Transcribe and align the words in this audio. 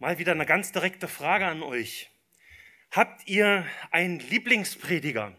Mal 0.00 0.18
wieder 0.18 0.32
eine 0.32 0.46
ganz 0.46 0.72
direkte 0.72 1.08
Frage 1.08 1.44
an 1.44 1.62
euch. 1.62 2.08
Habt 2.90 3.28
ihr 3.28 3.66
einen 3.90 4.18
Lieblingsprediger? 4.18 5.36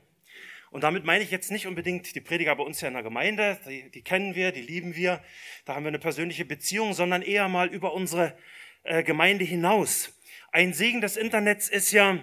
Und 0.70 0.84
damit 0.84 1.04
meine 1.04 1.24
ich 1.24 1.32
jetzt 1.32 1.50
nicht 1.50 1.66
unbedingt 1.66 2.14
die 2.14 2.22
Prediger 2.22 2.56
bei 2.56 2.62
uns 2.62 2.80
ja 2.80 2.88
in 2.88 2.94
der 2.94 3.02
Gemeinde, 3.02 3.60
die, 3.66 3.90
die 3.90 4.04
kennen 4.04 4.36
wir, 4.36 4.52
die 4.52 4.62
lieben 4.62 4.96
wir, 4.96 5.24
da 5.66 5.74
haben 5.74 5.84
wir 5.84 5.88
eine 5.88 5.98
persönliche 5.98 6.46
Beziehung, 6.46 6.94
sondern 6.94 7.24
eher 7.24 7.48
mal 7.48 7.70
über 7.70 7.96
unsere 7.96 8.38
äh, 8.84 9.02
Gemeinde 9.02 9.46
hinaus. 9.46 10.16
Ein 10.52 10.74
Segen 10.74 11.02
des 11.02 11.18
Internets 11.18 11.68
ist 11.68 11.92
ja, 11.92 12.20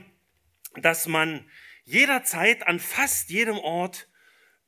dass 0.77 1.09
man 1.09 1.45
jederzeit 1.83 2.69
an 2.69 2.79
fast 2.79 3.31
jedem 3.31 3.59
Ort 3.59 4.09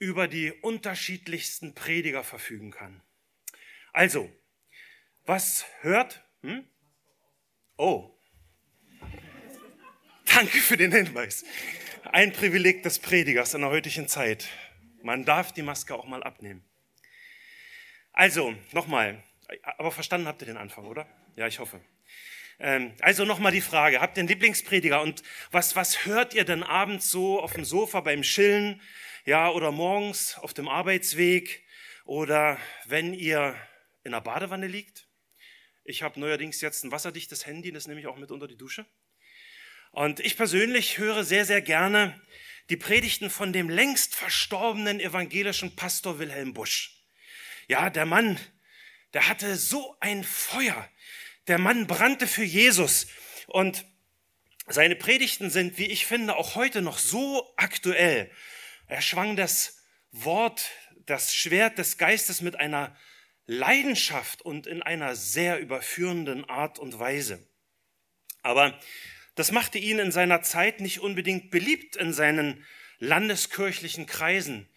über 0.00 0.26
die 0.26 0.50
unterschiedlichsten 0.50 1.76
Prediger 1.76 2.24
verfügen 2.24 2.72
kann. 2.72 3.00
Also, 3.92 4.28
was 5.24 5.66
hört? 5.82 6.24
Hm? 6.42 6.66
Oh. 7.82 8.14
Danke 10.26 10.58
für 10.58 10.76
den 10.76 10.92
Hinweis. 10.92 11.46
Ein 12.12 12.30
Privileg 12.30 12.82
des 12.82 12.98
Predigers 12.98 13.54
in 13.54 13.62
der 13.62 13.70
heutigen 13.70 14.06
Zeit. 14.06 14.48
Man 15.02 15.24
darf 15.24 15.52
die 15.52 15.62
Maske 15.62 15.94
auch 15.94 16.06
mal 16.06 16.22
abnehmen. 16.22 16.62
Also, 18.12 18.54
nochmal. 18.72 19.24
Aber 19.78 19.92
verstanden 19.92 20.26
habt 20.26 20.42
ihr 20.42 20.46
den 20.46 20.58
Anfang, 20.58 20.84
oder? 20.84 21.06
Ja, 21.36 21.46
ich 21.46 21.58
hoffe. 21.58 21.80
Ähm, 22.58 22.92
also 23.00 23.24
nochmal 23.24 23.52
die 23.52 23.62
Frage, 23.62 24.02
habt 24.02 24.18
ihr 24.18 24.20
einen 24.20 24.28
Lieblingsprediger 24.28 25.00
und 25.00 25.22
was, 25.50 25.74
was 25.74 26.04
hört 26.04 26.34
ihr 26.34 26.44
denn 26.44 26.62
abends 26.62 27.10
so 27.10 27.40
auf 27.40 27.54
dem 27.54 27.64
Sofa 27.64 28.02
beim 28.02 28.20
Chillen, 28.20 28.82
ja, 29.24 29.48
oder 29.48 29.72
morgens 29.72 30.36
auf 30.36 30.52
dem 30.52 30.68
Arbeitsweg 30.68 31.64
oder 32.04 32.58
wenn 32.84 33.14
ihr 33.14 33.56
in 34.04 34.12
der 34.12 34.20
Badewanne 34.20 34.66
liegt? 34.66 35.09
Ich 35.84 36.02
habe 36.02 36.20
neuerdings 36.20 36.60
jetzt 36.60 36.84
ein 36.84 36.92
wasserdichtes 36.92 37.46
Handy, 37.46 37.72
das 37.72 37.86
nehme 37.86 38.00
ich 38.00 38.06
auch 38.06 38.16
mit 38.16 38.30
unter 38.30 38.46
die 38.46 38.56
Dusche. 38.56 38.86
Und 39.92 40.20
ich 40.20 40.36
persönlich 40.36 40.98
höre 40.98 41.24
sehr, 41.24 41.44
sehr 41.44 41.62
gerne 41.62 42.20
die 42.68 42.76
Predigten 42.76 43.30
von 43.30 43.52
dem 43.52 43.68
längst 43.68 44.14
verstorbenen 44.14 45.00
evangelischen 45.00 45.74
Pastor 45.74 46.18
Wilhelm 46.18 46.54
Busch. 46.54 47.02
Ja, 47.66 47.90
der 47.90 48.06
Mann, 48.06 48.38
der 49.14 49.28
hatte 49.28 49.56
so 49.56 49.96
ein 50.00 50.22
Feuer. 50.22 50.88
Der 51.48 51.58
Mann 51.58 51.86
brannte 51.86 52.26
für 52.26 52.44
Jesus. 52.44 53.08
Und 53.48 53.84
seine 54.68 54.94
Predigten 54.94 55.50
sind, 55.50 55.78
wie 55.78 55.86
ich 55.86 56.06
finde, 56.06 56.36
auch 56.36 56.54
heute 56.54 56.82
noch 56.82 56.98
so 56.98 57.52
aktuell. 57.56 58.30
Er 58.86 59.02
schwang 59.02 59.34
das 59.34 59.82
Wort, 60.12 60.70
das 61.06 61.34
Schwert 61.34 61.78
des 61.78 61.98
Geistes 61.98 62.40
mit 62.40 62.54
einer 62.54 62.96
Leidenschaft 63.50 64.42
und 64.42 64.68
in 64.68 64.80
einer 64.80 65.16
sehr 65.16 65.58
überführenden 65.58 66.48
Art 66.48 66.78
und 66.78 67.00
Weise. 67.00 67.44
Aber 68.42 68.78
das 69.34 69.50
machte 69.50 69.76
ihn 69.76 69.98
in 69.98 70.12
seiner 70.12 70.42
Zeit 70.42 70.80
nicht 70.80 71.00
unbedingt 71.00 71.50
beliebt 71.50 71.96
in 71.96 72.12
seinen 72.12 72.64
landeskirchlichen 73.00 74.06
Kreisen. 74.06 74.68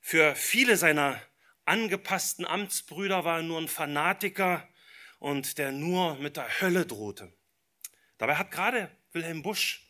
Für 0.00 0.34
viele 0.34 0.76
seiner 0.76 1.22
angepassten 1.64 2.44
Amtsbrüder 2.44 3.24
war 3.24 3.36
er 3.36 3.42
nur 3.44 3.60
ein 3.60 3.68
Fanatiker 3.68 4.68
und 5.20 5.56
der 5.56 5.70
nur 5.70 6.16
mit 6.16 6.36
der 6.36 6.60
Hölle 6.60 6.86
drohte. 6.86 7.32
Dabei 8.16 8.34
hat 8.34 8.50
gerade 8.50 8.90
Wilhelm 9.12 9.42
Busch 9.42 9.86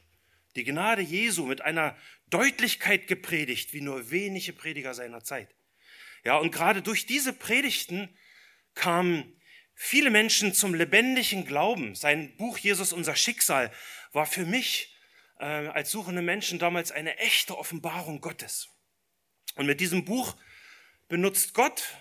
die 0.54 0.64
Gnade 0.64 1.00
Jesu 1.00 1.46
mit 1.46 1.62
einer 1.62 1.96
Deutlichkeit 2.26 3.06
gepredigt, 3.06 3.72
wie 3.72 3.80
nur 3.80 4.10
wenige 4.10 4.52
Prediger 4.52 4.92
seiner 4.92 5.24
Zeit. 5.24 5.54
Ja, 6.24 6.36
und 6.36 6.50
gerade 6.50 6.82
durch 6.82 7.06
diese 7.06 7.32
Predigten 7.32 8.16
kamen 8.74 9.40
viele 9.74 10.10
Menschen 10.10 10.54
zum 10.54 10.74
lebendigen 10.74 11.44
Glauben. 11.44 11.94
Sein 11.94 12.36
Buch 12.36 12.58
Jesus 12.58 12.92
unser 12.92 13.16
Schicksal 13.16 13.72
war 14.12 14.26
für 14.26 14.44
mich 14.44 14.96
äh, 15.38 15.44
als 15.44 15.90
suchende 15.90 16.22
Menschen 16.22 16.58
damals 16.58 16.90
eine 16.90 17.16
echte 17.18 17.56
Offenbarung 17.56 18.20
Gottes. 18.20 18.68
Und 19.54 19.66
mit 19.66 19.80
diesem 19.80 20.04
Buch 20.04 20.36
benutzt 21.08 21.54
Gott 21.54 21.96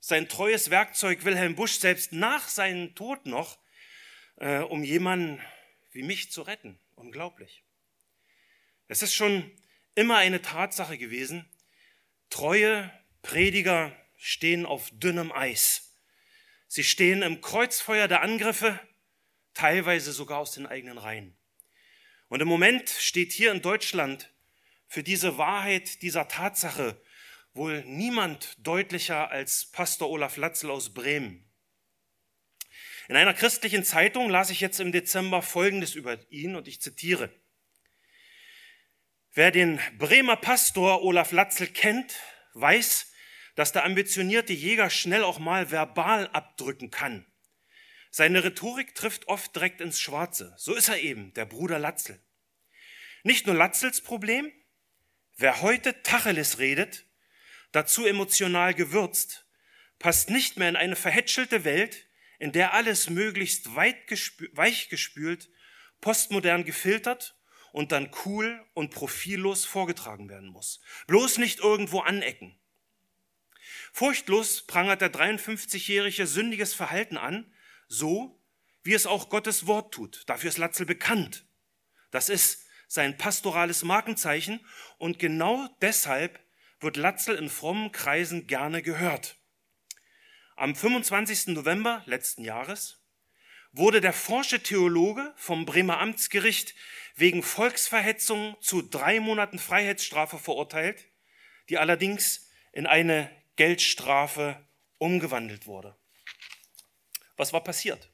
sein 0.00 0.28
treues 0.28 0.70
Werkzeug 0.70 1.24
Wilhelm 1.24 1.54
Busch 1.54 1.78
selbst 1.78 2.12
nach 2.12 2.48
seinem 2.48 2.94
Tod 2.94 3.26
noch, 3.26 3.58
äh, 4.36 4.58
um 4.58 4.84
jemanden 4.84 5.40
wie 5.92 6.02
mich 6.02 6.30
zu 6.30 6.42
retten. 6.42 6.78
Unglaublich. 6.94 7.64
Es 8.86 9.02
ist 9.02 9.14
schon 9.14 9.50
immer 9.94 10.16
eine 10.16 10.40
Tatsache 10.40 10.96
gewesen, 10.96 11.48
treue 12.30 12.90
Prediger 13.22 13.96
stehen 14.16 14.66
auf 14.66 14.90
dünnem 14.92 15.32
Eis. 15.32 15.96
Sie 16.66 16.84
stehen 16.84 17.22
im 17.22 17.40
Kreuzfeuer 17.40 18.08
der 18.08 18.22
Angriffe, 18.22 18.78
teilweise 19.54 20.12
sogar 20.12 20.38
aus 20.38 20.52
den 20.52 20.66
eigenen 20.66 20.98
Reihen. 20.98 21.36
Und 22.28 22.40
im 22.40 22.48
Moment 22.48 22.88
steht 22.90 23.32
hier 23.32 23.52
in 23.52 23.62
Deutschland 23.62 24.30
für 24.86 25.02
diese 25.02 25.38
Wahrheit 25.38 26.02
dieser 26.02 26.28
Tatsache 26.28 27.00
wohl 27.54 27.82
niemand 27.84 28.54
deutlicher 28.58 29.30
als 29.30 29.66
Pastor 29.66 30.08
Olaf 30.10 30.36
Latzel 30.36 30.70
aus 30.70 30.94
Bremen. 30.94 31.44
In 33.08 33.16
einer 33.16 33.34
christlichen 33.34 33.84
Zeitung 33.84 34.28
las 34.28 34.50
ich 34.50 34.60
jetzt 34.60 34.80
im 34.80 34.92
Dezember 34.92 35.42
Folgendes 35.42 35.94
über 35.94 36.18
ihn 36.30 36.54
und 36.54 36.68
ich 36.68 36.80
zitiere. 36.80 37.32
Wer 39.32 39.50
den 39.50 39.80
Bremer 39.96 40.36
Pastor 40.36 41.02
Olaf 41.02 41.32
Latzel 41.32 41.68
kennt, 41.68 42.14
weiß, 42.52 43.07
dass 43.58 43.72
der 43.72 43.84
ambitionierte 43.84 44.52
Jäger 44.52 44.88
schnell 44.88 45.24
auch 45.24 45.40
mal 45.40 45.72
verbal 45.72 46.28
abdrücken 46.28 46.92
kann. 46.92 47.26
Seine 48.12 48.44
Rhetorik 48.44 48.94
trifft 48.94 49.26
oft 49.26 49.52
direkt 49.56 49.80
ins 49.80 50.00
Schwarze. 50.00 50.54
So 50.56 50.76
ist 50.76 50.88
er 50.88 51.00
eben, 51.00 51.34
der 51.34 51.44
Bruder 51.44 51.80
Latzel. 51.80 52.22
Nicht 53.24 53.46
nur 53.46 53.56
Latzels 53.56 54.00
Problem, 54.00 54.52
wer 55.38 55.60
heute 55.60 56.04
Tacheles 56.04 56.60
redet, 56.60 57.04
dazu 57.72 58.06
emotional 58.06 58.74
gewürzt, 58.74 59.44
passt 59.98 60.30
nicht 60.30 60.56
mehr 60.56 60.68
in 60.68 60.76
eine 60.76 60.94
verhätschelte 60.94 61.64
Welt, 61.64 62.06
in 62.38 62.52
der 62.52 62.74
alles 62.74 63.10
möglichst 63.10 63.70
gespü 64.06 64.50
weich 64.52 64.88
gespült, 64.88 65.50
postmodern 66.00 66.62
gefiltert 66.62 67.36
und 67.72 67.90
dann 67.90 68.12
cool 68.24 68.64
und 68.74 68.90
profillos 68.90 69.64
vorgetragen 69.64 70.28
werden 70.28 70.48
muss. 70.48 70.80
Bloß 71.08 71.38
nicht 71.38 71.58
irgendwo 71.58 72.02
anecken. 72.02 72.56
Furchtlos 73.92 74.66
prangert 74.66 75.00
der 75.00 75.12
53-jährige 75.12 76.26
sündiges 76.26 76.74
Verhalten 76.74 77.16
an, 77.16 77.52
so 77.88 78.40
wie 78.82 78.94
es 78.94 79.06
auch 79.06 79.28
Gottes 79.28 79.66
Wort 79.66 79.92
tut. 79.92 80.22
Dafür 80.26 80.48
ist 80.48 80.58
Latzel 80.58 80.86
bekannt. 80.86 81.46
Das 82.10 82.28
ist 82.28 82.64
sein 82.86 83.18
pastorales 83.18 83.84
Markenzeichen 83.84 84.64
und 84.96 85.18
genau 85.18 85.68
deshalb 85.82 86.40
wird 86.80 86.96
Latzel 86.96 87.36
in 87.36 87.50
frommen 87.50 87.92
Kreisen 87.92 88.46
gerne 88.46 88.82
gehört. 88.82 89.36
Am 90.56 90.74
25. 90.74 91.48
November 91.48 92.02
letzten 92.06 92.44
Jahres 92.44 93.04
wurde 93.72 94.00
der 94.00 94.12
forsche 94.12 94.62
Theologe 94.62 95.32
vom 95.36 95.66
Bremer 95.66 96.00
Amtsgericht 96.00 96.74
wegen 97.14 97.42
Volksverhetzung 97.42 98.56
zu 98.60 98.82
drei 98.82 99.20
Monaten 99.20 99.58
Freiheitsstrafe 99.58 100.38
verurteilt, 100.38 101.06
die 101.68 101.78
allerdings 101.78 102.48
in 102.72 102.86
eine 102.86 103.30
Geldstrafe 103.58 104.64
umgewandelt 104.98 105.66
wurde. 105.66 105.96
Was 107.36 107.52
war 107.52 107.62
passiert? 107.62 108.08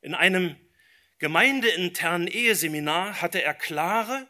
In 0.00 0.14
einem 0.14 0.56
gemeindeinternen 1.18 2.26
Eheseminar 2.26 3.20
hatte 3.20 3.42
er 3.42 3.52
klare 3.52 4.26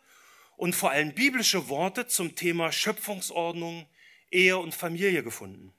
und 0.56 0.74
vor 0.74 0.90
allem 0.90 1.14
biblische 1.14 1.68
Worte 1.68 2.08
zum 2.08 2.34
Thema 2.34 2.72
Schöpfungsordnung, 2.72 3.88
Ehe 4.32 4.58
und 4.58 4.74
Familie 4.74 5.22
gefunden. 5.22 5.72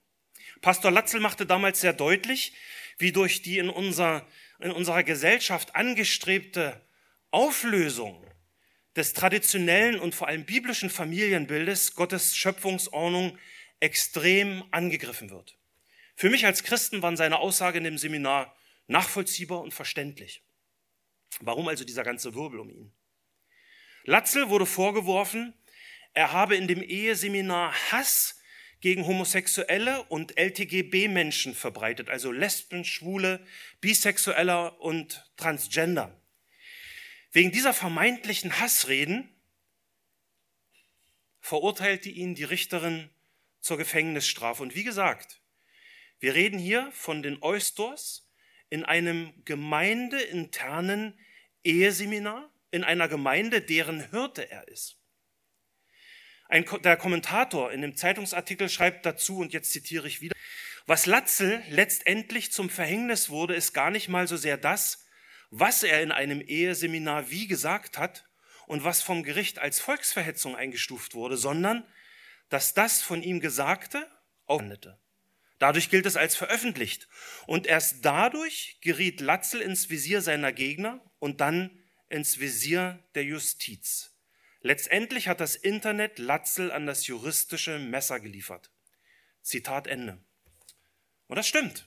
Pastor 0.61 0.91
Latzel 0.91 1.19
machte 1.19 1.45
damals 1.45 1.81
sehr 1.81 1.93
deutlich, 1.93 2.53
wie 2.99 3.11
durch 3.11 3.41
die 3.41 3.57
in, 3.57 3.69
unser, 3.69 4.25
in 4.59 4.71
unserer 4.71 5.03
Gesellschaft 5.03 5.75
angestrebte 5.75 6.81
Auflösung 7.31 8.25
des 8.95 9.11
traditionellen 9.11 9.99
und 9.99 10.15
vor 10.15 10.29
allem 10.29 10.45
biblischen 10.45 10.89
Familienbildes 10.89 11.95
Gottes 11.95 12.37
Schöpfungsordnung 12.37 13.37
extrem 13.79 14.63
angegriffen 14.71 15.29
wird. 15.29 15.57
Für 16.15 16.29
mich 16.29 16.45
als 16.45 16.63
Christen 16.63 17.01
waren 17.01 17.17
seine 17.17 17.39
Aussagen 17.39 17.79
in 17.79 17.83
dem 17.85 17.97
Seminar 17.97 18.55
nachvollziehbar 18.87 19.61
und 19.61 19.73
verständlich. 19.73 20.43
Warum 21.39 21.67
also 21.67 21.85
dieser 21.85 22.03
ganze 22.03 22.35
Wirbel 22.35 22.59
um 22.59 22.69
ihn? 22.69 22.91
Latzel 24.03 24.49
wurde 24.49 24.65
vorgeworfen, 24.65 25.53
er 26.13 26.31
habe 26.31 26.55
in 26.55 26.67
dem 26.67 26.81
Eheseminar 26.81 27.73
Hass 27.91 28.39
gegen 28.81 29.05
Homosexuelle 29.05 30.03
und 30.03 30.37
LTGB-Menschen 30.37 31.53
verbreitet, 31.53 32.09
also 32.09 32.31
Lesben, 32.31 32.85
Schwule, 32.85 33.45
Bisexueller 33.81 34.79
und 34.81 35.29
Transgender. 35.37 36.19
Wegen 37.31 37.51
dieser 37.51 37.73
vermeintlichen 37.73 38.59
Hassreden 38.59 39.29
verurteilte 41.39 42.09
ihn 42.09 42.35
die 42.35 42.43
Richterin 42.43 43.09
zur 43.61 43.77
Gefängnisstrafe. 43.77 44.63
Und 44.63 44.75
wie 44.75 44.83
gesagt, 44.83 45.41
wir 46.19 46.35
reden 46.35 46.59
hier 46.59 46.91
von 46.91 47.23
den 47.23 47.41
Eustors 47.41 48.29
in 48.69 48.85
einem 48.85 49.33
gemeindeinternen 49.45 51.17
Eheseminar 51.63 52.51
in 52.71 52.83
einer 52.83 53.07
Gemeinde, 53.07 53.61
deren 53.61 54.09
Hirte 54.11 54.49
er 54.49 54.67
ist. 54.67 54.97
Ein, 56.47 56.65
der 56.83 56.97
Kommentator 56.97 57.71
in 57.71 57.81
dem 57.81 57.95
Zeitungsartikel 57.95 58.69
schreibt 58.69 59.05
dazu, 59.05 59.37
und 59.37 59.53
jetzt 59.53 59.71
zitiere 59.71 60.07
ich 60.07 60.21
wieder, 60.21 60.35
was 60.85 61.05
Latzel 61.05 61.63
letztendlich 61.69 62.51
zum 62.51 62.69
Verhängnis 62.69 63.29
wurde, 63.29 63.55
ist 63.55 63.73
gar 63.73 63.91
nicht 63.91 64.09
mal 64.09 64.27
so 64.27 64.37
sehr 64.37 64.57
das, 64.57 65.05
was 65.51 65.83
er 65.83 66.01
in 66.01 66.11
einem 66.11 66.41
Eheseminar 66.41 67.29
wie 67.29 67.47
gesagt 67.47 67.97
hat 67.97 68.25
und 68.65 68.83
was 68.83 69.01
vom 69.01 69.23
Gericht 69.23 69.59
als 69.59 69.79
Volksverhetzung 69.79 70.55
eingestuft 70.55 71.13
wurde, 71.13 71.37
sondern 71.37 71.85
dass 72.49 72.73
das 72.73 73.01
von 73.01 73.23
ihm 73.23 73.39
Gesagte 73.39 74.09
aufwendete. 74.45 74.99
Dadurch 75.59 75.89
gilt 75.89 76.05
es 76.05 76.15
als 76.15 76.35
veröffentlicht. 76.35 77.07
Und 77.45 77.67
erst 77.67 78.05
dadurch 78.05 78.77
geriet 78.81 79.19
Latzel 79.21 79.61
ins 79.61 79.89
Visier 79.89 80.21
seiner 80.21 80.53
Gegner 80.53 81.01
und 81.19 81.41
dann 81.41 81.83
ins 82.07 82.39
Visier 82.39 83.03
der 83.13 83.25
Justiz. 83.25 84.15
Letztendlich 84.61 85.27
hat 85.27 85.39
das 85.41 85.55
Internet 85.55 86.17
Latzel 86.17 86.71
an 86.71 86.85
das 86.85 87.07
juristische 87.07 87.77
Messer 87.77 88.19
geliefert. 88.19 88.71
Zitat 89.41 89.87
Ende. 89.87 90.23
Und 91.27 91.35
das 91.35 91.47
stimmt. 91.47 91.85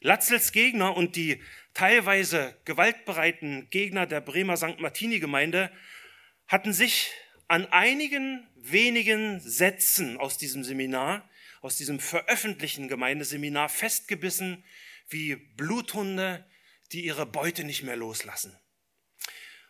Latzels 0.00 0.52
Gegner 0.52 0.96
und 0.96 1.14
die 1.14 1.42
teilweise 1.74 2.58
gewaltbereiten 2.64 3.68
Gegner 3.70 4.06
der 4.06 4.22
Bremer 4.22 4.56
St. 4.56 4.80
Martini-Gemeinde 4.80 5.70
hatten 6.46 6.72
sich 6.72 7.12
an 7.50 7.66
einigen 7.66 8.48
wenigen 8.56 9.40
Sätzen 9.40 10.18
aus 10.18 10.38
diesem 10.38 10.64
Seminar 10.64 11.28
aus 11.60 11.76
diesem 11.76 12.00
veröffentlichten 12.00 12.88
Gemeindeseminar 12.88 13.68
festgebissen 13.68 14.64
wie 15.08 15.36
Bluthunde, 15.36 16.46
die 16.92 17.04
ihre 17.04 17.26
Beute 17.26 17.64
nicht 17.64 17.82
mehr 17.82 17.96
loslassen. 17.96 18.58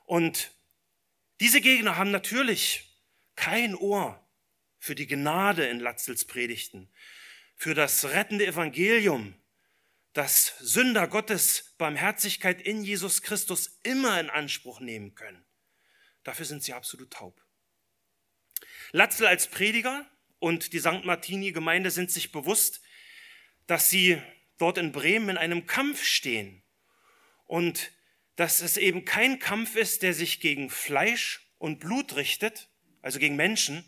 Und 0.05 0.53
diese 1.41 1.61
Gegner 1.61 1.97
haben 1.97 2.11
natürlich 2.11 2.99
kein 3.35 3.75
Ohr 3.75 4.25
für 4.79 4.95
die 4.95 5.07
Gnade 5.07 5.67
in 5.67 5.81
Latzels 5.81 6.25
Predigten, 6.25 6.91
für 7.57 7.75
das 7.75 8.05
rettende 8.05 8.47
Evangelium, 8.47 9.35
das 10.13 10.55
Sünder 10.59 11.09
Gottes 11.09 11.75
Barmherzigkeit 11.79 12.61
in 12.63 12.83
Jesus 12.83 13.23
Christus 13.23 13.79
immer 13.83 14.19
in 14.21 14.31
Anspruch 14.31 14.81
nehmen 14.81 15.15
können. 15.15 15.45
Dafür 16.25 16.47
sind 16.47 16.63
sie 16.63 16.73
absolut 16.73 17.13
taub. 17.13 17.41
Latzel 18.93 19.27
als 19.27 19.47
Prediger 19.47 20.05
und 20.39 20.73
die 20.73 20.81
St. 20.81 21.05
Martini-Gemeinde 21.05 21.91
sind 21.91 22.11
sich 22.11 22.33
bewusst, 22.33 22.81
dass 23.67 23.91
sie 23.91 24.21
dort 24.59 24.79
in 24.79 24.93
Bremen 24.93 25.31
in 25.31 25.37
einem 25.37 25.67
Kampf 25.67 26.03
stehen 26.05 26.63
und 27.47 27.93
dass 28.37 28.61
es 28.61 28.77
eben 28.77 29.05
kein 29.05 29.39
Kampf 29.39 29.77
ist, 29.77 30.03
der 30.03 30.15
sich 30.15 30.41
gegen 30.41 30.71
Fleisch 30.71 31.47
und 31.59 31.79
Blut 31.79 32.17
richtet, 32.17 32.69
also 33.03 33.19
gegen 33.19 33.37
Menschen, 33.37 33.85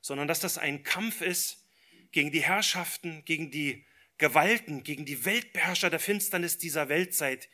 sondern 0.00 0.28
dass 0.28 0.40
das 0.40 0.58
ein 0.58 0.82
Kampf 0.82 1.20
ist 1.20 1.66
gegen 2.12 2.32
die 2.32 2.42
Herrschaften, 2.42 3.24
gegen 3.24 3.50
die 3.50 3.86
Gewalten, 4.18 4.82
gegen 4.82 5.06
die 5.06 5.24
Weltbeherrscher 5.24 5.88
der 5.88 6.00
Finsternis 6.00 6.58
dieser 6.58 6.88
Weltzeit, 6.88 7.48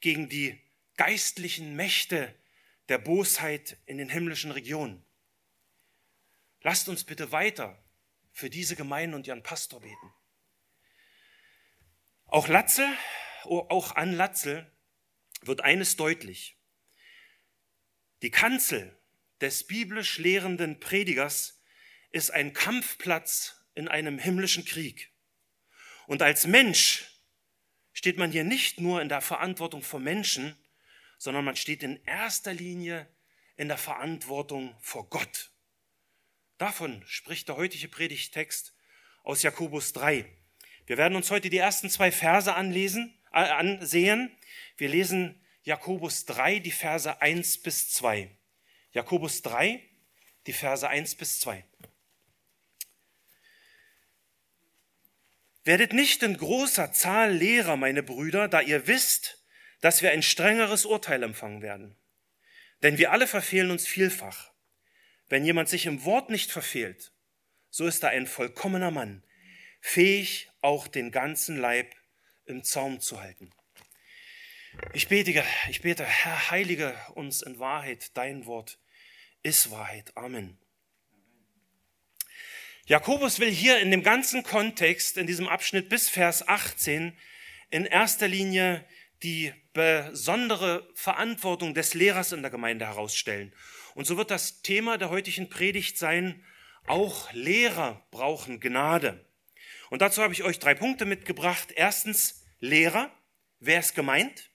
gegen 0.00 0.28
die 0.28 0.60
geistlichen 0.96 1.74
Mächte 1.74 2.34
der 2.88 2.98
Bosheit 2.98 3.78
in 3.86 3.98
den 3.98 4.10
himmlischen 4.10 4.50
Regionen. 4.50 5.04
Lasst 6.64 6.88
uns 6.88 7.04
bitte 7.04 7.30
weiter 7.30 7.78
für 8.32 8.48
diese 8.48 8.74
Gemeinde 8.74 9.16
und 9.16 9.26
ihren 9.26 9.42
Pastor 9.42 9.80
beten. 9.80 10.14
Auch 12.26 12.48
Latzel, 12.48 12.88
auch 13.44 13.94
an 13.94 14.14
Latzel 14.14 14.72
wird 15.42 15.60
eines 15.60 15.96
deutlich. 15.96 16.56
Die 18.22 18.30
Kanzel 18.30 18.98
des 19.42 19.66
biblisch 19.66 20.16
lehrenden 20.16 20.80
Predigers 20.80 21.62
ist 22.12 22.30
ein 22.30 22.54
Kampfplatz 22.54 23.62
in 23.74 23.86
einem 23.86 24.18
himmlischen 24.18 24.64
Krieg. 24.64 25.12
Und 26.06 26.22
als 26.22 26.46
Mensch 26.46 27.20
steht 27.92 28.16
man 28.16 28.32
hier 28.32 28.44
nicht 28.44 28.80
nur 28.80 29.02
in 29.02 29.10
der 29.10 29.20
Verantwortung 29.20 29.82
vor 29.82 30.00
Menschen, 30.00 30.56
sondern 31.18 31.44
man 31.44 31.56
steht 31.56 31.82
in 31.82 32.02
erster 32.04 32.54
Linie 32.54 33.06
in 33.56 33.68
der 33.68 33.78
Verantwortung 33.78 34.74
vor 34.80 35.10
Gott. 35.10 35.53
Davon 36.64 37.04
spricht 37.06 37.48
der 37.48 37.56
heutige 37.56 37.88
Predigtext 37.88 38.74
aus 39.22 39.42
Jakobus 39.42 39.92
3. 39.92 40.24
Wir 40.86 40.96
werden 40.96 41.14
uns 41.14 41.30
heute 41.30 41.50
die 41.50 41.58
ersten 41.58 41.90
zwei 41.90 42.10
Verse 42.10 42.54
anlesen, 42.54 43.14
äh, 43.32 43.40
ansehen. 43.40 44.34
Wir 44.78 44.88
lesen 44.88 45.44
Jakobus 45.64 46.24
3, 46.24 46.60
die 46.60 46.70
Verse 46.70 47.20
1 47.20 47.60
bis 47.60 47.90
2. 47.90 48.34
Jakobus 48.92 49.42
3, 49.42 49.82
die 50.46 50.54
Verse 50.54 50.88
1 50.88 51.16
bis 51.16 51.38
2. 51.40 51.66
Werdet 55.64 55.92
nicht 55.92 56.22
in 56.22 56.38
großer 56.38 56.94
Zahl 56.94 57.34
Lehrer, 57.34 57.76
meine 57.76 58.02
Brüder, 58.02 58.48
da 58.48 58.62
ihr 58.62 58.86
wisst, 58.86 59.44
dass 59.82 60.00
wir 60.00 60.12
ein 60.12 60.22
strengeres 60.22 60.86
Urteil 60.86 61.24
empfangen 61.24 61.60
werden. 61.60 61.98
Denn 62.82 62.96
wir 62.96 63.12
alle 63.12 63.26
verfehlen 63.26 63.70
uns 63.70 63.86
vielfach. 63.86 64.53
Wenn 65.34 65.44
jemand 65.44 65.68
sich 65.68 65.86
im 65.86 66.04
Wort 66.04 66.30
nicht 66.30 66.52
verfehlt, 66.52 67.10
so 67.68 67.88
ist 67.88 68.04
er 68.04 68.10
ein 68.10 68.28
vollkommener 68.28 68.92
Mann, 68.92 69.24
fähig, 69.80 70.48
auch 70.60 70.86
den 70.86 71.10
ganzen 71.10 71.58
Leib 71.58 71.92
im 72.46 72.62
Zaum 72.62 73.00
zu 73.00 73.20
halten. 73.20 73.50
Ich 74.92 75.08
bete, 75.08 75.42
ich 75.68 75.80
bete, 75.80 76.04
Herr, 76.04 76.52
heilige 76.52 76.94
uns 77.16 77.42
in 77.42 77.58
Wahrheit, 77.58 78.16
dein 78.16 78.46
Wort 78.46 78.78
ist 79.42 79.72
Wahrheit. 79.72 80.16
Amen. 80.16 80.56
Jakobus 82.86 83.40
will 83.40 83.50
hier 83.50 83.80
in 83.80 83.90
dem 83.90 84.04
ganzen 84.04 84.44
Kontext, 84.44 85.16
in 85.16 85.26
diesem 85.26 85.48
Abschnitt 85.48 85.88
bis 85.88 86.08
Vers 86.08 86.46
18, 86.46 87.12
in 87.70 87.86
erster 87.86 88.28
Linie 88.28 88.86
die 89.24 89.52
besondere 89.72 90.88
Verantwortung 90.94 91.74
des 91.74 91.94
Lehrers 91.94 92.30
in 92.30 92.42
der 92.42 92.52
Gemeinde 92.52 92.86
herausstellen 92.86 93.52
und 93.94 94.06
so 94.06 94.16
wird 94.16 94.30
das 94.30 94.62
Thema 94.62 94.98
der 94.98 95.10
heutigen 95.10 95.48
Predigt 95.48 95.98
sein, 95.98 96.44
auch 96.86 97.32
Lehrer 97.32 98.06
brauchen 98.10 98.60
Gnade. 98.60 99.24
Und 99.90 100.02
dazu 100.02 100.22
habe 100.22 100.32
ich 100.32 100.42
euch 100.42 100.58
drei 100.58 100.74
Punkte 100.74 101.04
mitgebracht. 101.04 101.72
Erstens, 101.74 102.44
Lehrer, 102.58 103.10
wer 103.60 103.80
ist 103.80 103.94
gemeint? 103.94 104.50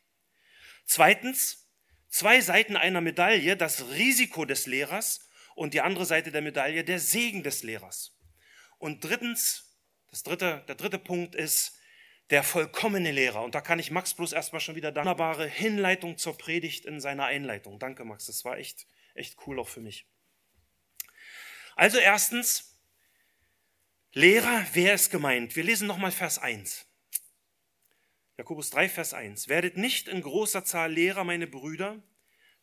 Zweitens, 0.85 1.69
zwei 2.09 2.41
Seiten 2.41 2.75
einer 2.75 3.01
Medaille, 3.01 3.55
das 3.55 3.89
Risiko 3.91 4.45
des 4.45 4.65
Lehrers 4.65 5.29
und 5.55 5.73
die 5.73 5.81
andere 5.81 6.05
Seite 6.05 6.31
der 6.31 6.41
Medaille, 6.41 6.83
der 6.83 6.99
Segen 6.99 7.43
des 7.43 7.63
Lehrers. 7.63 8.17
Und 8.77 9.03
drittens, 9.03 9.77
das 10.09 10.23
dritte, 10.23 10.63
der 10.67 10.75
dritte 10.75 10.99
Punkt 10.99 11.35
ist 11.35 11.77
der 12.29 12.43
vollkommene 12.43 13.11
Lehrer. 13.11 13.43
Und 13.43 13.55
da 13.55 13.61
kann 13.61 13.79
ich 13.79 13.91
Max 13.91 14.13
bloß 14.13 14.33
erstmal 14.33 14.61
schon 14.61 14.75
wieder 14.75 14.95
wunderbare 14.95 15.47
Hinleitung 15.47 16.17
zur 16.17 16.37
Predigt 16.37 16.85
in 16.85 16.99
seiner 16.99 17.25
Einleitung. 17.25 17.79
Danke, 17.79 18.05
Max, 18.05 18.25
das 18.25 18.45
war 18.45 18.57
echt 18.57 18.87
echt 19.19 19.37
cool 19.45 19.59
auch 19.59 19.67
für 19.67 19.81
mich. 19.81 20.07
Also 21.75 21.97
erstens, 21.97 22.77
Lehrer, 24.11 24.65
wer 24.73 24.95
ist 24.95 25.11
gemeint? 25.11 25.55
Wir 25.55 25.63
lesen 25.63 25.87
nochmal 25.87 26.11
Vers 26.11 26.39
1. 26.39 26.85
Jakobus 28.37 28.69
3, 28.71 28.89
Vers 28.89 29.13
1. 29.13 29.47
Werdet 29.49 29.77
nicht 29.77 30.07
in 30.07 30.21
großer 30.21 30.65
Zahl 30.65 30.91
Lehrer, 30.91 31.23
meine 31.23 31.45
Brüder, 31.45 32.01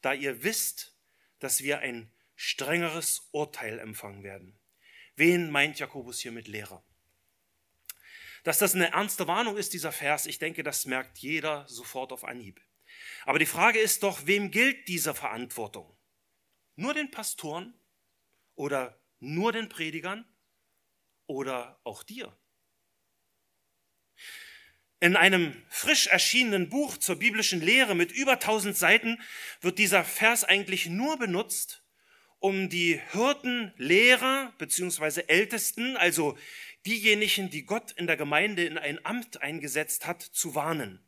da 0.01 0.13
ihr 0.13 0.43
wisst, 0.43 0.97
dass 1.39 1.63
wir 1.63 1.79
ein 1.81 2.11
strengeres 2.35 3.29
Urteil 3.31 3.79
empfangen 3.79 4.23
werden. 4.23 4.59
Wen 5.15 5.51
meint 5.51 5.79
Jakobus 5.79 6.21
hier 6.21 6.33
mit 6.33 6.49
Lehrer? 6.49 6.85
Dass 8.45 8.59
das 8.59 8.75
eine 8.75 8.93
ernste 8.93 9.27
Warnung 9.27 9.57
ist, 9.57 9.73
dieser 9.73 9.93
Vers, 9.93 10.27
ich 10.27 10.39
denke, 10.39 10.63
das 10.63 10.85
merkt 10.85 11.19
jeder 11.19 11.67
sofort 11.69 12.13
auf 12.13 12.25
Anhieb. 12.25 12.61
Aber 13.25 13.39
die 13.39 13.47
Frage 13.47 13.79
ist 13.79 14.03
doch, 14.03 14.27
wem 14.27 14.51
gilt 14.51 14.89
diese 14.89 15.15
Verantwortung? 15.15 15.96
Nur 16.77 16.95
den 16.95 17.11
Pastoren 17.11 17.75
oder 18.55 19.01
nur 19.19 19.53
den 19.53 19.69
Predigern 19.69 20.27
oder 21.27 21.81
auch 21.85 22.03
dir? 22.03 22.37
In 25.01 25.17
einem 25.17 25.55
frisch 25.69 26.07
erschienenen 26.07 26.69
Buch 26.69 26.97
zur 26.97 27.17
biblischen 27.17 27.61
Lehre 27.61 27.95
mit 27.95 28.13
über 28.13 28.33
1000 28.33 28.77
Seiten 28.77 29.21
wird 29.61 29.79
dieser 29.79 30.05
Vers 30.05 30.45
eigentlich 30.45 30.87
nur 30.87 31.19
benutzt, 31.19 31.83
um 32.39 32.69
die 32.69 33.01
Hirten, 33.13 33.73
Lehrer 33.77 34.55
bzw. 34.59 35.23
Ältesten, 35.29 35.97
also 35.97 36.37
diejenigen, 36.87 37.51
die 37.51 37.65
Gott 37.65 37.93
in 37.93 38.07
der 38.07 38.17
Gemeinde 38.17 38.65
in 38.65 38.79
ein 38.79 39.05
Amt 39.05 39.43
eingesetzt 39.43 40.07
hat, 40.07 40.23
zu 40.23 40.55
warnen. 40.55 41.03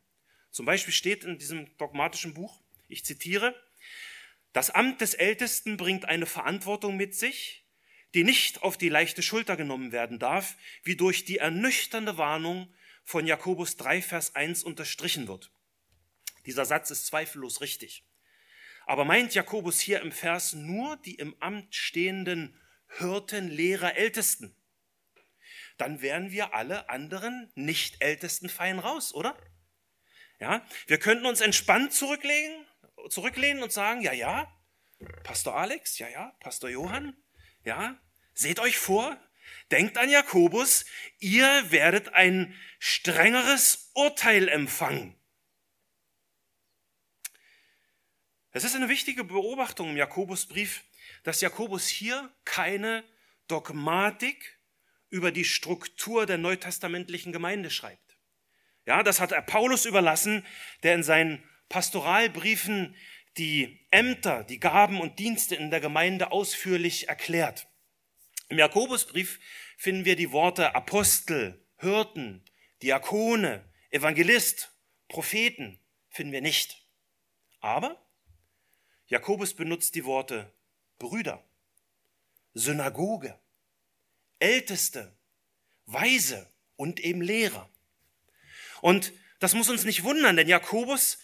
Zum 0.51 0.65
Beispiel 0.65 0.93
steht 0.93 1.23
in 1.23 1.37
diesem 1.37 1.75
dogmatischen 1.77 2.33
Buch, 2.33 2.61
ich 2.87 3.05
zitiere, 3.05 3.55
das 4.53 4.71
Amt 4.71 5.01
des 5.01 5.13
Ältesten 5.13 5.77
bringt 5.77 6.05
eine 6.05 6.25
Verantwortung 6.25 6.97
mit 6.97 7.15
sich, 7.15 7.65
die 8.15 8.23
nicht 8.23 8.63
auf 8.63 8.77
die 8.77 8.89
leichte 8.89 9.21
Schulter 9.21 9.55
genommen 9.55 9.91
werden 9.91 10.17
darf, 10.17 10.55
wie 10.83 10.95
durch 10.95 11.25
die 11.25 11.37
ernüchternde 11.37 12.17
Warnung 12.17 12.73
von 13.03 13.27
Jakobus 13.27 13.75
3, 13.77 14.01
Vers 14.01 14.35
1 14.35 14.63
unterstrichen 14.63 15.27
wird. 15.27 15.51
Dieser 16.45 16.65
Satz 16.65 16.89
ist 16.89 17.05
zweifellos 17.05 17.61
richtig. 17.61 18.05
Aber 18.87 19.05
meint 19.05 19.35
Jakobus 19.35 19.79
hier 19.79 20.01
im 20.01 20.11
Vers 20.11 20.53
nur 20.53 20.97
die 20.97 21.15
im 21.15 21.35
Amt 21.39 21.75
stehenden 21.75 22.59
Hirten, 22.97 23.47
Lehrer, 23.47 23.95
Ältesten? 23.95 24.55
Dann 25.77 26.01
wären 26.01 26.31
wir 26.31 26.55
alle 26.55 26.89
anderen 26.89 27.51
nicht 27.53 28.01
Ältesten 28.01 28.49
fein 28.49 28.79
raus, 28.79 29.13
oder? 29.13 29.37
Ja, 30.39 30.65
wir 30.87 30.97
könnten 30.97 31.27
uns 31.27 31.41
entspannt 31.41 31.93
zurücklegen, 31.93 32.65
zurücklehnen 33.09 33.63
und 33.63 33.71
sagen, 33.71 34.01
ja, 34.01 34.13
ja, 34.13 34.53
Pastor 35.23 35.55
Alex, 35.55 35.97
ja, 35.99 36.09
ja, 36.09 36.35
Pastor 36.39 36.69
Johann, 36.69 37.15
ja, 37.63 37.99
seht 38.33 38.59
euch 38.59 38.77
vor, 38.77 39.17
denkt 39.71 39.97
an 39.97 40.09
Jakobus, 40.09 40.85
ihr 41.19 41.71
werdet 41.71 42.13
ein 42.13 42.55
strengeres 42.79 43.91
Urteil 43.93 44.47
empfangen. 44.47 45.15
Es 48.51 48.63
ist 48.63 48.75
eine 48.75 48.89
wichtige 48.89 49.23
Beobachtung 49.23 49.91
im 49.91 49.97
Jakobusbrief, 49.97 50.83
dass 51.23 51.41
Jakobus 51.41 51.87
hier 51.87 52.33
keine 52.45 53.03
Dogmatik 53.47 54.59
über 55.09 55.31
die 55.31 55.45
Struktur 55.45 56.25
der 56.25 56.37
neutestamentlichen 56.37 57.31
Gemeinde 57.31 57.69
schreibt. 57.69 58.17
Ja, 58.85 59.03
das 59.03 59.19
hat 59.19 59.31
er 59.31 59.41
Paulus 59.41 59.85
überlassen, 59.85 60.45
der 60.83 60.95
in 60.95 61.03
seinen 61.03 61.48
Pastoralbriefen 61.69 62.95
die 63.37 63.85
Ämter, 63.91 64.43
die 64.43 64.59
Gaben 64.59 64.99
und 64.99 65.19
Dienste 65.19 65.55
in 65.55 65.69
der 65.69 65.79
Gemeinde 65.79 66.31
ausführlich 66.31 67.07
erklärt. 67.07 67.67
Im 68.49 68.57
Jakobusbrief 68.57 69.39
finden 69.77 70.05
wir 70.05 70.15
die 70.15 70.31
Worte 70.31 70.75
Apostel, 70.75 71.63
Hirten, 71.77 72.43
Diakone, 72.81 73.63
Evangelist, 73.91 74.71
Propheten, 75.07 75.79
finden 76.09 76.33
wir 76.33 76.41
nicht. 76.41 76.85
Aber 77.61 78.03
Jakobus 79.07 79.53
benutzt 79.53 79.95
die 79.95 80.05
Worte 80.05 80.53
Brüder, 80.97 81.43
Synagoge, 82.53 83.39
Älteste, 84.39 85.17
Weise 85.85 86.51
und 86.75 86.99
eben 86.99 87.21
Lehrer. 87.21 87.69
Und 88.81 89.13
das 89.39 89.53
muss 89.53 89.69
uns 89.69 89.85
nicht 89.85 90.03
wundern, 90.03 90.35
denn 90.35 90.47
Jakobus 90.47 91.19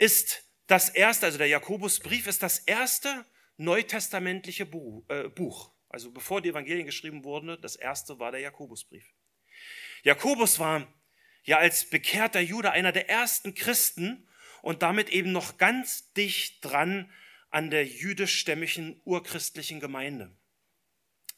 ist 0.00 0.44
das 0.66 0.88
erste, 0.88 1.26
also 1.26 1.38
der 1.38 1.46
Jakobusbrief 1.46 2.26
ist 2.26 2.42
das 2.42 2.58
erste 2.60 3.24
neutestamentliche 3.58 4.64
äh, 5.08 5.28
Buch. 5.28 5.72
Also 5.88 6.10
bevor 6.10 6.40
die 6.40 6.48
Evangelien 6.48 6.86
geschrieben 6.86 7.22
wurden, 7.24 7.60
das 7.60 7.76
erste 7.76 8.18
war 8.18 8.32
der 8.32 8.40
Jakobusbrief. 8.40 9.04
Jakobus 10.02 10.58
war 10.58 10.92
ja 11.42 11.58
als 11.58 11.90
bekehrter 11.90 12.40
Jude 12.40 12.72
einer 12.72 12.92
der 12.92 13.10
ersten 13.10 13.54
Christen 13.54 14.26
und 14.62 14.82
damit 14.82 15.10
eben 15.10 15.32
noch 15.32 15.58
ganz 15.58 16.12
dicht 16.12 16.64
dran 16.64 17.12
an 17.50 17.70
der 17.70 17.84
jüdischstämmigen 17.86 19.00
urchristlichen 19.04 19.80
Gemeinde. 19.80 20.34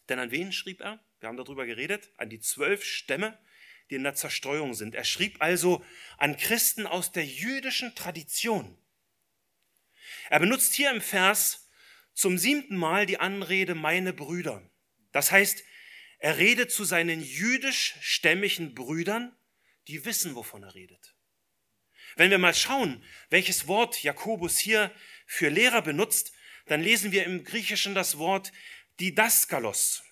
Denn 0.09 0.19
an 0.19 0.31
wen 0.31 0.53
schrieb 0.53 0.81
er? 0.81 1.01
Wir 1.21 1.29
haben 1.29 1.37
darüber 1.37 1.67
geredet, 1.67 2.11
an 2.17 2.29
die 2.29 2.41
zwölf 2.41 2.85
Stämme, 2.85 3.39
die 3.91 3.97
in 3.97 4.05
der 4.05 4.15
Zerstreuung 4.15 4.75
sind. 4.75 4.95
Er 4.95 5.05
schrieb 5.05 5.37
also 5.41 5.85
an 6.19 6.37
Christen 6.37 6.87
aus 6.87 7.13
der 7.13 7.25
jüdischen 7.25 7.95
Tradition. 7.95 8.77
Er 10.31 10.41
benutzt 10.41 10.75
hier 10.75 10.91
im 10.91 11.01
Vers 11.01 11.69
zum 12.15 12.39
siebten 12.39 12.77
Mal 12.77 13.07
die 13.07 13.19
Anrede 13.19 13.75
meine 13.75 14.13
Brüder. 14.13 14.63
Das 15.13 15.31
heißt, 15.31 15.63
er 16.19 16.39
redet 16.39 16.71
zu 16.71 16.85
seinen 16.85 17.23
jüdisch-stämmigen 17.23 18.75
Brüdern, 18.75 19.37
die 19.89 20.05
wissen, 20.05 20.35
wovon 20.35 20.63
er 20.63 20.75
redet. 20.75 21.15
Wenn 22.17 22.31
wir 22.31 22.39
mal 22.39 22.55
schauen, 22.55 23.03
welches 23.31 23.67
Wort 23.67 24.03
Jakobus 24.03 24.59
hier 24.59 24.95
für 25.27 25.49
Lehrer 25.49 25.83
benutzt, 25.83 26.33
dann 26.67 26.83
lesen 26.83 27.11
wir 27.13 27.25
im 27.25 27.45
Griechischen 27.45 27.95
das 27.95 28.19
Wort 28.19 28.53
Didaskalos. 29.01 30.05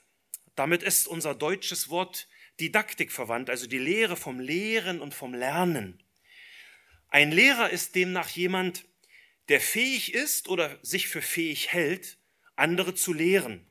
Damit 0.56 0.82
ist 0.82 1.06
unser 1.06 1.34
deutsches 1.34 1.88
Wort 1.90 2.26
Didaktik 2.60 3.10
verwandt, 3.10 3.50
also 3.50 3.66
die 3.66 3.78
Lehre 3.78 4.16
vom 4.16 4.38
Lehren 4.38 5.00
und 5.00 5.14
vom 5.14 5.34
Lernen. 5.34 6.02
Ein 7.08 7.32
Lehrer 7.32 7.70
ist 7.70 7.94
demnach 7.94 8.28
jemand, 8.28 8.84
der 9.48 9.60
fähig 9.60 10.14
ist 10.14 10.48
oder 10.48 10.78
sich 10.82 11.08
für 11.08 11.22
fähig 11.22 11.72
hält, 11.72 12.18
andere 12.54 12.94
zu 12.94 13.12
lehren. 13.12 13.66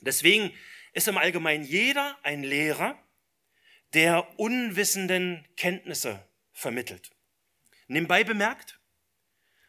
Deswegen 0.00 0.52
ist 0.92 1.08
im 1.08 1.18
Allgemeinen 1.18 1.64
jeder 1.64 2.18
ein 2.24 2.42
Lehrer, 2.42 3.00
der 3.92 4.38
Unwissenden 4.38 5.46
Kenntnisse 5.56 6.26
vermittelt. 6.52 7.10
Nebenbei 7.86 8.24
bemerkt, 8.24 8.80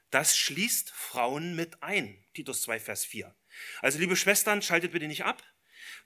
das 0.10 0.38
schließt 0.38 0.90
Frauen 0.90 1.56
mit 1.56 1.84
ein. 1.84 2.26
Titus 2.34 2.62
2, 2.64 2.80
Vers 2.80 3.06
4. 3.06 3.36
Also 3.82 4.00
liebe 4.00 4.16
Schwestern, 4.16 4.62
schaltet 4.62 4.94
bitte 4.94 5.08
nicht 5.08 5.26
ab, 5.26 5.44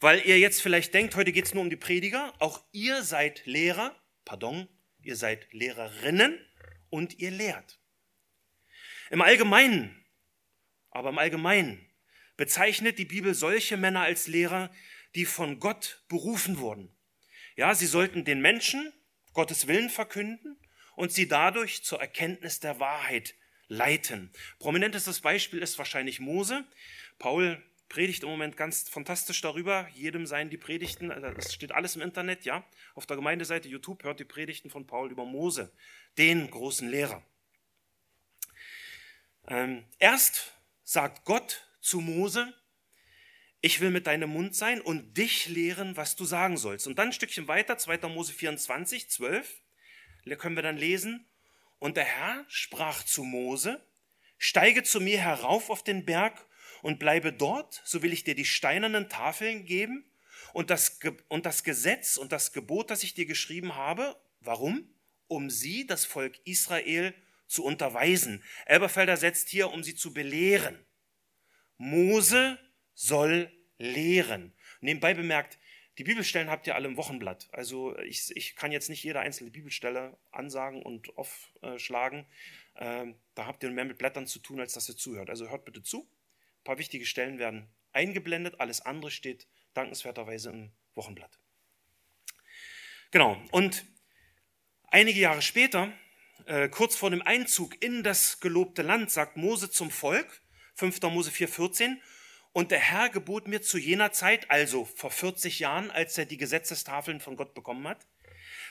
weil 0.01 0.25
ihr 0.25 0.39
jetzt 0.39 0.61
vielleicht 0.61 0.93
denkt, 0.93 1.15
heute 1.15 1.31
geht 1.31 1.45
es 1.45 1.53
nur 1.53 1.63
um 1.63 1.69
die 1.69 1.77
Prediger. 1.77 2.33
Auch 2.39 2.63
ihr 2.71 3.03
seid 3.03 3.45
Lehrer, 3.45 3.95
pardon, 4.25 4.67
ihr 5.03 5.15
seid 5.15 5.47
Lehrerinnen 5.53 6.37
und 6.89 7.19
ihr 7.19 7.31
lehrt. 7.31 7.79
Im 9.11 9.21
Allgemeinen, 9.21 10.03
aber 10.89 11.09
im 11.09 11.19
Allgemeinen 11.19 11.87
bezeichnet 12.35 12.97
die 12.97 13.05
Bibel 13.05 13.35
solche 13.35 13.77
Männer 13.77 14.01
als 14.01 14.27
Lehrer, 14.27 14.71
die 15.13 15.25
von 15.25 15.59
Gott 15.59 16.03
berufen 16.09 16.57
wurden. 16.57 16.95
Ja, 17.55 17.75
sie 17.75 17.85
sollten 17.85 18.25
den 18.25 18.41
Menschen 18.41 18.91
Gottes 19.33 19.67
Willen 19.67 19.89
verkünden 19.89 20.57
und 20.95 21.11
sie 21.11 21.27
dadurch 21.27 21.83
zur 21.83 22.01
Erkenntnis 22.01 22.59
der 22.59 22.79
Wahrheit 22.79 23.35
leiten. 23.67 24.31
Prominentestes 24.57 25.21
Beispiel 25.21 25.61
ist 25.61 25.77
wahrscheinlich 25.77 26.19
Mose. 26.19 26.65
Paul 27.19 27.61
predigt 27.91 28.23
im 28.23 28.29
Moment 28.29 28.55
ganz 28.55 28.87
fantastisch 28.87 29.41
darüber. 29.41 29.87
Jedem 29.93 30.25
seien 30.25 30.49
die 30.49 30.57
Predigten, 30.57 31.09
das 31.09 31.53
steht 31.53 31.73
alles 31.73 31.97
im 31.97 32.01
Internet, 32.01 32.45
ja. 32.45 32.65
Auf 32.95 33.05
der 33.05 33.17
Gemeindeseite 33.17 33.67
YouTube 33.67 34.03
hört 34.05 34.21
die 34.21 34.25
Predigten 34.25 34.69
von 34.69 34.87
Paul 34.87 35.11
über 35.11 35.25
Mose, 35.25 35.73
den 36.17 36.49
großen 36.49 36.87
Lehrer. 36.89 37.21
Ähm, 39.49 39.83
erst 39.99 40.53
sagt 40.83 41.25
Gott 41.25 41.67
zu 41.81 41.99
Mose, 41.99 42.53
ich 43.59 43.81
will 43.81 43.89
mit 43.91 44.07
deinem 44.07 44.29
Mund 44.29 44.55
sein 44.55 44.79
und 44.79 45.17
dich 45.17 45.47
lehren, 45.47 45.97
was 45.97 46.15
du 46.15 46.23
sagen 46.23 46.55
sollst. 46.55 46.87
Und 46.87 46.97
dann 46.97 47.09
ein 47.09 47.13
Stückchen 47.13 47.49
weiter, 47.49 47.77
2. 47.77 48.07
Mose 48.07 48.31
24, 48.31 49.09
12, 49.09 49.61
können 50.37 50.55
wir 50.55 50.63
dann 50.63 50.77
lesen. 50.77 51.27
Und 51.77 51.97
der 51.97 52.05
Herr 52.05 52.45
sprach 52.47 53.03
zu 53.03 53.25
Mose, 53.25 53.85
steige 54.37 54.83
zu 54.83 55.01
mir 55.01 55.19
herauf 55.19 55.69
auf 55.69 55.83
den 55.83 56.05
Berg 56.05 56.47
und 56.81 56.99
bleibe 56.99 57.33
dort, 57.33 57.81
so 57.85 58.01
will 58.01 58.13
ich 58.13 58.23
dir 58.23 58.35
die 58.35 58.45
steinernen 58.45 59.09
Tafeln 59.09 59.65
geben 59.65 60.05
und 60.53 60.69
das, 60.69 60.99
und 61.27 61.45
das 61.45 61.63
Gesetz 61.63 62.17
und 62.17 62.31
das 62.31 62.51
Gebot, 62.51 62.89
das 62.89 63.03
ich 63.03 63.13
dir 63.13 63.25
geschrieben 63.25 63.75
habe. 63.75 64.15
Warum? 64.39 64.89
Um 65.27 65.49
sie, 65.49 65.87
das 65.87 66.05
Volk 66.05 66.39
Israel, 66.45 67.13
zu 67.47 67.65
unterweisen. 67.65 68.43
Elberfelder 68.65 69.17
setzt 69.17 69.49
hier, 69.49 69.71
um 69.71 69.83
sie 69.83 69.95
zu 69.95 70.13
belehren. 70.13 70.85
Mose 71.77 72.57
soll 72.93 73.51
lehren. 73.77 74.53
Nebenbei 74.79 75.13
bemerkt, 75.13 75.57
die 75.97 76.03
Bibelstellen 76.03 76.49
habt 76.49 76.65
ihr 76.67 76.75
alle 76.75 76.87
im 76.87 76.97
Wochenblatt. 76.97 77.49
Also 77.51 77.97
ich, 77.99 78.35
ich 78.35 78.55
kann 78.55 78.71
jetzt 78.71 78.89
nicht 78.89 79.03
jede 79.03 79.19
einzelne 79.19 79.51
Bibelstelle 79.51 80.17
ansagen 80.31 80.81
und 80.81 81.15
aufschlagen. 81.17 82.25
Ähm, 82.75 83.15
da 83.35 83.45
habt 83.45 83.63
ihr 83.63 83.69
mehr 83.71 83.85
mit 83.85 83.97
Blättern 83.97 84.27
zu 84.27 84.39
tun, 84.39 84.59
als 84.59 84.73
dass 84.73 84.87
ihr 84.87 84.95
zuhört. 84.95 85.29
Also 85.29 85.49
hört 85.49 85.65
bitte 85.65 85.83
zu. 85.83 86.09
Ein 86.61 86.63
paar 86.63 86.77
wichtige 86.77 87.07
Stellen 87.07 87.39
werden 87.39 87.67
eingeblendet. 87.91 88.59
Alles 88.59 88.81
andere 88.81 89.09
steht 89.09 89.47
dankenswerterweise 89.73 90.51
im 90.51 90.71
Wochenblatt. 90.93 91.39
Genau. 93.09 93.41
Und 93.51 93.83
einige 94.87 95.19
Jahre 95.19 95.41
später 95.41 95.91
äh, 96.45 96.69
kurz 96.69 96.95
vor 96.95 97.09
dem 97.09 97.23
Einzug 97.23 97.81
in 97.83 98.03
das 98.03 98.39
gelobte 98.39 98.83
Land 98.83 99.09
sagt 99.09 99.37
Mose 99.37 99.71
zum 99.71 99.89
Volk, 99.89 100.41
5. 100.75 101.01
Mose 101.03 101.31
4,14, 101.31 101.97
und 102.53 102.69
der 102.69 102.79
Herr 102.79 103.09
gebot 103.09 103.47
mir 103.47 103.63
zu 103.63 103.79
jener 103.79 104.11
Zeit, 104.11 104.51
also 104.51 104.85
vor 104.85 105.09
40 105.09 105.59
Jahren, 105.59 105.89
als 105.89 106.17
er 106.17 106.25
die 106.25 106.37
Gesetzestafeln 106.37 107.19
von 107.19 107.37
Gott 107.37 107.55
bekommen 107.55 107.87
hat, 107.87 108.05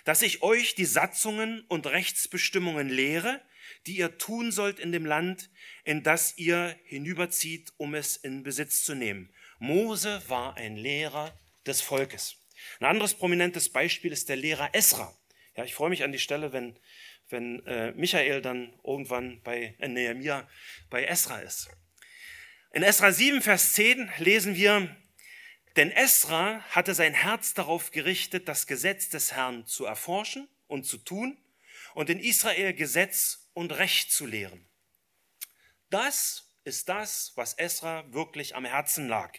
dass 0.04 0.22
ich 0.22 0.42
euch 0.42 0.74
die 0.76 0.84
Satzungen 0.84 1.62
und 1.68 1.86
Rechtsbestimmungen 1.86 2.88
lehre, 2.88 3.42
die 3.86 3.96
ihr 3.96 4.18
tun 4.18 4.52
sollt 4.52 4.78
in 4.78 4.92
dem 4.92 5.06
Land, 5.06 5.50
in 5.84 6.02
das 6.02 6.36
ihr 6.38 6.76
hinüberzieht, 6.84 7.72
um 7.76 7.94
es 7.94 8.16
in 8.16 8.42
Besitz 8.42 8.84
zu 8.84 8.94
nehmen. 8.94 9.32
Mose 9.58 10.22
war 10.28 10.56
ein 10.56 10.76
Lehrer 10.76 11.38
des 11.66 11.80
Volkes. 11.80 12.36
Ein 12.78 12.86
anderes 12.86 13.14
prominentes 13.14 13.68
Beispiel 13.68 14.12
ist 14.12 14.28
der 14.28 14.36
Lehrer 14.36 14.70
Esra. 14.74 15.14
Ja, 15.56 15.64
ich 15.64 15.74
freue 15.74 15.90
mich 15.90 16.04
an 16.04 16.12
die 16.12 16.18
Stelle, 16.18 16.52
wenn 16.52 16.78
wenn 17.30 17.64
äh, 17.66 17.92
Michael 17.92 18.42
dann 18.42 18.72
irgendwann 18.84 19.40
bei 19.42 19.74
äh, 19.78 19.88
Nehemiah 19.88 20.48
bei 20.88 21.04
Esra 21.04 21.40
ist. 21.40 21.70
In 22.72 22.82
Esra 22.82 23.12
7, 23.12 23.42
Vers 23.42 23.72
10 23.74 24.10
lesen 24.18 24.54
wir, 24.54 24.96
denn 25.76 25.90
Esra 25.90 26.60
hatte 26.70 26.94
sein 26.94 27.14
Herz 27.14 27.54
darauf 27.54 27.90
gerichtet, 27.90 28.48
das 28.48 28.66
Gesetz 28.66 29.08
des 29.08 29.32
Herrn 29.32 29.66
zu 29.66 29.84
erforschen 29.84 30.48
und 30.66 30.84
zu 30.84 30.98
tun 30.98 31.38
und 31.94 32.10
in 32.10 32.20
Israel 32.20 32.74
Gesetz 32.74 33.39
und 33.52 33.72
Recht 33.72 34.12
zu 34.12 34.26
lehren. 34.26 34.68
Das 35.90 36.50
ist 36.64 36.88
das, 36.88 37.32
was 37.36 37.54
Esra 37.54 38.04
wirklich 38.12 38.54
am 38.54 38.64
Herzen 38.64 39.08
lag. 39.08 39.36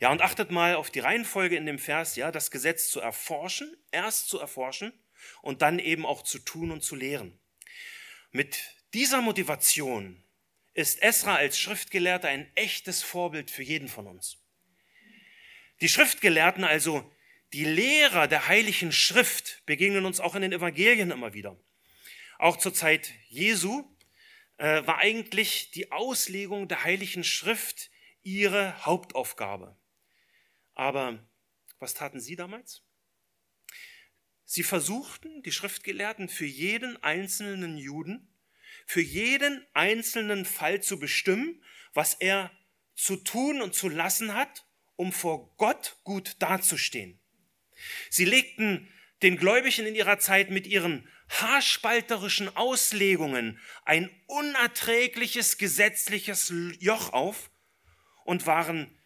Ja, 0.00 0.10
und 0.10 0.20
achtet 0.20 0.50
mal 0.50 0.74
auf 0.74 0.90
die 0.90 1.00
Reihenfolge 1.00 1.56
in 1.56 1.66
dem 1.66 1.78
Vers, 1.78 2.16
ja, 2.16 2.32
das 2.32 2.50
Gesetz 2.50 2.90
zu 2.90 3.00
erforschen, 3.00 3.76
erst 3.92 4.28
zu 4.28 4.38
erforschen 4.38 4.92
und 5.42 5.62
dann 5.62 5.78
eben 5.78 6.04
auch 6.04 6.22
zu 6.22 6.38
tun 6.38 6.70
und 6.70 6.82
zu 6.82 6.96
lehren. 6.96 7.38
Mit 8.30 8.58
dieser 8.94 9.22
Motivation 9.22 10.22
ist 10.74 11.02
Esra 11.02 11.36
als 11.36 11.58
Schriftgelehrter 11.58 12.28
ein 12.28 12.50
echtes 12.54 13.02
Vorbild 13.02 13.50
für 13.50 13.62
jeden 13.62 13.88
von 13.88 14.06
uns. 14.06 14.38
Die 15.80 15.88
Schriftgelehrten, 15.88 16.64
also 16.64 17.10
die 17.52 17.64
Lehrer 17.64 18.28
der 18.28 18.48
heiligen 18.48 18.92
Schrift, 18.92 19.64
begegnen 19.66 20.04
uns 20.04 20.20
auch 20.20 20.34
in 20.34 20.42
den 20.42 20.52
Evangelien 20.52 21.10
immer 21.10 21.32
wieder. 21.32 21.58
Auch 22.38 22.56
zur 22.56 22.74
Zeit 22.74 23.12
Jesu 23.28 23.84
äh, 24.58 24.86
war 24.86 24.98
eigentlich 24.98 25.70
die 25.70 25.92
Auslegung 25.92 26.68
der 26.68 26.84
heiligen 26.84 27.24
Schrift 27.24 27.90
ihre 28.22 28.84
Hauptaufgabe. 28.84 29.76
Aber 30.74 31.26
was 31.78 31.94
taten 31.94 32.20
sie 32.20 32.36
damals? 32.36 32.82
Sie 34.44 34.62
versuchten, 34.62 35.42
die 35.42 35.52
Schriftgelehrten, 35.52 36.28
für 36.28 36.46
jeden 36.46 37.02
einzelnen 37.02 37.76
Juden, 37.76 38.32
für 38.86 39.00
jeden 39.00 39.66
einzelnen 39.72 40.44
Fall 40.44 40.82
zu 40.82 40.98
bestimmen, 40.98 41.62
was 41.94 42.14
er 42.14 42.50
zu 42.94 43.16
tun 43.16 43.60
und 43.60 43.74
zu 43.74 43.88
lassen 43.88 44.34
hat, 44.34 44.66
um 44.94 45.12
vor 45.12 45.54
Gott 45.56 45.98
gut 46.04 46.36
dazustehen. 46.38 47.20
Sie 48.10 48.24
legten 48.24 48.88
den 49.22 49.36
Gläubigen 49.36 49.86
in 49.86 49.94
ihrer 49.94 50.18
Zeit 50.18 50.50
mit 50.50 50.66
ihren 50.66 51.08
haarspalterischen 51.28 52.54
Auslegungen 52.56 53.60
ein 53.84 54.10
unerträgliches 54.26 55.58
gesetzliches 55.58 56.52
Joch 56.78 57.12
auf 57.12 57.50
und 58.24 58.46
waren 58.46 58.96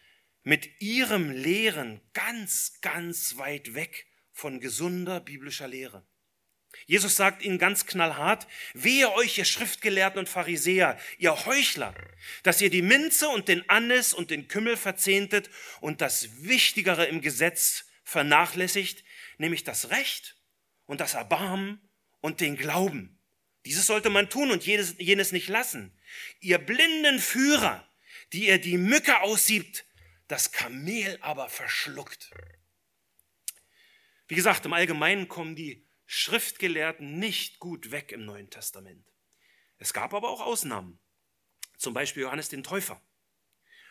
mit 0.42 0.80
ihrem 0.80 1.30
Lehren 1.30 2.00
ganz, 2.12 2.78
ganz 2.80 3.36
weit 3.36 3.74
weg 3.74 4.06
von 4.32 4.60
gesunder 4.60 5.20
biblischer 5.20 5.68
Lehre. 5.68 6.06
Jesus 6.86 7.16
sagt 7.16 7.42
ihnen 7.42 7.58
ganz 7.58 7.86
knallhart, 7.86 8.46
wehe 8.74 9.12
euch, 9.12 9.38
ihr 9.38 9.44
Schriftgelehrten 9.44 10.20
und 10.20 10.28
Pharisäer, 10.28 10.98
ihr 11.18 11.44
Heuchler, 11.46 11.94
dass 12.42 12.60
ihr 12.60 12.70
die 12.70 12.82
Minze 12.82 13.28
und 13.28 13.48
den 13.48 13.68
Anis 13.68 14.14
und 14.14 14.30
den 14.30 14.48
Kümmel 14.48 14.76
verzehntet 14.76 15.50
und 15.80 16.00
das 16.00 16.44
Wichtigere 16.44 17.06
im 17.06 17.20
Gesetz 17.20 17.86
vernachlässigt, 18.04 19.04
nämlich 19.38 19.64
das 19.64 19.90
Recht 19.90 20.36
und 20.86 21.00
das 21.00 21.14
Erbarmen 21.14 21.80
und 22.20 22.40
den 22.40 22.56
Glauben. 22.56 23.18
Dieses 23.66 23.86
sollte 23.86 24.10
man 24.10 24.30
tun 24.30 24.50
und 24.50 24.64
jenes, 24.64 24.94
jenes 24.98 25.32
nicht 25.32 25.48
lassen. 25.48 25.98
Ihr 26.40 26.58
blinden 26.58 27.18
Führer, 27.18 27.86
die 28.32 28.46
ihr 28.46 28.58
die 28.58 28.78
Mücke 28.78 29.20
aussiebt, 29.20 29.84
das 30.28 30.52
Kamel 30.52 31.18
aber 31.20 31.48
verschluckt. 31.48 32.30
Wie 34.28 34.34
gesagt, 34.34 34.64
im 34.64 34.72
Allgemeinen 34.72 35.28
kommen 35.28 35.56
die 35.56 35.86
Schriftgelehrten 36.06 37.18
nicht 37.18 37.58
gut 37.58 37.90
weg 37.90 38.12
im 38.12 38.24
Neuen 38.24 38.48
Testament. 38.48 39.04
Es 39.78 39.92
gab 39.92 40.14
aber 40.14 40.28
auch 40.28 40.40
Ausnahmen. 40.40 40.98
Zum 41.76 41.94
Beispiel 41.94 42.22
Johannes 42.22 42.48
den 42.48 42.62
Täufer. 42.62 43.02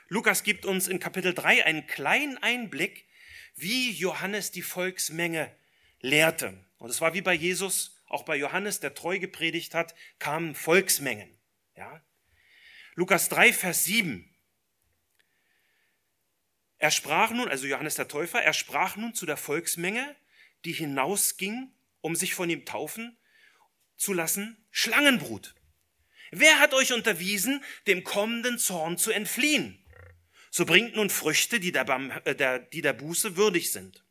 Lukas 0.07 0.43
gibt 0.43 0.65
uns 0.65 0.88
in 0.88 1.00
Kapitel 1.00 1.33
3 1.33 1.65
einen 1.65 1.88
kleinen 1.88 2.38
Einblick, 2.38 3.07
wie 3.55 3.91
Johannes 3.91 4.51
die 4.51 4.62
Volksmenge 4.62 5.55
lehrte. 6.00 6.65
Und 6.77 6.89
es 6.89 7.01
war 7.01 7.13
wie 7.13 7.21
bei 7.21 7.33
Jesus 7.33 7.99
auch 8.10 8.24
bei 8.24 8.36
Johannes, 8.36 8.80
der 8.80 8.94
treu 8.94 9.20
gepredigt 9.20 9.74
hat, 9.74 9.96
kamen 10.18 10.56
Volksmengen. 10.56 11.39
Ja? 11.75 12.04
Lukas 12.96 13.30
3, 13.30 13.54
Vers 13.54 13.86
7. 13.86 14.25
Er 16.80 16.91
sprach 16.91 17.32
nun, 17.32 17.48
also 17.48 17.67
Johannes 17.67 17.95
der 17.95 18.08
Täufer, 18.08 18.41
er 18.41 18.54
sprach 18.54 18.95
nun 18.95 19.13
zu 19.13 19.26
der 19.26 19.38
Volksmenge, 19.38 20.15
die 20.65 20.74
hinausging, 20.74 21.72
um 22.02 22.15
sich 22.15 22.34
von 22.34 22.50
ihm 22.50 22.65
taufen 22.65 23.17
zu 23.95 24.13
lassen, 24.13 24.65
Schlangenbrut. 24.72 25.56
Wer 26.32 26.60
hat 26.60 26.74
euch 26.74 26.93
unterwiesen, 26.93 27.63
dem 27.88 28.04
kommenden 28.04 28.58
Zorn 28.58 28.98
zu 28.98 29.12
entfliehen? 29.12 29.86
So 30.52 30.65
bringt 30.65 30.95
nun 30.95 31.10
Früchte, 31.10 31.60
die 31.60 31.72
der, 31.72 31.88
äh, 32.26 32.36
der, 32.36 32.60
die 32.60 32.82
der 32.82 32.93
Buße 32.93 33.36
würdig 33.36 33.72
sind. 33.72 34.06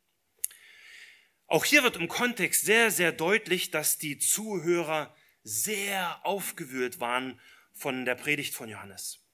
Auch 1.49 1.65
hier 1.65 1.83
wird 1.83 1.97
im 1.97 2.09
Kontext 2.09 2.67
sehr, 2.67 2.91
sehr 2.91 3.11
deutlich, 3.11 3.71
dass 3.71 3.97
die 3.97 4.19
Zuhörer 4.19 5.17
sehr 5.43 6.25
aufgewühlt 6.27 7.01
waren 7.01 7.41
von 7.73 8.05
der 8.05 8.15
Predigt 8.17 8.55
von 8.55 8.69
Johannes. 8.69 9.25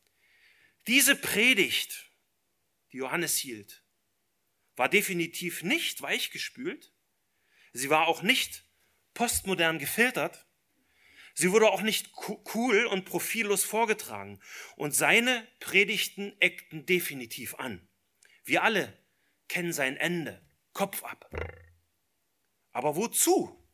Diese 0.86 1.16
Predigt, 1.16 2.08
die 2.92 2.98
Johannes 2.98 3.36
hielt, 3.36 3.82
war 4.76 4.88
definitiv 4.88 5.64
nicht 5.64 6.02
weichgespült. 6.02 6.92
Sie 7.72 7.90
war 7.90 8.06
auch 8.06 8.22
nicht 8.22 8.64
postmodern 9.14 9.80
gefiltert. 9.80 10.46
Sie 11.34 11.50
wurde 11.50 11.68
auch 11.70 11.82
nicht 11.82 12.12
cool 12.54 12.86
und 12.86 13.06
profillos 13.06 13.64
vorgetragen. 13.64 14.40
Und 14.76 14.94
seine 14.94 15.48
Predigten 15.58 16.32
eckten 16.38 16.86
definitiv 16.86 17.56
an. 17.56 17.88
Wir 18.44 18.62
alle 18.62 18.96
kennen 19.48 19.72
sein 19.72 19.96
Ende. 19.96 20.40
Kopf 20.72 21.02
ab. 21.02 21.28
Aber 22.74 22.96
wozu 22.96 23.66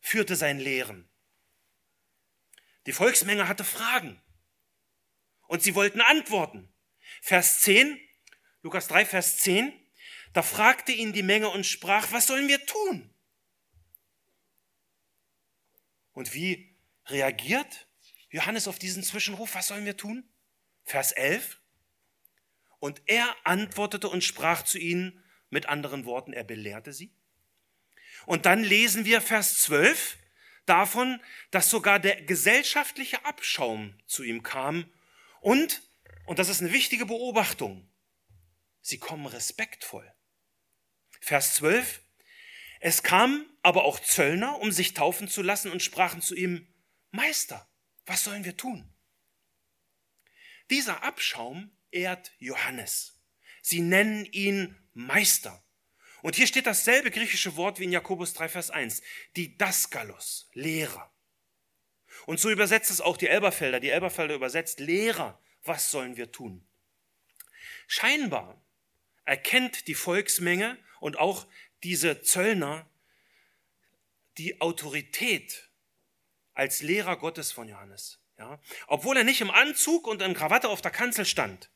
führte 0.00 0.36
sein 0.36 0.58
Lehren? 0.58 1.08
Die 2.84 2.92
Volksmenge 2.92 3.48
hatte 3.48 3.64
Fragen 3.64 4.20
und 5.46 5.62
sie 5.62 5.74
wollten 5.74 6.00
Antworten. 6.00 6.70
Vers 7.22 7.60
10, 7.60 7.98
Lukas 8.62 8.88
3, 8.88 9.06
Vers 9.06 9.38
10, 9.38 9.72
da 10.32 10.42
fragte 10.42 10.92
ihn 10.92 11.12
die 11.12 11.22
Menge 11.22 11.48
und 11.48 11.64
sprach, 11.64 12.12
was 12.12 12.26
sollen 12.26 12.48
wir 12.48 12.66
tun? 12.66 13.14
Und 16.12 16.34
wie 16.34 16.76
reagiert 17.06 17.88
Johannes 18.30 18.68
auf 18.68 18.78
diesen 18.78 19.02
Zwischenruf, 19.02 19.54
was 19.54 19.68
sollen 19.68 19.84
wir 19.84 19.96
tun? 19.96 20.28
Vers 20.84 21.12
11, 21.12 21.60
und 22.80 23.02
er 23.06 23.36
antwortete 23.44 24.08
und 24.08 24.24
sprach 24.24 24.62
zu 24.62 24.78
ihnen, 24.78 25.22
mit 25.50 25.66
anderen 25.66 26.04
Worten, 26.04 26.32
er 26.32 26.44
belehrte 26.44 26.92
sie. 26.92 27.14
Und 28.26 28.46
dann 28.46 28.62
lesen 28.62 29.04
wir 29.04 29.20
Vers 29.20 29.58
12 29.62 30.16
davon, 30.66 31.20
dass 31.50 31.70
sogar 31.70 31.98
der 31.98 32.22
gesellschaftliche 32.22 33.24
Abschaum 33.24 33.98
zu 34.06 34.22
ihm 34.22 34.42
kam 34.42 34.90
und, 35.40 35.82
und 36.26 36.38
das 36.38 36.48
ist 36.48 36.60
eine 36.60 36.72
wichtige 36.72 37.06
Beobachtung, 37.06 37.90
sie 38.80 38.98
kommen 38.98 39.26
respektvoll. 39.26 40.10
Vers 41.20 41.54
12, 41.56 42.02
es 42.80 43.02
kamen 43.02 43.46
aber 43.62 43.84
auch 43.84 44.00
Zöllner, 44.00 44.58
um 44.60 44.72
sich 44.72 44.94
taufen 44.94 45.28
zu 45.28 45.42
lassen 45.42 45.70
und 45.70 45.82
sprachen 45.82 46.22
zu 46.22 46.34
ihm, 46.34 46.66
Meister, 47.10 47.68
was 48.06 48.24
sollen 48.24 48.44
wir 48.44 48.56
tun? 48.56 48.94
Dieser 50.70 51.02
Abschaum 51.02 51.76
ehrt 51.90 52.32
Johannes. 52.38 53.20
Sie 53.62 53.80
nennen 53.80 54.24
ihn 54.26 54.76
Meister. 54.94 55.64
Und 56.22 56.36
hier 56.36 56.46
steht 56.46 56.66
dasselbe 56.66 57.10
griechische 57.10 57.56
Wort 57.56 57.78
wie 57.78 57.84
in 57.84 57.92
Jakobus 57.92 58.34
3, 58.34 58.48
Vers 58.48 58.70
1. 58.70 59.02
Didaskalos, 59.36 60.48
Lehrer. 60.52 61.12
Und 62.26 62.40
so 62.40 62.50
übersetzt 62.50 62.90
es 62.90 63.00
auch 63.00 63.16
die 63.16 63.28
Elberfelder. 63.28 63.80
Die 63.80 63.90
Elberfelder 63.90 64.34
übersetzt 64.34 64.80
Lehrer. 64.80 65.40
Was 65.64 65.90
sollen 65.90 66.16
wir 66.16 66.32
tun? 66.32 66.66
Scheinbar 67.86 68.60
erkennt 69.24 69.86
die 69.88 69.94
Volksmenge 69.94 70.78
und 71.00 71.18
auch 71.18 71.46
diese 71.82 72.22
Zöllner 72.22 72.88
die 74.38 74.60
Autorität 74.60 75.70
als 76.54 76.82
Lehrer 76.82 77.16
Gottes 77.16 77.52
von 77.52 77.68
Johannes. 77.68 78.18
Ja? 78.38 78.60
Obwohl 78.86 79.16
er 79.16 79.24
nicht 79.24 79.40
im 79.40 79.50
Anzug 79.50 80.06
und 80.06 80.22
in 80.22 80.34
Krawatte 80.34 80.68
auf 80.68 80.82
der 80.82 80.90
Kanzel 80.90 81.26
stand, 81.26 81.70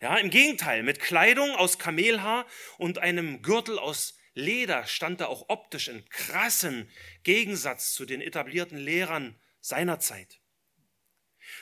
ja, 0.00 0.16
im 0.16 0.30
Gegenteil, 0.30 0.82
mit 0.82 1.00
Kleidung 1.00 1.54
aus 1.56 1.78
Kamelhaar 1.78 2.46
und 2.76 2.98
einem 2.98 3.42
Gürtel 3.42 3.78
aus 3.78 4.16
Leder 4.34 4.86
stand 4.86 5.20
er 5.20 5.30
auch 5.30 5.48
optisch 5.48 5.88
in 5.88 6.08
krassen 6.10 6.88
Gegensatz 7.24 7.92
zu 7.92 8.04
den 8.04 8.20
etablierten 8.20 8.78
Lehrern 8.78 9.36
seiner 9.60 9.98
Zeit. 9.98 10.40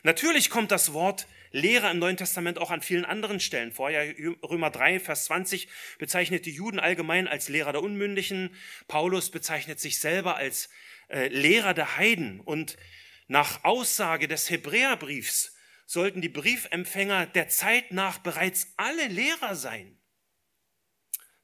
Natürlich 0.02 0.50
kommt 0.50 0.70
das 0.70 0.92
Wort 0.92 1.26
Lehrer 1.52 1.90
im 1.90 1.98
Neuen 1.98 2.18
Testament 2.18 2.58
auch 2.58 2.70
an 2.70 2.82
vielen 2.82 3.06
anderen 3.06 3.40
Stellen 3.40 3.72
vor. 3.72 3.88
Ja, 3.88 4.00
Römer 4.42 4.70
3, 4.70 5.00
Vers 5.00 5.24
20 5.24 5.68
bezeichnet 5.98 6.44
die 6.44 6.50
Juden 6.50 6.78
allgemein 6.78 7.28
als 7.28 7.48
Lehrer 7.48 7.72
der 7.72 7.82
Unmündigen. 7.82 8.54
Paulus 8.88 9.30
bezeichnet 9.30 9.80
sich 9.80 9.98
selber 9.98 10.36
als 10.36 10.68
äh, 11.08 11.28
Lehrer 11.28 11.72
der 11.72 11.96
Heiden. 11.96 12.40
Und 12.40 12.76
nach 13.26 13.64
Aussage 13.64 14.28
des 14.28 14.50
Hebräerbriefs 14.50 15.55
sollten 15.86 16.20
die 16.20 16.28
Briefempfänger 16.28 17.26
der 17.26 17.48
Zeit 17.48 17.92
nach 17.92 18.18
bereits 18.18 18.74
alle 18.76 19.06
Lehrer 19.06 19.54
sein. 19.54 19.98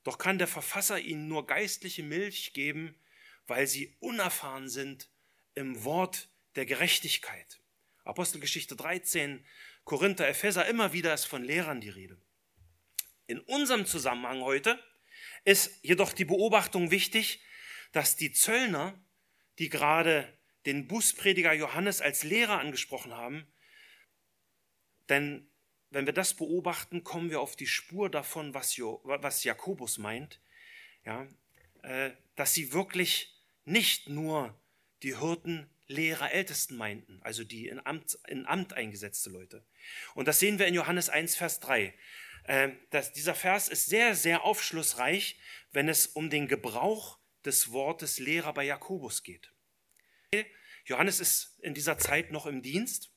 Doch 0.02 0.18
kann 0.18 0.38
der 0.38 0.48
Verfasser 0.48 0.98
ihnen 0.98 1.28
nur 1.28 1.46
geistliche 1.46 2.02
Milch 2.02 2.52
geben, 2.52 3.00
weil 3.46 3.66
sie 3.66 3.96
unerfahren 4.00 4.68
sind 4.68 5.08
im 5.54 5.84
Wort 5.84 6.28
der 6.56 6.66
Gerechtigkeit. 6.66 7.60
Apostelgeschichte 8.04 8.74
13, 8.74 9.46
Korinther, 9.84 10.28
Epheser, 10.28 10.66
immer 10.66 10.92
wieder 10.92 11.14
ist 11.14 11.24
von 11.24 11.44
Lehrern 11.44 11.80
die 11.80 11.88
Rede. 11.88 12.20
In 13.26 13.38
unserem 13.40 13.86
Zusammenhang 13.86 14.42
heute 14.42 14.82
ist 15.44 15.78
jedoch 15.82 16.12
die 16.12 16.24
Beobachtung 16.24 16.90
wichtig, 16.90 17.44
dass 17.92 18.16
die 18.16 18.32
Zöllner, 18.32 19.00
die 19.58 19.68
gerade 19.68 20.36
den 20.66 20.88
Bußprediger 20.88 21.52
Johannes 21.52 22.00
als 22.00 22.24
Lehrer 22.24 22.58
angesprochen 22.58 23.14
haben, 23.14 23.46
denn 25.08 25.48
wenn 25.90 26.06
wir 26.06 26.12
das 26.12 26.34
beobachten, 26.34 27.04
kommen 27.04 27.30
wir 27.30 27.40
auf 27.40 27.56
die 27.56 27.66
Spur 27.66 28.10
davon, 28.10 28.54
was, 28.54 28.76
jo, 28.76 29.00
was 29.04 29.44
Jakobus 29.44 29.98
meint, 29.98 30.40
ja, 31.04 31.26
äh, 31.82 32.10
dass 32.34 32.54
sie 32.54 32.72
wirklich 32.72 33.34
nicht 33.64 34.08
nur 34.08 34.58
die 35.02 35.18
Hirten, 35.18 35.68
Lehrer, 35.88 36.32
Ältesten 36.32 36.76
meinten, 36.76 37.20
also 37.22 37.44
die 37.44 37.68
in 37.68 37.84
Amt, 37.84 38.18
in 38.26 38.46
Amt 38.46 38.72
eingesetzte 38.72 39.28
Leute. 39.28 39.62
Und 40.14 40.26
das 40.26 40.38
sehen 40.38 40.58
wir 40.58 40.66
in 40.66 40.74
Johannes 40.74 41.10
1, 41.10 41.36
Vers 41.36 41.60
3. 41.60 41.92
Äh, 42.44 42.70
das, 42.90 43.12
dieser 43.12 43.34
Vers 43.34 43.68
ist 43.68 43.86
sehr, 43.86 44.14
sehr 44.14 44.44
aufschlussreich, 44.44 45.38
wenn 45.72 45.88
es 45.88 46.06
um 46.06 46.30
den 46.30 46.48
Gebrauch 46.48 47.18
des 47.44 47.72
Wortes 47.72 48.18
Lehrer 48.18 48.54
bei 48.54 48.64
Jakobus 48.64 49.22
geht. 49.22 49.52
Johannes 50.84 51.20
ist 51.20 51.58
in 51.60 51.74
dieser 51.74 51.98
Zeit 51.98 52.32
noch 52.32 52.46
im 52.46 52.62
Dienst. 52.62 53.11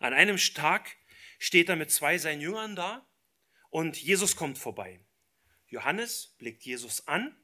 An 0.00 0.14
einem 0.14 0.36
Tag 0.36 0.96
steht 1.38 1.68
er 1.68 1.76
mit 1.76 1.90
zwei 1.90 2.18
seinen 2.18 2.40
Jüngern 2.40 2.76
da 2.76 3.06
und 3.70 3.96
Jesus 3.96 4.36
kommt 4.36 4.58
vorbei. 4.58 5.00
Johannes 5.66 6.34
blickt 6.38 6.64
Jesus 6.64 7.06
an 7.06 7.36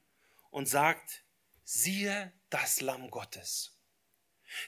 und 0.51 0.69
sagt, 0.69 1.25
siehe 1.65 2.33
das 2.51 2.81
Lamm 2.81 3.11
Gottes. 3.11 3.79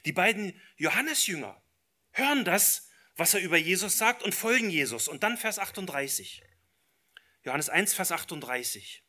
Die 0.05 0.13
beiden 0.13 0.61
Johannesjünger 0.77 1.63
hören 2.11 2.45
das, 2.45 2.89
was 3.15 3.35
er 3.35 3.41
über 3.41 3.57
Jesus 3.57 3.97
sagt 3.99 4.23
und 4.23 4.35
folgen 4.35 4.71
Jesus. 4.71 5.09
Und 5.09 5.23
dann 5.23 5.39
Vers 5.39 5.59
38. 5.59 6.43
Johannes 7.45 7.69
1, 7.69 7.95
Vers 7.95 8.13
38. 8.13 9.05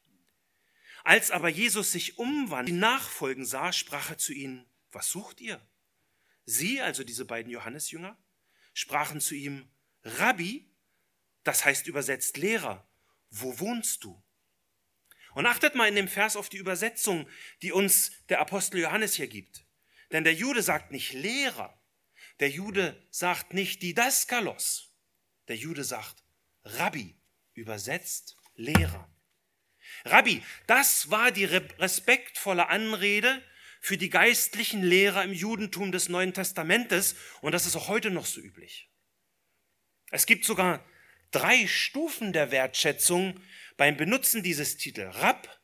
Als 1.04 1.32
aber 1.32 1.50
Jesus 1.50 1.92
sich 1.92 2.18
umwandte, 2.18 2.72
die 2.72 2.78
Nachfolgen 2.78 3.46
sah, 3.46 3.74
sprach 3.74 4.12
er 4.12 4.18
zu 4.18 4.34
ihnen, 4.34 4.70
was 4.92 5.10
sucht 5.10 5.42
ihr? 5.42 5.66
Sie, 6.46 6.82
also 6.82 7.04
diese 7.04 7.26
beiden 7.26 7.52
Johannesjünger, 7.52 8.18
sprachen 8.78 9.20
zu 9.20 9.34
ihm, 9.34 9.68
Rabbi, 10.04 10.70
das 11.44 11.66
heißt 11.66 11.88
übersetzt 11.88 12.38
Lehrer, 12.38 12.88
wo 13.32 13.60
wohnst 13.60 14.04
du? 14.04 14.24
Und 15.34 15.48
achtet 15.48 15.74
mal 15.74 15.88
in 15.88 15.96
dem 15.96 16.08
Vers 16.08 16.36
auf 16.36 16.48
die 16.48 16.58
Übersetzung, 16.58 17.28
die 17.64 17.72
uns 17.72 18.12
der 18.30 18.40
Apostel 18.40 18.80
Johannes 18.80 19.16
hier 19.16 19.28
gibt. 19.28 19.66
Denn 20.12 20.24
der 20.24 20.36
Jude 20.36 20.62
sagt 20.62 20.92
nicht 20.92 21.14
Lehrer, 21.14 21.82
der 22.40 22.52
Jude 22.52 23.04
sagt 23.10 23.52
nicht 23.52 23.82
Didaskalos, 23.82 24.94
der 25.48 25.56
Jude 25.56 25.84
sagt 25.84 26.24
Rabbi, 26.64 27.20
übersetzt 27.56 28.38
Lehrer. 28.54 29.12
Rabbi, 30.06 30.44
das 30.68 31.10
war 31.10 31.32
die 31.32 31.46
respektvolle 31.46 32.70
Anrede 32.70 33.44
für 33.82 33.98
die 33.98 34.10
geistlichen 34.10 34.84
Lehrer 34.84 35.24
im 35.24 35.34
Judentum 35.34 35.92
des 35.92 36.10
Neuen 36.10 36.34
Testamentes 36.34 37.16
und 37.42 37.52
das 37.52 37.66
ist 37.66 37.76
auch 37.76 37.88
heute 37.88 38.10
noch 38.10 38.26
so 38.26 38.42
üblich. 38.42 38.90
Es 40.12 40.26
gibt 40.26 40.46
sogar 40.46 40.86
drei 41.32 41.68
Stufen 41.68 42.34
der 42.34 42.52
Wertschätzung 42.52 43.42
beim 43.76 43.98
Benutzen 43.98 44.44
dieses 44.44 44.78
Titels. 44.78 45.16
Rab, 45.18 45.62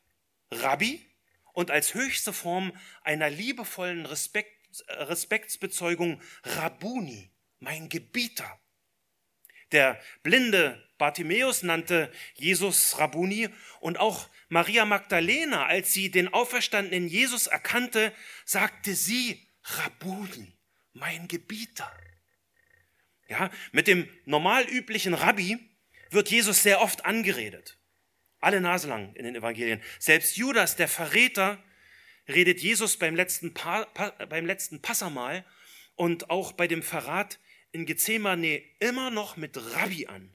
Rabbi 0.50 1.14
und 1.52 1.70
als 1.70 1.94
höchste 1.94 2.32
Form 2.32 2.76
einer 3.02 3.30
liebevollen 3.30 4.06
Respekt, 4.06 4.52
Respektsbezeugung 4.88 6.20
Rabuni, 6.42 7.32
mein 7.60 7.88
Gebieter. 7.88 8.60
Der 9.72 10.00
blinde 10.22 10.83
Bartimäus 11.04 11.62
nannte 11.62 12.10
Jesus 12.32 12.98
Rabuni 12.98 13.50
und 13.80 13.98
auch 13.98 14.30
Maria 14.48 14.86
Magdalena, 14.86 15.66
als 15.66 15.92
sie 15.92 16.10
den 16.10 16.32
auferstandenen 16.32 17.08
Jesus 17.08 17.46
erkannte, 17.46 18.10
sagte 18.46 18.94
sie 18.94 19.46
Rabuni, 19.64 20.56
mein 20.94 21.28
Gebieter. 21.28 21.92
Ja, 23.28 23.50
mit 23.72 23.86
dem 23.86 24.08
normal 24.24 24.64
üblichen 24.64 25.12
Rabbi 25.12 25.58
wird 26.08 26.30
Jesus 26.30 26.62
sehr 26.62 26.80
oft 26.80 27.04
angeredet. 27.04 27.78
Alle 28.40 28.62
Nase 28.62 28.88
lang 28.88 29.12
in 29.12 29.26
den 29.26 29.36
Evangelien. 29.36 29.82
Selbst 29.98 30.38
Judas, 30.38 30.74
der 30.74 30.88
Verräter, 30.88 31.62
redet 32.28 32.60
Jesus 32.60 32.96
beim 32.96 33.14
letzten, 33.14 33.52
pa 33.52 33.84
pa 33.84 34.08
beim 34.24 34.46
letzten 34.46 34.80
Passamal 34.80 35.44
und 35.96 36.30
auch 36.30 36.52
bei 36.52 36.66
dem 36.66 36.82
Verrat 36.82 37.38
in 37.72 37.84
Gethsemane 37.84 38.62
immer 38.78 39.10
noch 39.10 39.36
mit 39.36 39.58
Rabbi 39.74 40.06
an. 40.06 40.34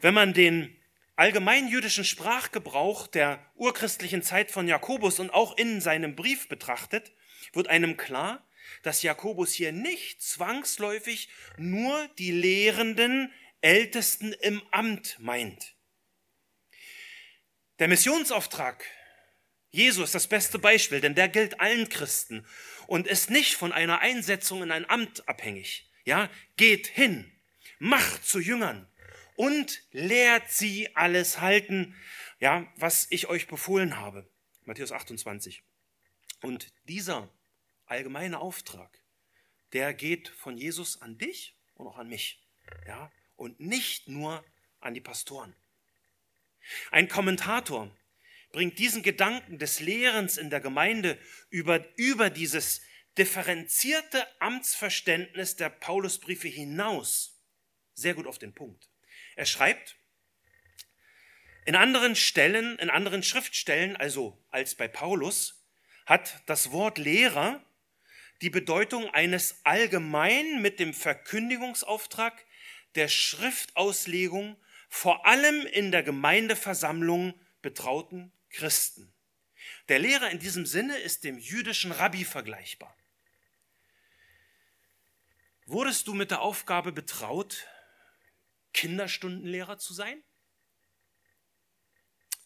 Wenn 0.00 0.14
man 0.14 0.32
den 0.32 0.76
allgemein 1.16 1.66
jüdischen 1.66 2.04
Sprachgebrauch 2.04 3.08
der 3.08 3.44
urchristlichen 3.56 4.22
Zeit 4.22 4.52
von 4.52 4.68
Jakobus 4.68 5.18
und 5.18 5.30
auch 5.30 5.56
in 5.56 5.80
seinem 5.80 6.14
Brief 6.14 6.48
betrachtet, 6.48 7.12
wird 7.52 7.68
einem 7.68 7.96
klar, 7.96 8.46
dass 8.82 9.02
Jakobus 9.02 9.52
hier 9.52 9.72
nicht 9.72 10.22
zwangsläufig 10.22 11.28
nur 11.56 12.08
die 12.18 12.30
lehrenden 12.30 13.32
Ältesten 13.60 14.32
im 14.32 14.62
Amt 14.70 15.16
meint. 15.18 15.74
Der 17.80 17.88
Missionsauftrag 17.88 18.84
Jesu 19.70 20.02
ist 20.02 20.14
das 20.14 20.28
beste 20.28 20.58
Beispiel, 20.58 21.00
denn 21.00 21.14
der 21.14 21.28
gilt 21.28 21.60
allen 21.60 21.88
Christen 21.88 22.46
und 22.86 23.06
ist 23.06 23.30
nicht 23.30 23.54
von 23.54 23.72
einer 23.72 23.98
Einsetzung 23.98 24.62
in 24.62 24.70
ein 24.70 24.88
Amt 24.88 25.28
abhängig. 25.28 25.90
Ja, 26.04 26.30
geht 26.56 26.86
hin, 26.86 27.30
macht 27.78 28.24
zu 28.24 28.38
Jüngern 28.38 28.87
und 29.38 29.84
lehrt 29.92 30.50
sie 30.50 30.96
alles 30.96 31.40
halten, 31.40 31.94
ja, 32.40 32.66
was 32.74 33.06
ich 33.10 33.28
euch 33.28 33.46
befohlen 33.46 33.96
habe. 33.96 34.28
Matthäus 34.64 34.90
28. 34.90 35.62
Und 36.42 36.72
dieser 36.88 37.32
allgemeine 37.86 38.40
Auftrag, 38.40 39.00
der 39.72 39.94
geht 39.94 40.28
von 40.28 40.58
Jesus 40.58 41.00
an 41.00 41.18
dich 41.18 41.54
und 41.74 41.86
auch 41.86 41.98
an 41.98 42.08
mich. 42.08 42.44
Ja? 42.84 43.12
Und 43.36 43.60
nicht 43.60 44.08
nur 44.08 44.44
an 44.80 44.94
die 44.94 45.00
Pastoren. 45.00 45.54
Ein 46.90 47.06
Kommentator 47.06 47.96
bringt 48.50 48.80
diesen 48.80 49.04
Gedanken 49.04 49.60
des 49.60 49.78
Lehrens 49.78 50.36
in 50.36 50.50
der 50.50 50.60
Gemeinde 50.60 51.16
über, 51.48 51.84
über 51.96 52.28
dieses 52.28 52.80
differenzierte 53.16 54.26
Amtsverständnis 54.40 55.54
der 55.54 55.70
Paulusbriefe 55.70 56.48
hinaus 56.48 57.40
sehr 57.94 58.14
gut 58.14 58.26
auf 58.26 58.40
den 58.40 58.52
Punkt. 58.52 58.88
Er 59.38 59.46
schreibt, 59.46 59.94
in 61.64 61.76
anderen 61.76 62.16
Stellen, 62.16 62.76
in 62.80 62.90
anderen 62.90 63.22
Schriftstellen, 63.22 63.96
also 63.96 64.36
als 64.50 64.74
bei 64.74 64.88
Paulus, 64.88 65.62
hat 66.06 66.42
das 66.46 66.72
Wort 66.72 66.98
Lehrer 66.98 67.64
die 68.42 68.50
Bedeutung 68.50 69.08
eines 69.14 69.60
allgemein 69.64 70.60
mit 70.60 70.80
dem 70.80 70.92
Verkündigungsauftrag 70.92 72.44
der 72.96 73.06
Schriftauslegung 73.06 74.56
vor 74.88 75.24
allem 75.24 75.64
in 75.66 75.92
der 75.92 76.02
Gemeindeversammlung 76.02 77.32
betrauten 77.62 78.32
Christen. 78.50 79.14
Der 79.88 80.00
Lehrer 80.00 80.30
in 80.30 80.40
diesem 80.40 80.66
Sinne 80.66 80.98
ist 80.98 81.22
dem 81.22 81.38
jüdischen 81.38 81.92
Rabbi 81.92 82.24
vergleichbar. 82.24 82.92
Wurdest 85.66 86.08
du 86.08 86.14
mit 86.14 86.32
der 86.32 86.40
Aufgabe 86.40 86.90
betraut, 86.90 87.68
Kinderstundenlehrer 88.78 89.76
zu 89.78 89.92
sein? 89.92 90.22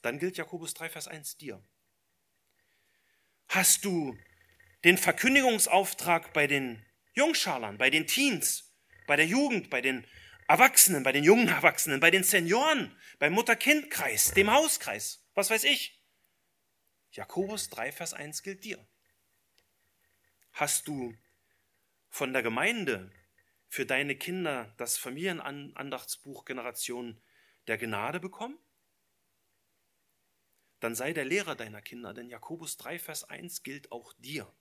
Dann 0.01 0.19
gilt 0.19 0.39
Jakobus 0.39 0.73
3, 0.73 0.89
Vers 0.89 1.07
1 1.07 1.37
dir. 1.37 1.63
Hast 3.49 3.85
du 3.85 4.17
den 4.83 4.97
Verkündigungsauftrag 4.97 6.33
bei 6.33 6.47
den 6.47 6.87
Jungschalern, 7.13 7.77
bei 7.77 7.91
den 7.91 8.07
Teens, 8.07 8.73
bei 9.07 9.17
der 9.17 9.27
Jugend, 9.27 9.69
bei 9.69 9.83
den 9.83 10.07
Erwachsenen, 10.49 11.03
bei 11.03 11.13
den 11.13 11.23
jungen 11.23 11.49
Erwachsenen, 11.49 12.01
bei 12.01 12.11
den 12.11 12.25
Senioren, 12.25 12.99
beim 13.19 13.35
Mutter-Kind-Kreis, 13.35 14.33
dem 14.33 14.51
Hauskreis, 14.51 15.29
was 15.35 15.51
weiß 15.51 15.65
ich. 15.65 16.03
Jakobus 17.11 17.69
3, 17.69 17.93
Vers 17.93 18.15
1 18.15 18.43
gilt 18.43 18.65
dir. 18.65 18.83
Hast 20.53 20.89
du 20.89 21.15
von 22.09 22.33
der 22.33 22.43
Gemeinde 22.43 23.13
für 23.73 23.87
deine 23.87 24.15
Kinder 24.15 24.71
das 24.77 24.99
Familienandachtsbuch 24.99 26.45
Generation 26.45 27.19
der 27.69 27.79
Gnade 27.79 28.21
bekommen? 28.21 28.59
Dann 30.81 30.95
sei 30.95 31.15
der 31.15 31.25
Lehrer 31.25 31.55
deiner 31.55 31.81
Kinder, 31.81 32.13
denn 32.13 32.29
Jakobus 32.29 32.77
3, 32.77 32.99
Vers 32.99 33.25
1 33.25 33.63
gilt 33.63 33.91
auch 33.91 34.13
dir. 34.19 34.55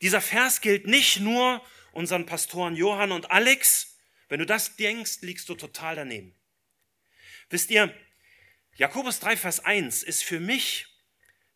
Dieser 0.00 0.20
Vers 0.20 0.60
gilt 0.60 0.86
nicht 0.86 1.18
nur 1.18 1.66
unseren 1.90 2.26
Pastoren 2.26 2.76
Johann 2.76 3.10
und 3.10 3.32
Alex. 3.32 3.98
Wenn 4.28 4.38
du 4.38 4.46
das 4.46 4.76
denkst, 4.76 5.22
liegst 5.22 5.48
du 5.48 5.56
total 5.56 5.96
daneben. 5.96 6.38
Wisst 7.50 7.72
ihr, 7.72 7.92
Jakobus 8.76 9.18
3, 9.18 9.36
Vers 9.36 9.58
1 9.58 10.04
ist 10.04 10.22
für 10.22 10.38
mich 10.38 10.86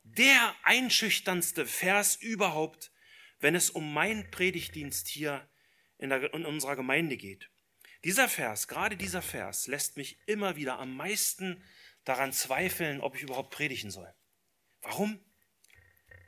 der 0.02 0.56
einschüchternste 0.64 1.64
Vers 1.64 2.16
überhaupt, 2.16 2.90
wenn 3.38 3.54
es 3.54 3.70
um 3.70 3.94
meinen 3.94 4.32
Predigtdienst 4.32 5.06
hier 5.06 5.48
in, 5.98 6.10
der, 6.10 6.32
in 6.32 6.46
unserer 6.46 6.76
Gemeinde 6.76 7.16
geht. 7.16 7.50
Dieser 8.04 8.28
Vers, 8.28 8.68
gerade 8.68 8.96
dieser 8.96 9.22
Vers, 9.22 9.66
lässt 9.66 9.96
mich 9.96 10.18
immer 10.26 10.56
wieder 10.56 10.78
am 10.78 10.96
meisten 10.96 11.62
daran 12.04 12.32
zweifeln, 12.32 13.00
ob 13.00 13.16
ich 13.16 13.22
überhaupt 13.22 13.50
predigen 13.50 13.90
soll. 13.90 14.12
Warum? 14.82 15.20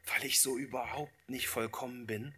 Weil 0.06 0.24
ich 0.24 0.40
so 0.40 0.58
überhaupt 0.58 1.28
nicht 1.28 1.46
vollkommen 1.46 2.06
bin, 2.06 2.34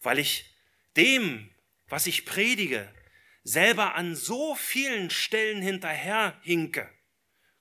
weil 0.00 0.18
ich 0.18 0.54
dem, 0.96 1.52
was 1.88 2.06
ich 2.06 2.24
predige, 2.24 2.94
selber 3.42 3.94
an 3.94 4.14
so 4.14 4.54
vielen 4.54 5.10
Stellen 5.10 5.60
hinterherhinke, 5.60 6.90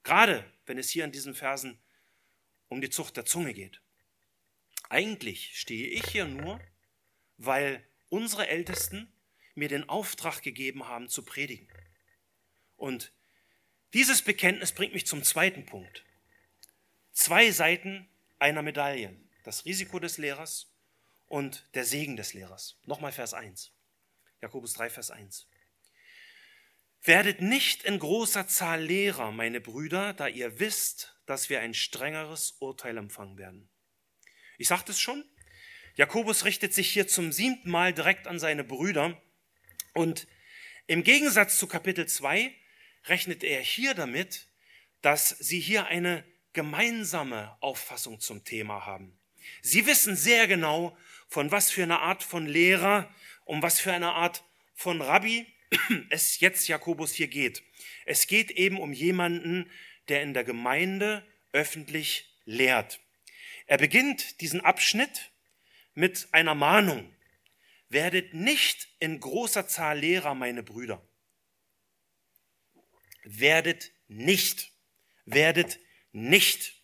gerade 0.03 0.49
wenn 0.65 0.77
es 0.77 0.89
hier 0.89 1.03
in 1.03 1.12
diesen 1.12 1.36
Versen 1.36 1.82
um 2.67 2.79
die 2.82 2.89
Zucht 2.89 3.17
der 3.17 3.25
Zunge 3.25 3.53
geht. 3.53 3.82
Eigentlich 4.89 5.58
stehe 5.60 5.88
ich 5.88 6.06
hier 6.06 6.25
nur, 6.25 6.62
weil 7.38 7.86
unsere 8.13 8.47
Ältesten 8.47 9.12
mir 9.56 9.69
den 9.69 9.89
Auftrag 9.89 10.43
gegeben 10.43 10.88
haben 10.88 11.10
zu 11.10 11.23
predigen. 11.23 11.67
Und 12.76 13.12
dieses 13.93 14.21
Bekenntnis 14.21 14.71
bringt 14.71 14.93
mich 14.93 15.08
zum 15.08 15.23
zweiten 15.23 15.65
Punkt. 15.65 16.06
Zwei 17.12 17.49
Seiten 17.49 18.08
einer 18.38 18.62
Medaille. 18.62 19.19
Das 19.43 19.65
Risiko 19.65 19.97
des 19.97 20.19
Lehrers 20.19 20.71
und 21.26 21.67
der 21.73 21.86
Segen 21.86 22.15
des 22.15 22.36
Lehrers. 22.36 22.78
Nochmal 22.86 23.12
Vers 23.12 23.34
1. 23.34 23.71
Jakobus 24.41 24.73
3, 24.73 24.91
Vers 24.91 25.10
1. 25.10 25.47
Werdet 27.02 27.41
nicht 27.41 27.84
in 27.84 27.97
großer 27.97 28.47
Zahl 28.47 28.84
Lehrer, 28.84 29.32
meine 29.32 29.60
Brüder, 29.60 30.13
da 30.13 30.28
ihr 30.28 30.60
wisst, 30.60 31.19
dass 31.26 31.49
wir 31.49 31.62
ein 31.62 31.73
strengeres 31.73 32.52
Urteil 32.60 32.95
empfangen 32.97 33.39
werden. 33.39 33.69
Ich 34.60 34.67
sagte 34.67 34.91
es 34.91 34.99
schon, 34.99 35.26
Jakobus 35.95 36.43
richtet 36.45 36.73
sich 36.73 36.91
hier 36.91 37.08
zum 37.08 37.32
siebten 37.32 37.69
Mal 37.69 37.93
direkt 37.93 38.27
an 38.27 38.39
seine 38.39 38.63
Brüder 38.63 39.21
und 39.93 40.27
im 40.88 41.03
Gegensatz 41.03 41.60
zu 41.60 41.67
Kapitel 41.67 42.08
2 42.08 42.51
rechnet 43.06 43.43
er 43.43 43.62
hier 43.62 43.93
damit, 43.93 44.47
dass 45.01 45.29
sie 45.29 45.60
hier 45.60 45.86
eine 45.86 46.23
gemeinsame 46.53 47.56
Auffassung 47.62 48.19
zum 48.19 48.43
Thema 48.43 48.88
haben. 48.88 49.19
Sie 49.62 49.86
wissen 49.86 50.15
sehr 50.15 50.47
genau, 50.47 50.97
von 51.27 51.51
was 51.51 51.69
für 51.69 51.84
einer 51.84 52.01
Art 52.01 52.23
von 52.23 52.47
Lehrer, 52.47 53.13
um 53.45 53.62
was 53.62 53.79
für 53.79 53.93
eine 53.93 54.13
Art 54.13 54.43
von 54.73 54.99
Rabbi 54.99 55.45
es 56.10 56.39
jetzt 56.39 56.67
Jakobus 56.67 57.13
hier 57.13 57.27
geht. 57.27 57.62
Es 58.06 58.25
geht 58.25 58.49
eben 58.49 58.79
um 58.79 58.93
jemanden, 58.93 59.69
der 60.08 60.23
in 60.23 60.34
der 60.34 60.43
Gemeinde 60.43 61.23
öffentlich 61.51 62.36
lehrt. 62.45 62.99
Er 63.67 63.77
beginnt 63.77 64.41
diesen 64.41 64.62
Abschnitt 64.62 65.33
mit 65.93 66.27
einer 66.32 66.56
Mahnung. 66.56 67.13
Werdet 67.89 68.34
nicht 68.34 68.88
in 68.99 69.19
großer 69.19 69.67
Zahl 69.67 69.99
Lehrer, 69.99 70.34
meine 70.34 70.63
Brüder. 70.63 71.08
Werdet 73.23 73.91
nicht. 74.08 74.71
Werdet 75.25 75.79
nicht. 76.12 76.82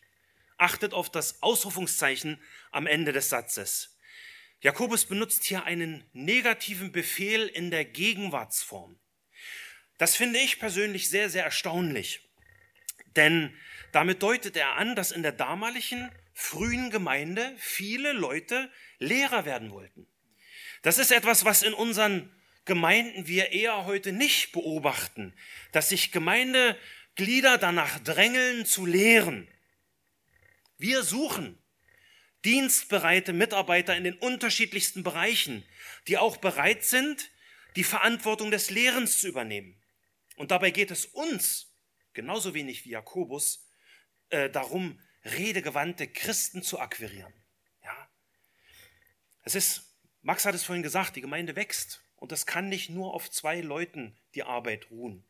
Achtet 0.58 0.94
auf 0.94 1.10
das 1.10 1.42
Ausrufungszeichen 1.42 2.42
am 2.72 2.86
Ende 2.86 3.12
des 3.12 3.30
Satzes. 3.30 3.98
Jakobus 4.62 5.06
benutzt 5.06 5.46
hier 5.46 5.64
einen 5.64 6.04
negativen 6.12 6.92
Befehl 6.92 7.48
in 7.48 7.72
der 7.72 7.86
Gegenwartsform. 7.86 9.00
Das 9.98 10.16
finde 10.16 10.40
ich 10.40 10.60
persönlich 10.60 11.10
sehr, 11.10 11.30
sehr 11.30 11.46
erstaunlich. 11.46 12.30
Denn 13.16 13.56
damit 13.92 14.22
deutet 14.22 14.56
er 14.58 14.76
an, 14.76 14.96
dass 14.96 15.12
in 15.12 15.24
der 15.24 15.32
damaligen 15.32 16.12
frühen 16.34 16.90
Gemeinde 16.90 17.54
viele 17.58 18.12
Leute 18.14 18.72
Lehrer 19.00 19.46
werden 19.46 19.72
wollten. 19.72 20.08
Das 20.82 20.98
ist 20.98 21.12
etwas, 21.12 21.46
was 21.46 21.64
in 21.64 21.74
unseren 21.74 22.30
Gemeinden 22.66 23.28
wir 23.28 23.52
eher 23.52 23.86
heute 23.86 24.12
nicht 24.12 24.52
beobachten, 24.52 25.34
dass 25.72 25.90
sich 25.90 26.12
Gemeindeglieder 26.12 27.58
danach 27.58 28.00
drängeln 28.00 28.66
zu 28.66 28.86
lehren. 28.86 29.48
Wir 30.78 31.04
suchen 31.04 31.58
dienstbereite 32.46 33.34
Mitarbeiter 33.34 33.96
in 33.98 34.04
den 34.04 34.18
unterschiedlichsten 34.18 35.04
Bereichen, 35.04 35.66
die 36.08 36.18
auch 36.18 36.38
bereit 36.38 36.84
sind, 36.84 37.32
die 37.76 37.84
Verantwortung 37.84 38.52
des 38.52 38.70
Lehrens 38.70 39.20
zu 39.20 39.28
übernehmen. 39.28 39.82
Und 40.38 40.52
dabei 40.52 40.72
geht 40.72 40.92
es 40.92 41.06
uns, 41.06 41.74
genauso 42.14 42.54
wenig 42.54 42.86
wie 42.86 42.92
Jakobus, 42.92 43.70
äh, 44.30 44.50
darum, 44.50 45.02
redegewandte 45.26 46.08
Christen 46.08 46.64
zu 46.64 46.80
akquirieren. 46.80 47.34
Es 49.50 49.56
ist, 49.56 49.96
Max 50.22 50.46
hat 50.46 50.54
es 50.54 50.64
vorhin 50.64 50.84
gesagt, 50.84 51.16
die 51.16 51.22
Gemeinde 51.22 51.56
wächst 51.56 52.04
und 52.18 52.32
das 52.32 52.46
kann 52.46 52.70
nicht 52.70 52.92
nur 52.92 53.16
auf 53.16 53.32
zwei 53.32 53.62
Leuten 53.62 54.16
die 54.36 54.44
Arbeit 54.44 54.92
ruhen. 54.92 55.26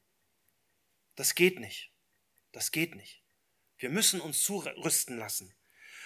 Das 1.16 1.36
geht 1.36 1.62
nicht. 1.62 1.94
Das 2.52 2.74
geht 2.74 2.96
nicht. 2.96 3.24
Wir 3.78 3.90
müssen 3.90 4.20
uns 4.20 4.44
zurüsten 4.44 5.18
lassen. 5.18 5.56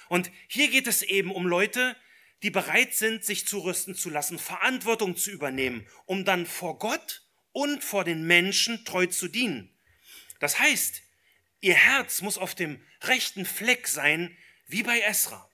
Und 0.10 0.30
hier 0.48 0.70
geht 0.70 0.86
es 0.86 1.02
eben 1.02 1.32
um 1.32 1.48
Leute, 1.48 1.98
die 2.44 2.52
bereit 2.52 2.94
sind, 2.94 3.26
sich 3.26 3.48
zurüsten 3.48 3.96
zu 3.96 4.12
lassen, 4.12 4.38
Verantwortung 4.38 5.18
zu 5.18 5.32
übernehmen, 5.32 5.90
um 6.06 6.24
dann 6.24 6.46
vor 6.46 6.78
Gott 6.78 7.28
und 7.52 7.84
vor 7.84 8.04
den 8.04 8.28
Menschen 8.28 8.86
treu 8.86 9.08
zu 9.08 9.28
dienen. 9.28 9.76
Das 10.40 10.60
heißt, 10.60 11.02
ihr 11.62 11.74
Herz 11.74 12.22
muss 12.22 12.38
auf 12.38 12.54
dem 12.54 12.80
rechten 13.02 13.48
Fleck 13.48 13.88
sein, 13.88 14.38
wie 14.68 14.84
bei 14.84 15.00
Esra. 15.02 15.50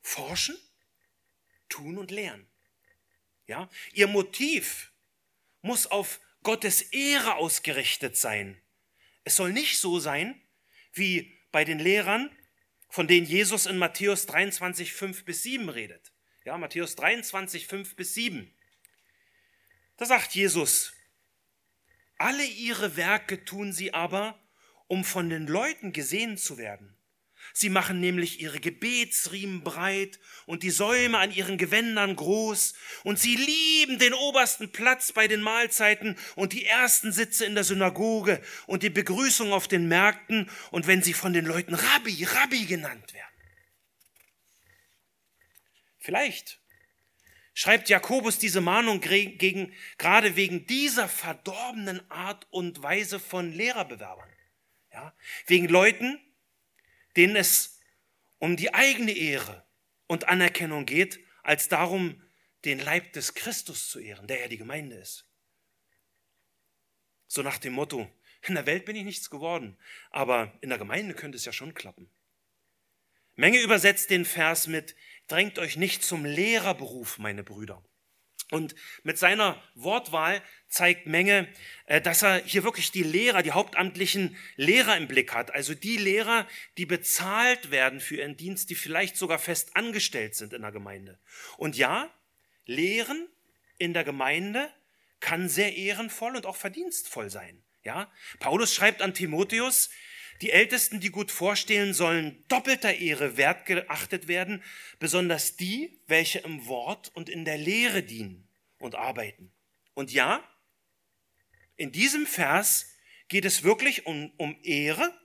Forschen, 0.00 0.56
tun 1.68 1.98
und 1.98 2.10
lernen. 2.10 2.46
Ja, 3.46 3.68
ihr 3.92 4.06
Motiv 4.06 4.92
muss 5.62 5.86
auf 5.86 6.20
Gottes 6.42 6.82
Ehre 6.82 7.36
ausgerichtet 7.36 8.16
sein. 8.16 8.60
Es 9.24 9.36
soll 9.36 9.52
nicht 9.52 9.78
so 9.78 9.98
sein, 9.98 10.40
wie 10.92 11.36
bei 11.50 11.64
den 11.64 11.78
Lehrern, 11.78 12.30
von 12.88 13.08
denen 13.08 13.26
Jesus 13.26 13.66
in 13.66 13.78
Matthäus 13.78 14.26
23, 14.26 14.92
5 14.92 15.24
bis 15.24 15.42
7 15.42 15.68
redet. 15.68 16.12
Ja, 16.44 16.58
Matthäus 16.58 16.94
23, 16.96 17.66
5 17.66 17.96
bis 17.96 18.14
7. 18.14 18.54
Da 19.96 20.04
sagt 20.06 20.34
Jesus, 20.34 20.92
alle 22.18 22.44
ihre 22.44 22.96
Werke 22.96 23.44
tun 23.44 23.72
sie 23.72 23.94
aber, 23.94 24.38
um 24.86 25.04
von 25.04 25.30
den 25.30 25.46
Leuten 25.46 25.92
gesehen 25.92 26.36
zu 26.36 26.58
werden. 26.58 26.93
Sie 27.52 27.68
machen 27.68 28.00
nämlich 28.00 28.40
ihre 28.40 28.58
Gebetsriemen 28.58 29.62
breit 29.62 30.18
und 30.46 30.62
die 30.62 30.70
Säume 30.70 31.18
an 31.18 31.32
ihren 31.32 31.58
Gewändern 31.58 32.16
groß 32.16 32.74
und 33.04 33.18
sie 33.18 33.36
lieben 33.36 33.98
den 33.98 34.14
obersten 34.14 34.72
Platz 34.72 35.12
bei 35.12 35.28
den 35.28 35.40
Mahlzeiten 35.40 36.16
und 36.36 36.52
die 36.52 36.64
ersten 36.64 37.12
Sitze 37.12 37.44
in 37.44 37.54
der 37.54 37.64
Synagoge 37.64 38.40
und 38.66 38.82
die 38.82 38.90
Begrüßung 38.90 39.52
auf 39.52 39.68
den 39.68 39.86
Märkten 39.88 40.50
und 40.70 40.86
wenn 40.86 41.02
sie 41.02 41.12
von 41.12 41.32
den 41.32 41.44
Leuten 41.44 41.74
Rabbi, 41.74 42.24
Rabbi 42.24 42.66
genannt 42.66 43.14
werden. 43.14 43.26
Vielleicht 45.98 46.60
schreibt 47.54 47.88
Jakobus 47.88 48.38
diese 48.38 48.60
Mahnung 48.60 49.00
gegen, 49.00 49.72
gerade 49.96 50.36
wegen 50.36 50.66
dieser 50.66 51.08
verdorbenen 51.08 52.02
Art 52.10 52.46
und 52.50 52.82
Weise 52.82 53.18
von 53.20 53.52
Lehrerbewerbern. 53.52 54.28
Ja? 54.92 55.14
Wegen 55.46 55.68
Leuten, 55.68 56.20
denen 57.16 57.36
es 57.36 57.80
um 58.38 58.56
die 58.56 58.74
eigene 58.74 59.12
Ehre 59.12 59.66
und 60.06 60.28
Anerkennung 60.28 60.86
geht, 60.86 61.20
als 61.42 61.68
darum, 61.68 62.22
den 62.64 62.78
Leib 62.78 63.12
des 63.12 63.34
Christus 63.34 63.88
zu 63.88 64.00
ehren, 64.00 64.26
der 64.26 64.40
ja 64.40 64.48
die 64.48 64.56
Gemeinde 64.56 64.96
ist. 64.96 65.26
So 67.26 67.42
nach 67.42 67.58
dem 67.58 67.74
Motto, 67.74 68.10
in 68.42 68.54
der 68.54 68.66
Welt 68.66 68.84
bin 68.84 68.96
ich 68.96 69.04
nichts 69.04 69.30
geworden, 69.30 69.78
aber 70.10 70.56
in 70.60 70.68
der 70.68 70.78
Gemeinde 70.78 71.14
könnte 71.14 71.36
es 71.36 71.44
ja 71.44 71.52
schon 71.52 71.74
klappen. 71.74 72.10
Menge 73.36 73.60
übersetzt 73.60 74.10
den 74.10 74.24
Vers 74.24 74.66
mit, 74.66 74.94
drängt 75.26 75.58
euch 75.58 75.76
nicht 75.76 76.04
zum 76.04 76.24
Lehrerberuf, 76.24 77.18
meine 77.18 77.42
Brüder. 77.42 77.84
Und 78.50 78.74
mit 79.02 79.18
seiner 79.18 79.60
Wortwahl 79.74 80.42
zeigt 80.68 81.06
Menge, 81.06 81.48
äh, 81.86 82.00
dass 82.00 82.22
er 82.22 82.42
hier 82.44 82.64
wirklich 82.64 82.90
die 82.90 83.02
Lehrer, 83.02 83.42
die 83.42 83.52
hauptamtlichen 83.52 84.36
Lehrer 84.56 84.96
im 84.96 85.08
Blick 85.08 85.32
hat. 85.32 85.52
Also 85.52 85.74
die 85.74 85.96
Lehrer, 85.96 86.46
die 86.76 86.86
bezahlt 86.86 87.70
werden 87.70 88.00
für 88.00 88.16
ihren 88.16 88.36
Dienst, 88.36 88.70
die 88.70 88.74
vielleicht 88.74 89.16
sogar 89.16 89.38
fest 89.38 89.76
angestellt 89.76 90.34
sind 90.34 90.52
in 90.52 90.62
der 90.62 90.72
Gemeinde. 90.72 91.18
Und 91.56 91.76
ja, 91.76 92.10
Lehren 92.66 93.28
in 93.78 93.94
der 93.94 94.04
Gemeinde 94.04 94.70
kann 95.20 95.48
sehr 95.48 95.74
ehrenvoll 95.76 96.36
und 96.36 96.46
auch 96.46 96.56
verdienstvoll 96.56 97.30
sein. 97.30 97.62
Ja, 97.82 98.10
Paulus 98.40 98.74
schreibt 98.74 99.02
an 99.02 99.14
Timotheus, 99.14 99.90
die 100.44 100.50
Ältesten, 100.50 101.00
die 101.00 101.08
gut 101.08 101.30
vorstehen, 101.30 101.94
sollen 101.94 102.44
doppelter 102.48 102.94
Ehre 102.94 103.38
wertgeachtet 103.38 104.28
werden, 104.28 104.62
besonders 104.98 105.56
die, 105.56 106.02
welche 106.06 106.40
im 106.40 106.66
Wort 106.66 107.10
und 107.14 107.30
in 107.30 107.46
der 107.46 107.56
Lehre 107.56 108.02
dienen 108.02 108.46
und 108.78 108.94
arbeiten. 108.94 109.50
Und 109.94 110.12
ja, 110.12 110.46
in 111.76 111.92
diesem 111.92 112.26
Vers 112.26 112.94
geht 113.28 113.46
es 113.46 113.62
wirklich 113.62 114.04
um, 114.04 114.32
um 114.36 114.54
Ehre 114.62 115.18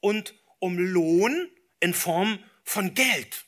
und 0.00 0.34
um 0.58 0.78
Lohn 0.78 1.50
in 1.80 1.94
Form 1.94 2.38
von 2.62 2.92
Geld. 2.92 3.46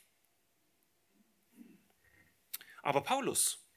Aber 2.81 3.03
Paulus 3.03 3.69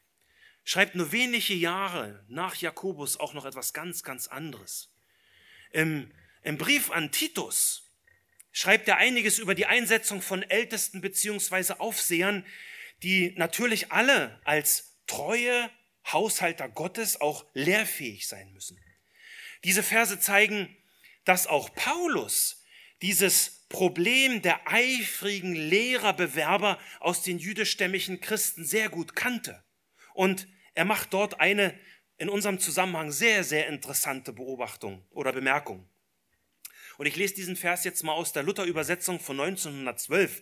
schreibt 0.64 0.96
nur 0.96 1.12
wenige 1.12 1.54
Jahre 1.54 2.24
nach 2.30 2.56
Jakobus 2.56 3.20
auch 3.20 3.34
noch 3.34 3.44
etwas 3.44 3.74
ganz, 3.74 4.04
ganz 4.04 4.28
anderes. 4.28 4.96
Im, 5.72 6.14
im 6.44 6.58
Brief 6.58 6.92
an 6.92 7.12
Titus 7.12 7.92
schreibt 8.52 8.88
er 8.88 8.98
einiges 8.98 9.40
über 9.40 9.56
die 9.56 9.66
Einsetzung 9.66 10.22
von 10.22 10.44
Ältesten 10.44 11.02
beziehungsweise 11.02 11.80
Aufsehern, 11.80 12.46
die 13.04 13.34
natürlich 13.38 13.92
alle 13.92 14.40
als 14.44 14.98
treue 15.08 15.70
Haushalter 16.12 16.68
Gottes 16.68 17.20
auch 17.22 17.46
lehrfähig 17.54 18.28
sein 18.28 18.52
müssen. 18.54 18.80
Diese 19.64 19.84
Verse 19.84 20.20
zeigen, 20.20 20.76
dass 21.24 21.48
auch 21.48 21.74
Paulus 21.76 22.64
dieses 23.02 23.66
Problem 23.70 24.42
der 24.42 24.68
eifrigen 24.68 25.56
Lehrerbewerber 25.56 26.80
aus 27.00 27.24
den 27.24 27.40
jüdischstämmigen 27.40 28.20
Christen 28.20 28.66
sehr 28.66 28.90
gut 28.90 29.16
kannte. 29.16 29.64
Und 30.14 30.48
er 30.74 30.86
macht 30.86 31.14
dort 31.14 31.40
eine 31.40 31.80
in 32.18 32.30
unserem 32.30 32.60
Zusammenhang 32.60 33.12
sehr, 33.12 33.44
sehr 33.44 33.68
interessante 33.68 34.34
Beobachtung 34.34 35.06
oder 35.12 35.32
Bemerkung. 35.32 35.88
Und 36.98 37.06
ich 37.06 37.16
lese 37.16 37.34
diesen 37.34 37.56
Vers 37.56 37.84
jetzt 37.84 38.04
mal 38.04 38.14
aus 38.14 38.34
der 38.34 38.44
Luther-Übersetzung 38.44 39.20
von 39.20 39.40
1912, 39.40 40.42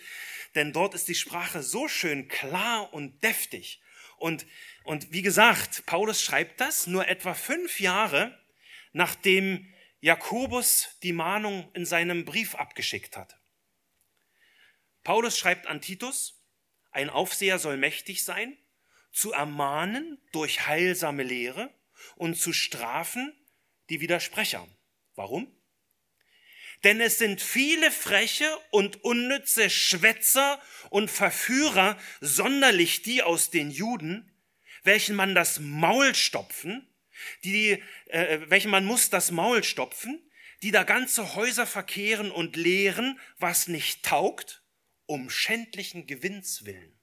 denn 0.55 0.73
dort 0.73 0.93
ist 0.95 1.07
die 1.07 1.15
Sprache 1.15 1.63
so 1.63 1.87
schön 1.87 2.27
klar 2.27 2.93
und 2.93 3.23
deftig. 3.23 3.81
Und, 4.17 4.45
und 4.83 5.11
wie 5.11 5.21
gesagt, 5.21 5.85
Paulus 5.85 6.21
schreibt 6.21 6.59
das 6.59 6.87
nur 6.87 7.07
etwa 7.07 7.33
fünf 7.33 7.79
Jahre, 7.79 8.37
nachdem 8.91 9.73
Jakobus 10.01 10.97
die 11.03 11.13
Mahnung 11.13 11.69
in 11.73 11.85
seinem 11.85 12.25
Brief 12.25 12.55
abgeschickt 12.55 13.17
hat. 13.17 13.37
Paulus 15.03 15.37
schreibt 15.37 15.67
an 15.67 15.81
Titus, 15.81 16.43
ein 16.91 17.09
Aufseher 17.09 17.59
soll 17.59 17.77
mächtig 17.77 18.23
sein, 18.23 18.57
zu 19.11 19.31
ermahnen 19.31 20.21
durch 20.31 20.67
heilsame 20.67 21.23
Lehre 21.23 21.73
und 22.15 22.35
zu 22.35 22.53
strafen 22.53 23.33
die 23.89 24.01
Widersprecher. 24.01 24.67
Warum? 25.15 25.58
Denn 26.83 27.01
es 27.01 27.17
sind 27.17 27.41
viele 27.41 27.91
freche 27.91 28.49
und 28.71 29.03
unnütze 29.03 29.69
Schwätzer 29.69 30.61
und 30.89 31.11
Verführer, 31.11 31.97
sonderlich 32.21 33.01
die 33.01 33.21
aus 33.21 33.49
den 33.49 33.69
Juden, 33.69 34.31
welchen 34.83 35.15
man 35.15 35.35
das 35.35 35.59
Maul 35.59 36.15
stopfen, 36.15 36.87
die, 37.43 37.83
äh, 38.05 38.39
welchen 38.49 38.71
man 38.71 38.85
muss 38.85 39.09
das 39.09 39.31
Maul 39.31 39.63
stopfen, 39.63 40.21
die 40.61 40.71
da 40.71 40.83
ganze 40.83 41.35
Häuser 41.35 41.65
verkehren 41.65 42.31
und 42.31 42.55
lehren, 42.55 43.19
was 43.37 43.67
nicht 43.67 44.03
taugt, 44.05 44.63
um 45.05 45.29
schändlichen 45.29 46.07
Gewinns 46.07 46.65
willen. 46.65 46.97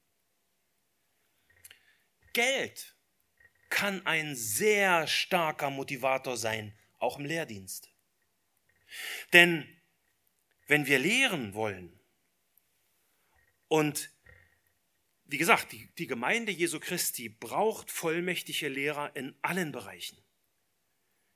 Geld 2.33 2.95
kann 3.69 4.05
ein 4.05 4.35
sehr 4.35 5.07
starker 5.07 5.69
Motivator 5.69 6.37
sein, 6.37 6.77
auch 6.99 7.19
im 7.19 7.25
Lehrdienst. 7.25 7.91
Denn 9.33 9.67
wenn 10.67 10.85
wir 10.85 10.99
lehren 10.99 11.53
wollen 11.53 11.99
und 13.67 14.11
wie 15.25 15.37
gesagt, 15.37 15.73
die, 15.73 15.89
die 15.97 16.07
Gemeinde 16.07 16.51
Jesu 16.51 16.79
Christi 16.79 17.27
braucht 17.27 17.91
vollmächtige 17.91 18.69
Lehrer 18.69 19.13
in 19.15 19.35
allen 19.41 19.71
Bereichen. 19.71 20.17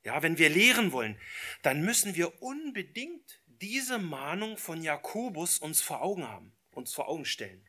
Ja, 0.03 0.23
wenn 0.23 0.37
wir 0.37 0.49
lehren 0.49 0.91
wollen, 0.91 1.19
dann 1.61 1.83
müssen 1.83 2.15
wir 2.15 2.41
unbedingt 2.41 3.41
diese 3.45 3.99
Mahnung 3.99 4.57
von 4.57 4.81
Jakobus 4.81 5.59
uns 5.59 5.81
vor 5.81 6.01
Augen 6.01 6.27
haben, 6.27 6.53
uns 6.71 6.93
vor 6.93 7.07
Augen 7.07 7.25
stellen. 7.25 7.67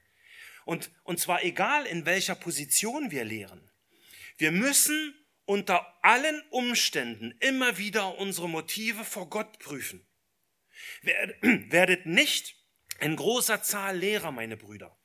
Und, 0.64 0.90
und 1.03 1.18
zwar 1.18 1.45
egal, 1.45 1.87
in 1.87 2.07
welcher 2.07 2.35
Position 2.35 3.11
wir 3.11 3.25
lehren. 3.25 3.71
Wir 4.38 4.53
müssen 4.53 5.14
unter 5.44 6.05
allen 6.05 6.40
Umständen 6.50 7.33
immer 7.40 7.78
wieder 7.78 8.18
unsere 8.18 8.48
Motive 8.48 9.05
vor 9.05 9.28
Gott 9.28 9.59
prüfen. 9.59 10.07
Werdet 11.02 12.07
nicht 12.07 12.57
in 13.00 13.16
großer 13.16 13.62
Zahl 13.62 13.98
Lehrer, 13.98 14.31
meine 14.31 14.57
Brüder. 14.57 14.98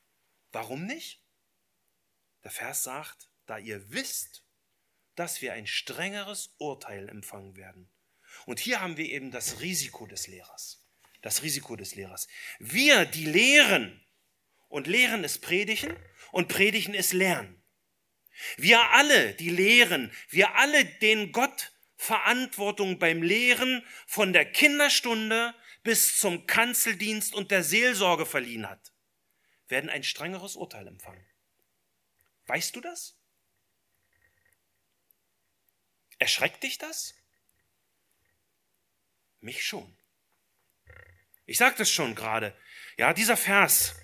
Warum 0.52 0.86
nicht? 0.86 1.23
Der 2.43 2.52
Vers 2.52 2.84
sagt, 2.84 3.30
da 3.45 3.58
ihr 3.58 3.91
wisst, 3.91 4.45
dass 5.15 5.41
wir 5.41 5.54
ein 5.54 5.67
strengeres 5.67 6.56
Urteil 6.60 7.10
empfangen 7.10 7.56
werden. 7.56 7.91
Und 8.45 8.60
hier 8.60 8.82
haben 8.82 8.97
wir 8.97 9.06
eben 9.06 9.32
das 9.32 9.62
Risiko 9.62 10.06
des 10.06 10.28
Lehrers. 10.28 10.88
Das 11.21 11.41
Risiko 11.41 11.76
des 11.76 11.95
Lehrers. 11.95 12.28
Wir, 12.60 13.06
die 13.06 13.26
lehren, 13.26 14.06
und 14.69 14.86
lehren 14.86 15.23
ist 15.23 15.39
predigen, 15.39 15.97
und 16.32 16.47
predigen 16.47 16.93
ist 16.93 17.13
lernen. 17.13 17.63
Wir 18.58 18.91
alle, 18.91 19.34
die 19.34 19.50
lehren, 19.50 20.12
wir 20.30 20.56
alle, 20.56 20.86
denen 20.86 21.32
Gott 21.32 21.71
Verantwortung 21.95 23.00
beim 23.00 23.23
Lehren 23.23 23.84
von 24.06 24.32
der 24.32 24.45
Kinderstunde 24.45 25.56
bis 25.84 26.19
zum 26.19 26.45
Kanzeldienst 26.45 27.34
und 27.34 27.50
der 27.50 27.63
Seelsorge 27.63 28.26
verliehen 28.26 28.69
hat, 28.69 28.91
werden 29.67 29.89
ein 29.89 30.04
strengeres 30.04 30.56
Urteil 30.56 30.88
empfangen. 30.88 31.26
Weißt 32.45 32.76
du 32.76 32.82
das? 32.82 33.17
Erschreckt 36.19 36.63
dich 36.63 36.78
das? 36.78 37.15
Mich 39.39 39.65
schon. 39.65 39.97
Ich 41.45 41.58
sagte 41.58 41.84
es 41.84 41.91
schon 41.91 42.15
gerade. 42.15 42.56
Ja, 42.97 43.13
dieser 43.13 43.38
Vers 43.38 43.95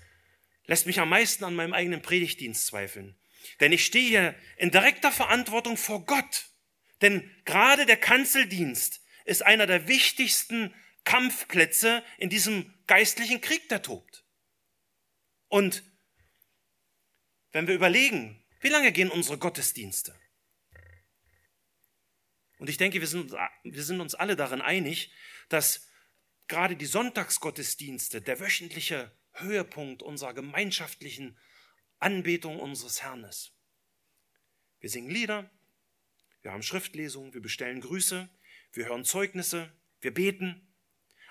lässt 0.66 0.86
mich 0.86 1.00
am 1.00 1.08
meisten 1.08 1.44
an 1.44 1.54
meinem 1.54 1.72
eigenen 1.72 2.02
Predigtdienst 2.02 2.66
zweifeln. 2.66 3.16
Denn 3.60 3.72
ich 3.72 3.84
stehe 3.84 4.08
hier 4.08 4.34
in 4.56 4.70
direkter 4.70 5.12
Verantwortung 5.12 5.76
vor 5.76 6.04
Gott. 6.04 6.50
Denn 7.02 7.30
gerade 7.44 7.86
der 7.86 7.96
Kanzeldienst 7.96 9.02
ist 9.24 9.42
einer 9.42 9.66
der 9.66 9.88
wichtigsten 9.88 10.74
Kampfplätze 11.04 12.02
in 12.18 12.30
diesem 12.30 12.72
geistlichen 12.86 13.40
Krieg, 13.40 13.68
der 13.68 13.82
tobt. 13.82 14.24
Und 15.48 15.82
wenn 17.52 17.66
wir 17.66 17.74
überlegen, 17.74 18.42
wie 18.60 18.68
lange 18.68 18.92
gehen 18.92 19.10
unsere 19.10 19.38
Gottesdienste? 19.38 20.18
Und 22.58 22.70
ich 22.70 22.78
denke, 22.78 23.00
wir 23.00 23.06
sind, 23.06 23.32
wir 23.62 23.84
sind 23.84 24.00
uns 24.00 24.14
alle 24.14 24.36
darin 24.36 24.62
einig, 24.62 25.12
dass 25.48 25.86
gerade 26.48 26.76
die 26.76 26.86
Sonntagsgottesdienste 26.86 28.22
der 28.22 28.40
wöchentliche 28.40 29.12
Höhepunkt 29.32 30.02
unserer 30.02 30.34
gemeinschaftlichen 30.34 31.38
Anbetung 32.04 32.60
unseres 32.60 33.02
Herrn 33.02 33.24
ist. 33.24 33.54
Wir 34.78 34.90
singen 34.90 35.08
Lieder, 35.08 35.50
wir 36.42 36.52
haben 36.52 36.62
Schriftlesungen, 36.62 37.32
wir 37.32 37.40
bestellen 37.40 37.80
Grüße, 37.80 38.28
wir 38.74 38.84
hören 38.84 39.06
Zeugnisse, 39.06 39.72
wir 40.02 40.12
beten. 40.12 40.74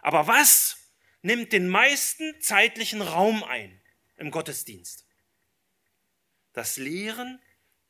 Aber 0.02 0.26
was 0.26 0.92
nimmt 1.22 1.54
den 1.54 1.70
meisten 1.70 2.42
zeitlichen 2.42 3.04
Raum 3.04 3.44
ein 3.44 3.80
im 4.18 4.32
Gottesdienst? 4.32 5.06
Das 6.54 6.78
Lehren 6.78 7.40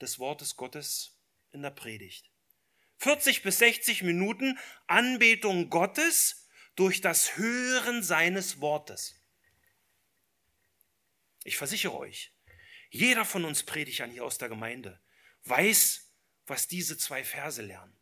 des 0.01 0.19
Wortes 0.19 0.57
Gottes 0.57 1.17
in 1.53 1.61
der 1.61 1.71
Predigt. 1.71 2.29
40 2.97 3.43
bis 3.43 3.59
60 3.59 4.03
Minuten 4.03 4.59
Anbetung 4.87 5.69
Gottes 5.69 6.49
durch 6.75 6.99
das 6.99 7.37
Hören 7.37 8.03
seines 8.03 8.59
Wortes. 8.59 9.15
Ich 11.45 11.55
versichere 11.55 11.95
euch, 11.95 12.32
jeder 12.93 13.25
von 13.25 13.43
uns 13.43 13.63
Predigern 13.63 14.11
hier 14.11 14.23
aus 14.23 14.37
der 14.37 14.49
Gemeinde 14.49 15.01
weiß, 15.45 16.11
was 16.45 16.67
diese 16.67 16.95
zwei 16.95 17.23
Verse 17.23 17.61
lernen. 17.61 17.97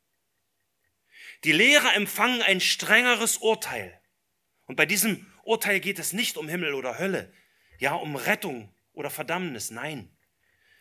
Die 1.46 1.54
Lehrer 1.54 1.96
empfangen 1.96 2.42
ein 2.42 2.60
strengeres 2.60 3.38
Urteil. 3.38 4.00
Und 4.66 4.76
bei 4.76 4.86
diesem 4.86 5.32
Urteil 5.44 5.80
geht 5.80 5.98
es 5.98 6.12
nicht 6.12 6.36
um 6.36 6.50
Himmel 6.50 6.74
oder 6.74 7.00
Hölle, 7.00 7.34
ja, 7.80 7.94
um 7.94 8.18
Rettung 8.18 8.76
oder 8.92 9.10
Verdammnis. 9.10 9.72
Nein. 9.72 10.16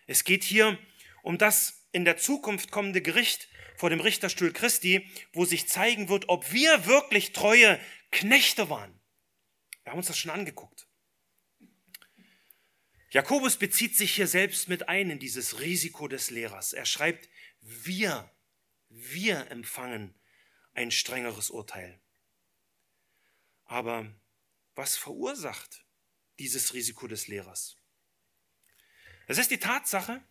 Es 0.09 0.24
geht 0.24 0.43
hier 0.43 0.76
um 1.22 1.39
das 1.39 1.87
in 1.93 2.05
der 2.05 2.16
Zukunft 2.16 2.72
kommende 2.72 3.03
Gericht 3.03 3.49
vor 3.76 3.91
dem 3.91 4.01
Richterstuhl 4.01 4.53
Christi, 4.53 5.09
wo 5.32 5.45
sich 5.45 5.68
zeigen 5.68 6.09
wird, 6.09 6.28
ob 6.28 6.53
wir 6.53 6.87
wirklich 6.87 7.32
treue 7.32 7.80
Knechte 8.11 8.70
waren. 8.70 9.01
Wir 9.85 9.93
haben 9.93 9.99
uns 9.99 10.09
das 10.09 10.18
schon 10.18 10.32
angeguckt. 10.32 10.89
Jakobus 13.11 13.57
bezieht 13.57 13.97
sich 13.97 14.15
hier 14.15 14.29
selbst 14.29 14.69
mit 14.69 14.89
ein 14.89 15.11
in 15.11 15.19
dieses 15.19 15.61
Risiko 15.61 16.07
des 16.07 16.31
Lehrers. 16.31 16.73
Er 16.73 16.87
schreibt, 16.87 17.29
wir, 17.61 18.31
wir 18.89 19.51
empfangen 19.51 20.15
ein 20.75 20.93
strengeres 20.93 21.51
Urteil. 21.51 22.01
Aber 23.65 24.15
was 24.75 24.97
verursacht 24.97 25.85
dieses 26.39 26.73
Risiko 26.73 27.09
des 27.09 27.27
Lehrers? 27.27 27.77
Es 29.27 29.39
ist 29.39 29.51
die 29.51 29.59
Tatsache, 29.59 30.23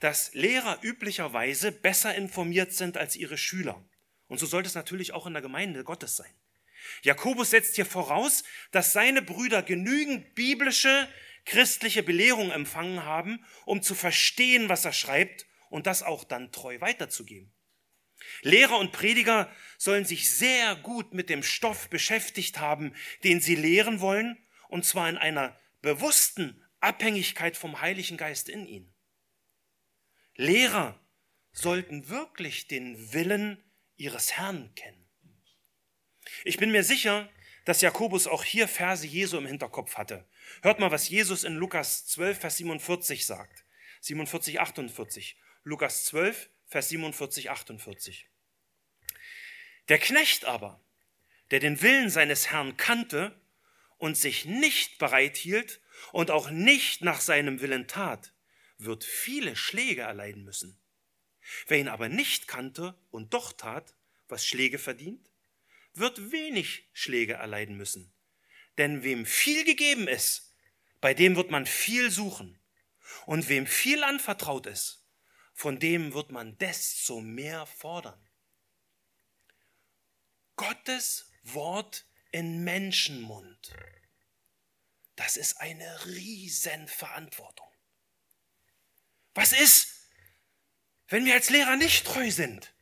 dass 0.00 0.34
Lehrer 0.34 0.82
üblicherweise 0.82 1.72
besser 1.72 2.14
informiert 2.14 2.72
sind 2.72 2.96
als 2.96 3.14
ihre 3.14 3.38
Schüler. 3.38 3.88
Und 4.26 4.38
so 4.38 4.46
sollte 4.46 4.68
es 4.68 4.74
natürlich 4.74 5.12
auch 5.12 5.26
in 5.26 5.32
der 5.32 5.42
Gemeinde 5.42 5.84
Gottes 5.84 6.16
sein. 6.16 6.34
Jakobus 7.02 7.50
setzt 7.50 7.76
hier 7.76 7.86
voraus, 7.86 8.42
dass 8.70 8.92
seine 8.92 9.22
Brüder 9.22 9.62
genügend 9.62 10.34
biblische, 10.34 11.08
christliche 11.50 12.04
Belehrung 12.04 12.52
empfangen 12.52 13.04
haben, 13.04 13.44
um 13.64 13.82
zu 13.82 13.96
verstehen, 13.96 14.68
was 14.68 14.84
er 14.84 14.92
schreibt 14.92 15.46
und 15.68 15.88
das 15.88 16.04
auch 16.04 16.22
dann 16.22 16.52
treu 16.52 16.80
weiterzugeben. 16.80 17.52
Lehrer 18.42 18.78
und 18.78 18.92
Prediger 18.92 19.50
sollen 19.76 20.04
sich 20.04 20.30
sehr 20.30 20.76
gut 20.76 21.12
mit 21.12 21.28
dem 21.28 21.42
Stoff 21.42 21.90
beschäftigt 21.90 22.60
haben, 22.60 22.94
den 23.24 23.40
sie 23.40 23.56
lehren 23.56 24.00
wollen, 24.00 24.38
und 24.68 24.84
zwar 24.84 25.08
in 25.08 25.18
einer 25.18 25.58
bewussten 25.82 26.64
Abhängigkeit 26.78 27.56
vom 27.56 27.80
Heiligen 27.80 28.16
Geist 28.16 28.48
in 28.48 28.64
ihnen. 28.64 28.94
Lehrer 30.36 31.04
sollten 31.50 32.08
wirklich 32.08 32.68
den 32.68 33.12
Willen 33.12 33.60
ihres 33.96 34.34
Herrn 34.34 34.72
kennen. 34.76 35.10
Ich 36.44 36.58
bin 36.58 36.70
mir 36.70 36.84
sicher, 36.84 37.28
dass 37.70 37.82
Jakobus 37.82 38.26
auch 38.26 38.42
hier 38.42 38.66
Verse 38.66 39.06
Jesu 39.06 39.38
im 39.38 39.46
Hinterkopf 39.46 39.94
hatte. 39.94 40.26
Hört 40.62 40.80
mal, 40.80 40.90
was 40.90 41.08
Jesus 41.08 41.44
in 41.44 41.54
Lukas 41.54 42.04
12, 42.06 42.40
Vers 42.40 42.56
47 42.56 43.24
sagt. 43.24 43.64
47, 44.00 44.58
48. 44.58 45.38
Lukas 45.62 46.04
12, 46.06 46.50
Vers 46.66 46.88
47, 46.88 47.48
48. 47.48 48.28
Der 49.88 50.00
Knecht 50.00 50.46
aber, 50.46 50.80
der 51.52 51.60
den 51.60 51.80
Willen 51.80 52.10
seines 52.10 52.50
Herrn 52.50 52.76
kannte 52.76 53.40
und 53.98 54.16
sich 54.16 54.46
nicht 54.46 54.98
bereit 54.98 55.36
hielt 55.36 55.80
und 56.10 56.32
auch 56.32 56.50
nicht 56.50 57.02
nach 57.02 57.20
seinem 57.20 57.60
Willen 57.60 57.86
tat, 57.86 58.34
wird 58.78 59.04
viele 59.04 59.54
Schläge 59.54 60.02
erleiden 60.02 60.42
müssen. 60.42 60.76
Wer 61.68 61.78
ihn 61.78 61.86
aber 61.86 62.08
nicht 62.08 62.48
kannte 62.48 62.98
und 63.12 63.32
doch 63.32 63.52
tat, 63.52 63.94
was 64.26 64.44
Schläge 64.44 64.80
verdient, 64.80 65.29
wird 65.94 66.32
wenig 66.32 66.88
Schläge 66.92 67.34
erleiden 67.34 67.76
müssen. 67.76 68.12
Denn 68.78 69.02
wem 69.02 69.26
viel 69.26 69.64
gegeben 69.64 70.08
ist, 70.08 70.54
bei 71.00 71.14
dem 71.14 71.36
wird 71.36 71.50
man 71.50 71.66
viel 71.66 72.10
suchen. 72.10 72.58
Und 73.26 73.48
wem 73.48 73.66
viel 73.66 74.04
anvertraut 74.04 74.66
ist, 74.66 75.04
von 75.52 75.78
dem 75.78 76.14
wird 76.14 76.30
man 76.30 76.56
desto 76.58 77.20
mehr 77.20 77.66
fordern. 77.66 78.28
Gottes 80.56 81.30
Wort 81.42 82.06
in 82.32 82.62
Menschenmund. 82.64 83.74
Das 85.16 85.36
ist 85.36 85.60
eine 85.60 86.06
Riesenverantwortung. 86.06 87.66
Was 89.34 89.52
ist, 89.52 90.08
wenn 91.08 91.24
wir 91.24 91.34
als 91.34 91.50
Lehrer 91.50 91.76
nicht 91.76 92.06
treu 92.06 92.30
sind? 92.30 92.72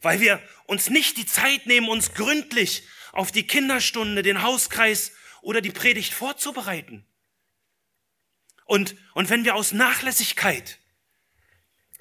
Weil 0.00 0.20
wir 0.20 0.42
uns 0.66 0.88
nicht 0.90 1.16
die 1.16 1.26
Zeit 1.26 1.66
nehmen, 1.66 1.88
uns 1.88 2.14
gründlich 2.14 2.84
auf 3.12 3.32
die 3.32 3.46
Kinderstunde, 3.46 4.22
den 4.22 4.42
Hauskreis 4.42 5.12
oder 5.42 5.60
die 5.60 5.72
Predigt 5.72 6.12
vorzubereiten. 6.12 7.06
Und, 8.64 8.94
und 9.14 9.30
wenn 9.30 9.44
wir 9.44 9.56
aus 9.56 9.72
Nachlässigkeit 9.72 10.78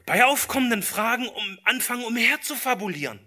bei 0.06 0.26
aufkommenden 0.26 0.84
Fragen 0.84 1.28
um, 1.28 1.60
anfangen, 1.64 2.04
umher 2.04 2.41
zu 2.41 2.56
fabulieren. 2.56 3.20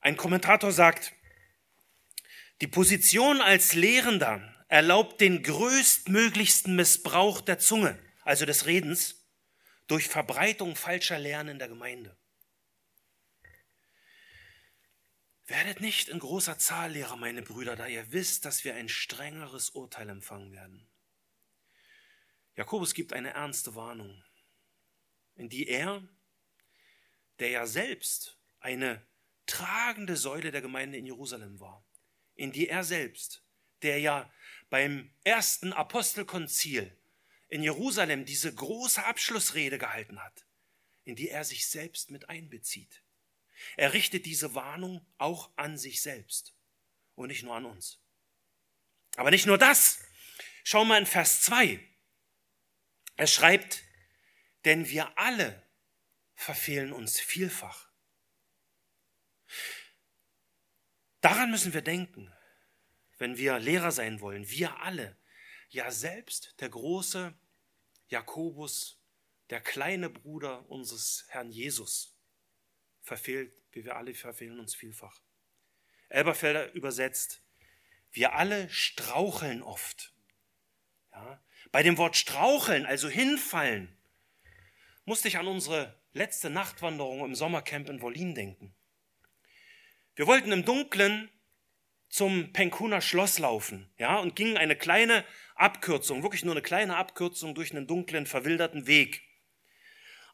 Ein 0.00 0.16
Kommentator 0.16 0.72
sagt, 0.72 1.12
die 2.60 2.66
Position 2.66 3.40
als 3.40 3.74
Lehrender 3.74 4.51
erlaubt 4.72 5.20
den 5.20 5.42
größtmöglichsten 5.42 6.74
Missbrauch 6.74 7.42
der 7.42 7.58
Zunge, 7.58 7.98
also 8.22 8.46
des 8.46 8.64
Redens, 8.64 9.22
durch 9.86 10.08
Verbreitung 10.08 10.76
falscher 10.76 11.18
Lernen 11.18 11.50
in 11.50 11.58
der 11.58 11.68
Gemeinde. 11.68 12.16
Werdet 15.44 15.82
nicht 15.82 16.08
in 16.08 16.18
großer 16.18 16.58
Zahl 16.58 16.92
Lehrer, 16.92 17.16
meine 17.16 17.42
Brüder, 17.42 17.76
da 17.76 17.86
ihr 17.86 18.12
wisst, 18.12 18.46
dass 18.46 18.64
wir 18.64 18.74
ein 18.74 18.88
strengeres 18.88 19.68
Urteil 19.68 20.08
empfangen 20.08 20.52
werden. 20.52 20.88
Jakobus 22.56 22.94
gibt 22.94 23.12
eine 23.12 23.34
ernste 23.34 23.74
Warnung, 23.74 24.24
in 25.34 25.50
die 25.50 25.68
er, 25.68 26.02
der 27.40 27.50
ja 27.50 27.66
selbst 27.66 28.38
eine 28.58 29.06
tragende 29.44 30.16
Säule 30.16 30.50
der 30.50 30.62
Gemeinde 30.62 30.96
in 30.96 31.04
Jerusalem 31.04 31.60
war, 31.60 31.84
in 32.34 32.52
die 32.52 32.68
er 32.68 32.84
selbst, 32.84 33.44
der 33.82 33.98
ja 33.98 34.32
beim 34.72 35.14
ersten 35.22 35.74
Apostelkonzil 35.74 36.98
in 37.48 37.62
Jerusalem 37.62 38.24
diese 38.24 38.54
große 38.54 39.04
Abschlussrede 39.04 39.76
gehalten 39.76 40.18
hat, 40.24 40.46
in 41.04 41.14
die 41.14 41.28
er 41.28 41.44
sich 41.44 41.66
selbst 41.66 42.10
mit 42.10 42.30
einbezieht. 42.30 43.02
Er 43.76 43.92
richtet 43.92 44.24
diese 44.24 44.54
Warnung 44.54 45.06
auch 45.18 45.50
an 45.56 45.76
sich 45.76 46.00
selbst 46.00 46.56
und 47.16 47.28
nicht 47.28 47.42
nur 47.42 47.54
an 47.54 47.66
uns. 47.66 48.00
Aber 49.16 49.30
nicht 49.30 49.44
nur 49.44 49.58
das. 49.58 49.98
Schau 50.64 50.86
mal 50.86 50.98
in 50.98 51.04
Vers 51.04 51.42
2. 51.42 51.78
Er 53.16 53.26
schreibt, 53.26 53.82
denn 54.64 54.88
wir 54.88 55.18
alle 55.18 55.68
verfehlen 56.34 56.94
uns 56.94 57.20
vielfach. 57.20 57.90
Daran 61.20 61.50
müssen 61.50 61.74
wir 61.74 61.82
denken, 61.82 62.34
wenn 63.22 63.38
wir 63.38 63.60
Lehrer 63.60 63.92
sein 63.92 64.20
wollen. 64.20 64.50
Wir 64.50 64.80
alle, 64.80 65.16
ja 65.68 65.92
selbst 65.92 66.56
der 66.58 66.68
große 66.68 67.32
Jakobus, 68.08 69.00
der 69.48 69.60
kleine 69.60 70.10
Bruder 70.10 70.68
unseres 70.68 71.24
Herrn 71.28 71.52
Jesus, 71.52 72.18
verfehlt, 73.00 73.54
wie 73.70 73.84
wir 73.84 73.94
alle 73.94 74.12
verfehlen 74.12 74.58
uns 74.58 74.74
vielfach. 74.74 75.20
Elberfelder 76.08 76.72
übersetzt, 76.72 77.44
wir 78.10 78.34
alle 78.34 78.68
straucheln 78.70 79.62
oft. 79.62 80.12
Ja? 81.12 81.40
Bei 81.70 81.84
dem 81.84 81.98
Wort 81.98 82.16
straucheln, 82.16 82.86
also 82.86 83.08
hinfallen, 83.08 83.96
musste 85.04 85.28
ich 85.28 85.38
an 85.38 85.46
unsere 85.46 85.96
letzte 86.12 86.50
Nachtwanderung 86.50 87.24
im 87.24 87.36
Sommercamp 87.36 87.88
in 87.88 88.02
Wollin 88.02 88.34
denken. 88.34 88.74
Wir 90.16 90.26
wollten 90.26 90.50
im 90.50 90.64
Dunkeln 90.64 91.30
zum 92.12 92.52
Penkuner 92.52 93.00
Schloss 93.00 93.38
laufen, 93.38 93.90
ja, 93.96 94.18
und 94.18 94.36
gingen 94.36 94.58
eine 94.58 94.76
kleine 94.76 95.24
Abkürzung, 95.54 96.22
wirklich 96.22 96.44
nur 96.44 96.52
eine 96.52 96.60
kleine 96.60 96.98
Abkürzung 96.98 97.54
durch 97.54 97.70
einen 97.70 97.86
dunklen, 97.86 98.26
verwilderten 98.26 98.86
Weg. 98.86 99.22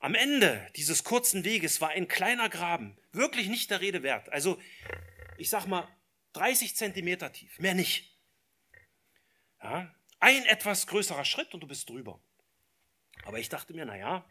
Am 0.01 0.17
Ende 0.17 0.69
dieses 0.75 1.05
kurzen 1.05 1.45
Weges 1.45 1.81
war 1.81 1.91
ein 1.91 2.09
kleiner 2.09 2.49
Graben, 2.49 2.99
wirklich 3.13 3.47
nicht 3.47 3.71
der 3.71 3.81
Rede 3.81 4.03
wert. 4.03 4.29
Also, 4.31 4.61
ich 5.37 5.51
sag 5.51 5.67
mal, 5.67 5.89
30 6.33 6.75
Zentimeter 6.75 7.33
tief, 7.33 7.61
mehr 7.61 7.75
nicht. 7.75 8.13
Ja, 9.63 9.95
ein 10.19 10.45
etwas 10.47 10.89
größerer 10.89 11.25
Schritt 11.25 11.55
und 11.55 11.61
du 11.61 11.69
bist 11.69 11.89
drüber. 11.89 12.21
Aber 13.23 13.39
ich 13.39 13.51
dachte 13.51 13.73
mir, 13.73 13.85
naja, 13.85 14.29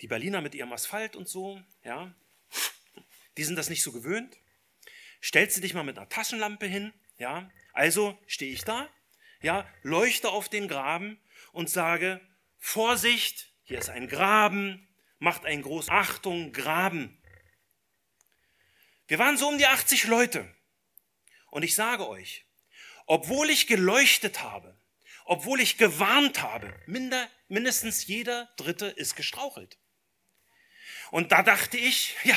die 0.00 0.08
Berliner 0.08 0.40
mit 0.40 0.54
ihrem 0.54 0.72
Asphalt 0.72 1.16
und 1.16 1.28
so, 1.28 1.62
ja, 1.84 2.14
die 3.36 3.44
sind 3.44 3.56
das 3.56 3.68
nicht 3.68 3.82
so 3.82 3.92
gewöhnt 3.92 4.38
stellst 5.22 5.56
du 5.56 5.60
dich 5.60 5.74
mal 5.74 5.84
mit 5.84 5.98
einer 5.98 6.08
Taschenlampe 6.08 6.66
hin, 6.66 6.92
ja, 7.18 7.50
also 7.72 8.18
stehe 8.26 8.52
ich 8.52 8.64
da, 8.64 8.88
ja, 9.40 9.66
leuchte 9.82 10.30
auf 10.30 10.48
den 10.48 10.68
Graben 10.68 11.20
und 11.52 11.70
sage, 11.70 12.20
Vorsicht, 12.58 13.52
hier 13.64 13.78
ist 13.78 13.90
ein 13.90 14.08
Graben, 14.08 14.88
macht 15.18 15.44
ein 15.44 15.62
groß 15.62 15.88
Achtung, 15.88 16.52
Graben. 16.52 17.22
Wir 19.08 19.18
waren 19.18 19.36
so 19.36 19.48
um 19.48 19.58
die 19.58 19.66
80 19.66 20.04
Leute. 20.04 20.52
Und 21.50 21.62
ich 21.62 21.74
sage 21.74 22.08
euch, 22.08 22.44
obwohl 23.06 23.50
ich 23.50 23.66
geleuchtet 23.66 24.42
habe, 24.42 24.78
obwohl 25.24 25.60
ich 25.60 25.78
gewarnt 25.78 26.42
habe, 26.42 26.74
minder, 26.86 27.28
mindestens 27.48 28.06
jeder 28.06 28.52
Dritte 28.56 28.86
ist 28.86 29.16
gestrauchelt. 29.16 29.78
Und 31.10 31.32
da 31.32 31.42
dachte 31.42 31.78
ich, 31.78 32.16
ja, 32.24 32.36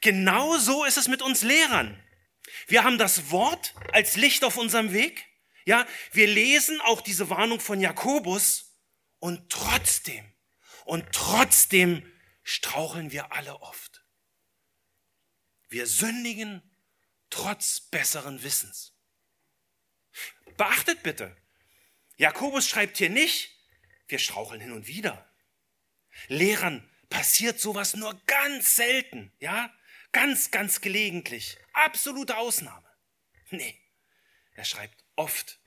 Genau 0.00 0.58
so 0.58 0.84
ist 0.84 0.96
es 0.96 1.08
mit 1.08 1.22
uns 1.22 1.42
Lehrern. 1.42 2.02
Wir 2.66 2.84
haben 2.84 2.98
das 2.98 3.30
Wort 3.30 3.74
als 3.92 4.16
Licht 4.16 4.44
auf 4.44 4.56
unserem 4.56 4.92
Weg. 4.92 5.24
Ja, 5.64 5.86
wir 6.12 6.26
lesen 6.26 6.80
auch 6.82 7.00
diese 7.00 7.28
Warnung 7.28 7.60
von 7.60 7.80
Jakobus 7.80 8.78
und 9.18 9.50
trotzdem, 9.50 10.24
und 10.84 11.10
trotzdem 11.12 12.12
straucheln 12.44 13.10
wir 13.10 13.32
alle 13.32 13.60
oft. 13.60 14.04
Wir 15.68 15.86
sündigen 15.86 16.62
trotz 17.30 17.80
besseren 17.80 18.42
Wissens. 18.44 18.94
Beachtet 20.56 21.02
bitte, 21.02 21.36
Jakobus 22.16 22.68
schreibt 22.68 22.96
hier 22.96 23.10
nicht, 23.10 23.50
wir 24.08 24.18
straucheln 24.18 24.60
hin 24.60 24.72
und 24.72 24.86
wieder. 24.86 25.28
Lehrern 26.28 26.88
passiert 27.10 27.60
sowas 27.60 27.94
nur 27.94 28.14
ganz 28.26 28.76
selten, 28.76 29.32
ja? 29.38 29.72
Ganz, 30.16 30.50
ganz 30.50 30.80
gelegentlich. 30.80 31.58
Absolute 31.74 32.38
Ausnahme. 32.38 32.88
Nee, 33.50 33.78
er 34.54 34.64
schreibt 34.64 35.04
oft, 35.14 35.60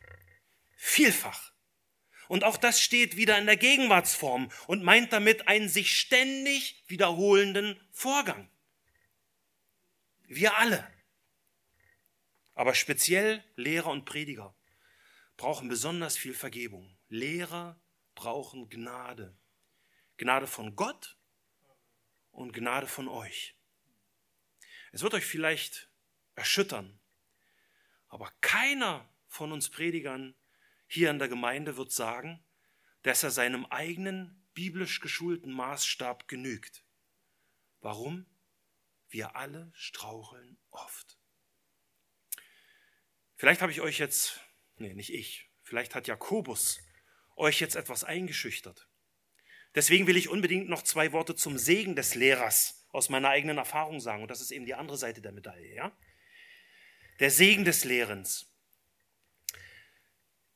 vielfach 0.75 1.53
Und 2.29 2.43
auch 2.43 2.57
das 2.57 2.81
steht 2.81 3.15
wieder 3.15 3.37
in 3.37 3.45
der 3.45 3.57
Gegenwartsform 3.57 4.51
und 4.65 4.81
meint 4.81 5.13
damit 5.13 5.47
einen 5.47 5.69
sich 5.69 5.95
ständig 5.99 6.83
wiederholenden 6.87 7.79
Vorgang. 7.91 8.49
Wir 10.23 10.57
alle, 10.57 10.91
aber 12.55 12.73
speziell 12.73 13.43
Lehrer 13.55 13.91
und 13.91 14.05
Prediger, 14.05 14.55
brauchen 15.37 15.69
besonders 15.69 16.17
viel 16.17 16.33
Vergebung. 16.33 16.97
Lehrer 17.07 17.79
brauchen 18.15 18.67
Gnade. 18.67 19.37
Gnade 20.17 20.47
von 20.47 20.75
Gott 20.75 21.19
und 22.31 22.51
Gnade 22.51 22.87
von 22.87 23.07
euch. 23.07 23.58
Es 24.91 25.01
wird 25.01 25.13
euch 25.13 25.25
vielleicht 25.25 25.89
erschüttern, 26.35 26.99
aber 28.07 28.31
keiner 28.41 29.07
von 29.27 29.51
uns 29.51 29.69
Predigern 29.69 30.35
hier 30.87 31.11
in 31.11 31.19
der 31.19 31.27
Gemeinde 31.27 31.77
wird 31.77 31.91
sagen, 31.91 32.43
dass 33.03 33.23
er 33.23 33.31
seinem 33.31 33.65
eigenen 33.67 34.47
biblisch 34.53 34.99
geschulten 34.99 35.51
Maßstab 35.53 36.27
genügt. 36.27 36.83
Warum? 37.79 38.25
Wir 39.07 39.35
alle 39.35 39.71
straucheln 39.73 40.59
oft. 40.71 41.17
Vielleicht 43.35 43.61
habe 43.61 43.71
ich 43.71 43.81
euch 43.81 43.99
jetzt, 43.99 44.41
nee, 44.75 44.93
nicht 44.93 45.13
ich, 45.13 45.49
vielleicht 45.63 45.95
hat 45.95 46.07
Jakobus 46.07 46.79
euch 47.35 47.61
jetzt 47.61 47.75
etwas 47.75 48.03
eingeschüchtert. 48.03 48.89
Deswegen 49.75 50.07
will 50.07 50.17
ich 50.17 50.29
unbedingt 50.29 50.67
noch 50.67 50.83
zwei 50.83 51.13
Worte 51.13 51.35
zum 51.35 51.57
Segen 51.57 51.95
des 51.95 52.15
Lehrers 52.15 52.78
aus 52.91 53.09
meiner 53.09 53.29
eigenen 53.29 53.57
Erfahrung 53.57 53.99
sagen. 53.99 54.21
Und 54.21 54.31
das 54.31 54.41
ist 54.41 54.51
eben 54.51 54.65
die 54.65 54.75
andere 54.75 54.97
Seite 54.97 55.21
der 55.21 55.31
Medaille. 55.31 55.75
Ja? 55.75 55.91
Der 57.19 57.31
Segen 57.31 57.65
des 57.65 57.83
Lehrens. 57.83 58.51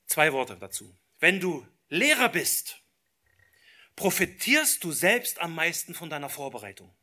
Zwei 0.06 0.34
Worte 0.34 0.58
dazu. 0.58 0.98
Wenn 1.20 1.40
du 1.40 1.68
Lehrer 1.90 2.30
bist, 2.30 2.82
profitierst 3.96 4.84
du 4.84 4.92
selbst 4.92 5.40
am 5.40 5.56
meisten 5.56 5.94
von 5.94 6.10
deiner 6.10 6.30
Vorbereitung. 6.30 6.96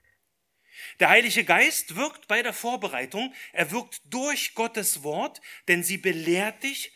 Der 0.98 1.10
Heilige 1.10 1.44
Geist 1.44 1.96
wirkt 1.96 2.26
bei 2.26 2.42
der 2.42 2.52
Vorbereitung, 2.52 3.34
er 3.52 3.70
wirkt 3.70 4.00
durch 4.04 4.54
Gottes 4.54 5.02
Wort, 5.02 5.40
denn 5.68 5.82
sie 5.82 5.98
belehrt 5.98 6.62
dich, 6.62 6.92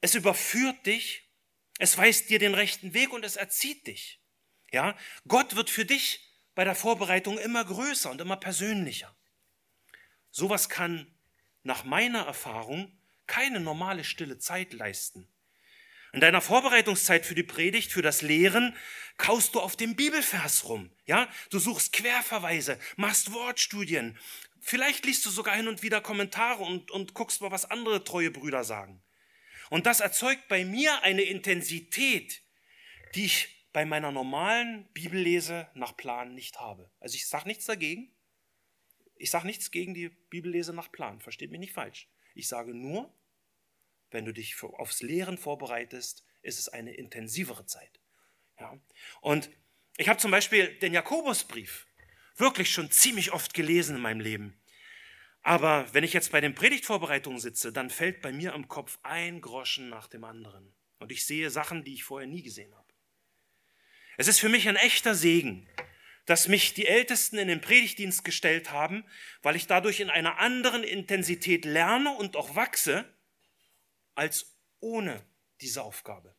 es 0.00 0.14
überführt 0.14 0.86
dich, 0.86 1.28
es 1.78 1.96
weist 1.98 2.30
dir 2.30 2.38
den 2.38 2.54
rechten 2.54 2.94
Weg 2.94 3.12
und 3.12 3.24
es 3.24 3.36
erzieht 3.36 3.86
dich. 3.86 4.20
Ja, 4.72 4.96
Gott 5.26 5.54
wird 5.56 5.70
für 5.70 5.84
dich 5.84 6.27
bei 6.58 6.64
der 6.64 6.74
Vorbereitung 6.74 7.38
immer 7.38 7.64
größer 7.64 8.10
und 8.10 8.20
immer 8.20 8.36
persönlicher. 8.36 9.14
Sowas 10.32 10.68
kann 10.68 11.06
nach 11.62 11.84
meiner 11.84 12.22
Erfahrung 12.26 12.98
keine 13.28 13.60
normale 13.60 14.02
stille 14.02 14.38
Zeit 14.38 14.72
leisten. 14.72 15.28
In 16.12 16.18
deiner 16.18 16.40
Vorbereitungszeit 16.40 17.24
für 17.24 17.36
die 17.36 17.44
Predigt, 17.44 17.92
für 17.92 18.02
das 18.02 18.22
Lehren, 18.22 18.74
kaust 19.18 19.54
du 19.54 19.60
auf 19.60 19.76
dem 19.76 19.94
Bibelvers 19.94 20.68
rum. 20.68 20.90
Ja, 21.06 21.28
du 21.50 21.60
suchst 21.60 21.92
Querverweise, 21.92 22.80
machst 22.96 23.32
Wortstudien. 23.32 24.18
Vielleicht 24.60 25.06
liest 25.06 25.24
du 25.26 25.30
sogar 25.30 25.54
hin 25.54 25.68
und 25.68 25.84
wieder 25.84 26.00
Kommentare 26.00 26.64
und, 26.64 26.90
und 26.90 27.14
guckst 27.14 27.40
mal, 27.40 27.52
was 27.52 27.70
andere 27.70 28.02
treue 28.02 28.32
Brüder 28.32 28.64
sagen. 28.64 29.00
Und 29.70 29.86
das 29.86 30.00
erzeugt 30.00 30.48
bei 30.48 30.64
mir 30.64 31.04
eine 31.04 31.22
Intensität, 31.22 32.42
die 33.14 33.26
ich 33.26 33.57
bei 33.72 33.84
meiner 33.84 34.10
normalen 34.10 34.88
Bibellese 34.92 35.68
nach 35.74 35.96
Plan 35.96 36.34
nicht 36.34 36.60
habe. 36.60 36.90
Also 37.00 37.16
ich 37.16 37.26
sage 37.26 37.48
nichts 37.48 37.66
dagegen. 37.66 38.10
Ich 39.16 39.30
sage 39.30 39.46
nichts 39.46 39.70
gegen 39.70 39.94
die 39.94 40.08
Bibellese 40.08 40.72
nach 40.72 40.90
Plan. 40.90 41.20
Versteht 41.20 41.50
mich 41.50 41.60
nicht 41.60 41.72
falsch. 41.72 42.08
Ich 42.34 42.48
sage 42.48 42.74
nur, 42.74 43.12
wenn 44.10 44.24
du 44.24 44.32
dich 44.32 44.62
aufs 44.62 45.02
Lehren 45.02 45.38
vorbereitest, 45.38 46.24
ist 46.42 46.58
es 46.58 46.68
eine 46.68 46.94
intensivere 46.94 47.66
Zeit. 47.66 48.00
Ja? 48.58 48.78
Und 49.20 49.50
ich 49.96 50.08
habe 50.08 50.18
zum 50.18 50.30
Beispiel 50.30 50.78
den 50.78 50.94
Jakobusbrief 50.94 51.86
wirklich 52.36 52.70
schon 52.70 52.90
ziemlich 52.90 53.32
oft 53.32 53.52
gelesen 53.54 53.96
in 53.96 54.02
meinem 54.02 54.20
Leben. 54.20 54.60
Aber 55.42 55.92
wenn 55.92 56.04
ich 56.04 56.12
jetzt 56.12 56.30
bei 56.30 56.40
den 56.40 56.54
Predigtvorbereitungen 56.54 57.40
sitze, 57.40 57.72
dann 57.72 57.90
fällt 57.90 58.22
bei 58.22 58.32
mir 58.32 58.54
im 58.54 58.68
Kopf 58.68 58.98
ein 59.02 59.40
Groschen 59.40 59.88
nach 59.88 60.06
dem 60.06 60.24
anderen. 60.24 60.74
Und 60.98 61.12
ich 61.12 61.26
sehe 61.26 61.50
Sachen, 61.50 61.84
die 61.84 61.94
ich 61.94 62.04
vorher 62.04 62.28
nie 62.28 62.42
gesehen 62.42 62.74
habe. 62.74 62.87
Es 64.18 64.26
ist 64.26 64.40
für 64.40 64.48
mich 64.48 64.68
ein 64.68 64.74
echter 64.74 65.14
Segen, 65.14 65.66
dass 66.26 66.48
mich 66.48 66.74
die 66.74 66.88
Ältesten 66.88 67.38
in 67.38 67.46
den 67.46 67.60
Predigtdienst 67.60 68.24
gestellt 68.24 68.72
haben, 68.72 69.04
weil 69.42 69.54
ich 69.54 69.68
dadurch 69.68 70.00
in 70.00 70.10
einer 70.10 70.38
anderen 70.38 70.82
Intensität 70.82 71.64
lerne 71.64 72.10
und 72.10 72.34
auch 72.34 72.56
wachse, 72.56 73.04
als 74.16 74.58
ohne 74.80 75.24
diese 75.60 75.84
Aufgabe. 75.84 76.34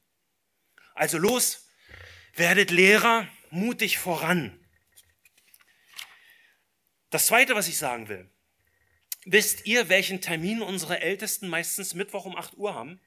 Also 0.94 1.18
los, 1.18 1.70
werdet 2.34 2.70
Lehrer, 2.70 3.30
mutig 3.50 3.98
voran. 3.98 4.60
Das 7.12 7.28
Zweite, 7.28 7.56
was 7.56 7.70
ich 7.70 7.78
sagen 7.78 8.10
will, 8.10 8.30
wisst 9.24 9.66
ihr, 9.66 9.88
welchen 9.88 10.20
Termin 10.20 10.62
unsere 10.62 11.00
Ältesten 11.00 11.48
meistens 11.48 11.94
Mittwoch 11.94 12.26
um 12.26 12.36
8 12.36 12.58
Uhr 12.58 12.76
haben? 12.76 13.00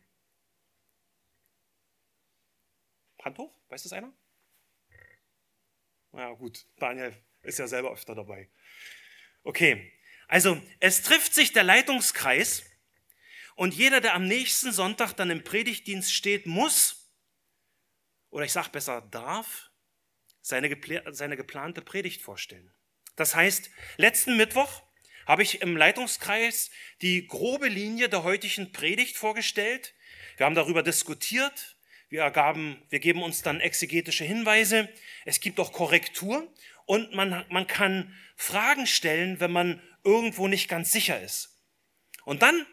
Hand 3.22 3.36
hoch, 3.36 3.54
weiß 3.68 3.82
das 3.82 3.92
einer? 3.92 4.14
Ja, 6.12 6.32
gut, 6.32 6.66
Daniel 6.76 7.16
ist 7.42 7.58
ja 7.58 7.66
selber 7.66 7.92
öfter 7.92 8.14
dabei. 8.14 8.50
Okay, 9.42 9.92
also 10.28 10.60
es 10.80 11.02
trifft 11.02 11.34
sich 11.34 11.52
der 11.52 11.64
Leitungskreis 11.64 12.64
und 13.54 13.74
jeder, 13.74 14.00
der 14.00 14.14
am 14.14 14.26
nächsten 14.26 14.72
Sonntag 14.72 15.12
dann 15.14 15.30
im 15.30 15.44
Predigtdienst 15.44 16.12
steht, 16.12 16.46
muss, 16.46 17.10
oder 18.30 18.44
ich 18.44 18.52
sage 18.52 18.70
besser 18.70 19.02
darf, 19.10 19.70
seine, 20.40 20.76
seine 21.12 21.36
geplante 21.36 21.82
Predigt 21.82 22.22
vorstellen. 22.22 22.72
Das 23.16 23.34
heißt, 23.34 23.70
letzten 23.96 24.36
Mittwoch 24.36 24.82
habe 25.26 25.42
ich 25.42 25.60
im 25.60 25.76
Leitungskreis 25.76 26.70
die 27.00 27.26
grobe 27.26 27.68
Linie 27.68 28.08
der 28.08 28.22
heutigen 28.22 28.72
Predigt 28.72 29.16
vorgestellt. 29.16 29.94
Wir 30.36 30.46
haben 30.46 30.54
darüber 30.54 30.82
diskutiert. 30.82 31.71
Wir, 32.12 32.20
ergaben, 32.20 32.76
wir 32.90 33.00
geben 33.00 33.22
uns 33.22 33.40
dann 33.40 33.60
exegetische 33.60 34.22
Hinweise. 34.22 34.86
Es 35.24 35.40
gibt 35.40 35.58
auch 35.58 35.72
Korrektur 35.72 36.46
und 36.84 37.14
man, 37.14 37.46
man 37.48 37.66
kann 37.66 38.14
Fragen 38.36 38.86
stellen, 38.86 39.40
wenn 39.40 39.50
man 39.50 39.82
irgendwo 40.04 40.46
nicht 40.46 40.68
ganz 40.68 40.92
sicher 40.92 41.18
ist. 41.22 41.58
Und 42.26 42.42
dann 42.42 42.66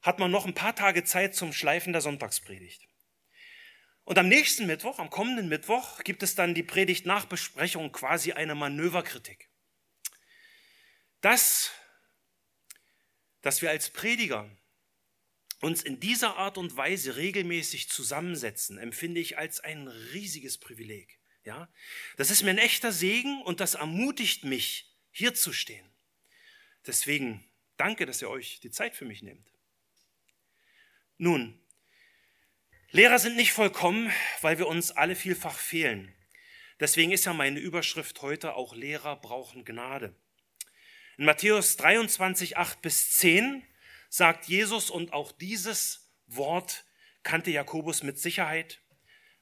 hat 0.00 0.18
man 0.18 0.32
noch 0.32 0.44
ein 0.44 0.54
paar 0.54 0.74
Tage 0.74 1.04
Zeit 1.04 1.36
zum 1.36 1.52
Schleifen 1.52 1.92
der 1.92 2.02
Sonntagspredigt. 2.02 2.88
Und 4.02 4.18
am 4.18 4.26
nächsten 4.26 4.66
Mittwoch, 4.66 4.98
am 4.98 5.08
kommenden 5.08 5.48
Mittwoch, 5.48 6.02
gibt 6.02 6.24
es 6.24 6.34
dann 6.34 6.52
die 6.52 6.64
Predigt-Nachbesprechung, 6.64 7.92
quasi 7.92 8.32
eine 8.32 8.56
Manöverkritik. 8.56 9.50
Das, 11.20 11.70
dass 13.40 13.62
wir 13.62 13.70
als 13.70 13.90
Prediger 13.90 14.50
uns 15.62 15.82
in 15.82 16.00
dieser 16.00 16.36
Art 16.36 16.58
und 16.58 16.76
Weise 16.76 17.16
regelmäßig 17.16 17.88
zusammensetzen, 17.88 18.78
empfinde 18.78 19.20
ich 19.20 19.38
als 19.38 19.60
ein 19.60 19.86
riesiges 19.88 20.58
Privileg. 20.58 21.18
Ja, 21.44 21.72
das 22.16 22.30
ist 22.30 22.42
mir 22.42 22.50
ein 22.50 22.58
echter 22.58 22.92
Segen 22.92 23.42
und 23.42 23.60
das 23.60 23.74
ermutigt 23.74 24.44
mich, 24.44 24.92
hier 25.10 25.34
zu 25.34 25.52
stehen. 25.52 25.88
Deswegen 26.86 27.44
danke, 27.76 28.06
dass 28.06 28.20
ihr 28.22 28.28
euch 28.28 28.60
die 28.60 28.70
Zeit 28.70 28.94
für 28.94 29.04
mich 29.04 29.22
nehmt. 29.22 29.50
Nun, 31.16 31.58
Lehrer 32.90 33.18
sind 33.18 33.36
nicht 33.36 33.52
vollkommen, 33.52 34.12
weil 34.40 34.58
wir 34.58 34.66
uns 34.66 34.90
alle 34.90 35.16
vielfach 35.16 35.56
fehlen. 35.56 36.12
Deswegen 36.80 37.12
ist 37.12 37.24
ja 37.24 37.32
meine 37.32 37.60
Überschrift 37.60 38.20
heute 38.20 38.54
auch 38.54 38.74
Lehrer 38.74 39.16
brauchen 39.16 39.64
Gnade. 39.64 40.14
In 41.16 41.24
Matthäus 41.24 41.76
23, 41.76 42.56
8 42.56 42.82
bis 42.82 43.12
10 43.12 43.64
sagt 44.12 44.46
Jesus, 44.46 44.90
und 44.90 45.14
auch 45.14 45.32
dieses 45.32 46.12
Wort 46.26 46.84
kannte 47.22 47.50
Jakobus 47.50 48.02
mit 48.02 48.18
Sicherheit, 48.18 48.82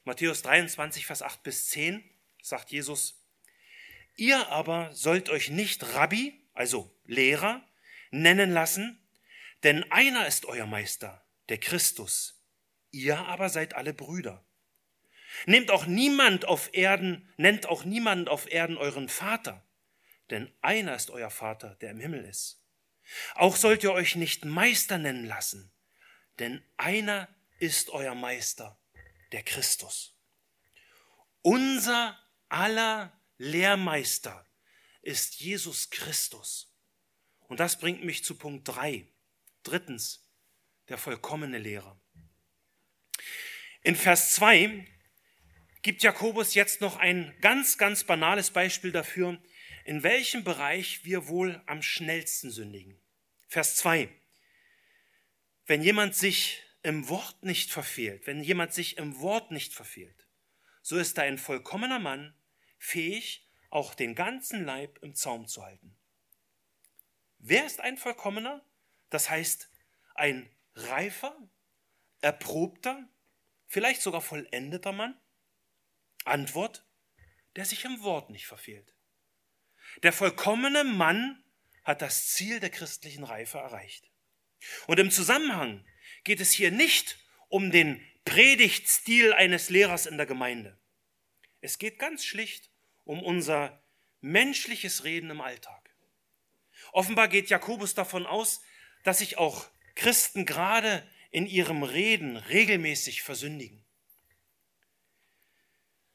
Matthäus 0.04 0.42
23, 0.42 1.06
Vers 1.06 1.22
8 1.22 1.42
bis 1.42 1.68
10 1.70 2.08
sagt 2.40 2.70
Jesus, 2.70 3.26
ihr 4.16 4.46
aber 4.48 4.94
sollt 4.94 5.28
euch 5.28 5.50
nicht 5.50 5.94
Rabbi, 5.94 6.40
also 6.54 6.96
Lehrer, 7.04 7.68
nennen 8.12 8.52
lassen, 8.52 9.04
denn 9.64 9.90
einer 9.90 10.28
ist 10.28 10.46
euer 10.46 10.66
Meister, 10.66 11.26
der 11.48 11.58
Christus. 11.58 12.40
Ihr 12.92 13.18
aber 13.18 13.48
seid 13.48 13.74
alle 13.74 13.92
Brüder. 13.92 14.44
Nehmt 15.46 15.72
auch 15.72 15.86
niemand 15.86 16.44
auf 16.44 16.72
Erden, 16.72 17.28
nennt 17.36 17.68
auch 17.68 17.84
niemand 17.84 18.28
auf 18.28 18.48
Erden 18.48 18.76
euren 18.76 19.08
Vater, 19.08 19.66
denn 20.30 20.48
einer 20.60 20.94
ist 20.94 21.10
euer 21.10 21.30
Vater, 21.30 21.74
der 21.80 21.90
im 21.90 21.98
Himmel 21.98 22.24
ist. 22.24 22.59
Auch 23.34 23.56
sollt 23.56 23.82
ihr 23.82 23.92
euch 23.92 24.16
nicht 24.16 24.44
Meister 24.44 24.98
nennen 24.98 25.26
lassen, 25.26 25.72
denn 26.38 26.64
einer 26.76 27.28
ist 27.58 27.90
euer 27.90 28.14
Meister, 28.14 28.78
der 29.32 29.42
Christus. 29.42 30.16
Unser 31.42 32.18
aller 32.48 33.18
Lehrmeister 33.38 34.46
ist 35.02 35.40
Jesus 35.40 35.90
Christus. 35.90 36.74
Und 37.48 37.60
das 37.60 37.78
bringt 37.78 38.04
mich 38.04 38.24
zu 38.24 38.36
Punkt 38.36 38.68
drei. 38.68 39.06
Drittens, 39.62 40.26
der 40.88 40.98
vollkommene 40.98 41.58
Lehrer. 41.58 42.00
In 43.82 43.96
Vers 43.96 44.34
2 44.34 44.86
gibt 45.82 46.02
Jakobus 46.02 46.54
jetzt 46.54 46.80
noch 46.80 46.96
ein 46.96 47.34
ganz, 47.40 47.78
ganz 47.78 48.04
banales 48.04 48.50
Beispiel 48.50 48.92
dafür, 48.92 49.42
in 49.84 50.02
welchem 50.02 50.44
Bereich 50.44 51.04
wir 51.04 51.28
wohl 51.28 51.62
am 51.66 51.82
schnellsten 51.82 52.50
sündigen. 52.50 52.99
Vers 53.50 53.74
2. 53.78 54.08
Wenn 55.66 55.82
jemand 55.82 56.14
sich 56.14 56.62
im 56.84 57.08
Wort 57.08 57.42
nicht 57.42 57.72
verfehlt, 57.72 58.28
wenn 58.28 58.44
jemand 58.44 58.72
sich 58.72 58.96
im 58.96 59.18
Wort 59.18 59.50
nicht 59.50 59.74
verfehlt, 59.74 60.28
so 60.82 60.96
ist 60.96 61.18
er 61.18 61.24
ein 61.24 61.36
vollkommener 61.36 61.98
Mann, 61.98 62.32
fähig, 62.78 63.50
auch 63.68 63.96
den 63.96 64.14
ganzen 64.14 64.64
Leib 64.64 65.00
im 65.02 65.16
Zaum 65.16 65.48
zu 65.48 65.64
halten. 65.64 65.98
Wer 67.38 67.66
ist 67.66 67.80
ein 67.80 67.98
Vollkommener? 67.98 68.64
Das 69.08 69.28
heißt, 69.28 69.68
ein 70.14 70.48
reifer, 70.76 71.36
erprobter, 72.20 73.08
vielleicht 73.66 74.02
sogar 74.02 74.20
vollendeter 74.20 74.92
Mann? 74.92 75.20
Antwort, 76.24 76.86
der 77.56 77.64
sich 77.64 77.84
im 77.84 78.00
Wort 78.04 78.30
nicht 78.30 78.46
verfehlt. 78.46 78.94
Der 80.04 80.12
vollkommene 80.12 80.84
Mann 80.84 81.42
hat 81.90 82.02
das 82.02 82.28
Ziel 82.28 82.60
der 82.60 82.70
christlichen 82.70 83.24
Reife 83.24 83.58
erreicht. 83.58 84.10
Und 84.86 84.98
im 84.98 85.10
Zusammenhang 85.10 85.84
geht 86.24 86.40
es 86.40 86.52
hier 86.52 86.70
nicht 86.70 87.18
um 87.48 87.70
den 87.70 88.04
Predigtstil 88.24 89.32
eines 89.32 89.70
Lehrers 89.70 90.06
in 90.06 90.16
der 90.16 90.26
Gemeinde. 90.26 90.78
Es 91.60 91.78
geht 91.78 91.98
ganz 91.98 92.24
schlicht 92.24 92.70
um 93.04 93.22
unser 93.22 93.84
menschliches 94.20 95.04
Reden 95.04 95.30
im 95.30 95.40
Alltag. 95.40 95.94
Offenbar 96.92 97.28
geht 97.28 97.50
Jakobus 97.50 97.94
davon 97.94 98.26
aus, 98.26 98.62
dass 99.04 99.18
sich 99.18 99.38
auch 99.38 99.68
Christen 99.94 100.46
gerade 100.46 101.08
in 101.30 101.46
ihrem 101.46 101.82
Reden 101.82 102.36
regelmäßig 102.36 103.22
versündigen. 103.22 103.84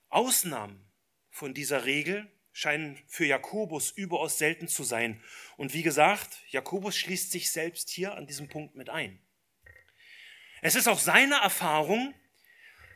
Ausnahmen 0.09 0.91
von 1.29 1.53
dieser 1.53 1.85
Regel 1.85 2.31
scheinen 2.55 2.97
für 3.05 3.25
Jakobus 3.25 3.91
überaus 3.91 4.37
selten 4.37 4.69
zu 4.69 4.85
sein. 4.85 5.21
Und 5.57 5.73
wie 5.73 5.83
gesagt, 5.83 6.41
Jakobus 6.47 6.97
schließt 6.97 7.29
sich 7.29 7.51
selbst 7.51 7.89
hier 7.89 8.15
an 8.15 8.27
diesem 8.27 8.47
Punkt 8.47 8.75
mit 8.75 8.89
ein. 8.89 9.19
Es 10.61 10.75
ist 10.75 10.87
auch 10.87 10.99
seine 10.99 11.35
Erfahrung, 11.35 12.15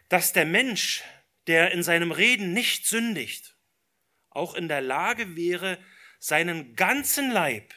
dass 0.08 0.32
der 0.32 0.46
Mensch, 0.46 1.04
der 1.48 1.72
in 1.72 1.84
seinem 1.84 2.14
Reden 2.14 2.54
nicht 2.54 2.88
sündigt, 2.88 3.58
auch 4.30 4.56
in 4.56 4.70
der 4.70 4.80
Lage 4.80 5.36
wäre, 5.36 5.78
seinen 6.20 6.78
ganzen 6.78 7.30
Leib, 7.30 7.74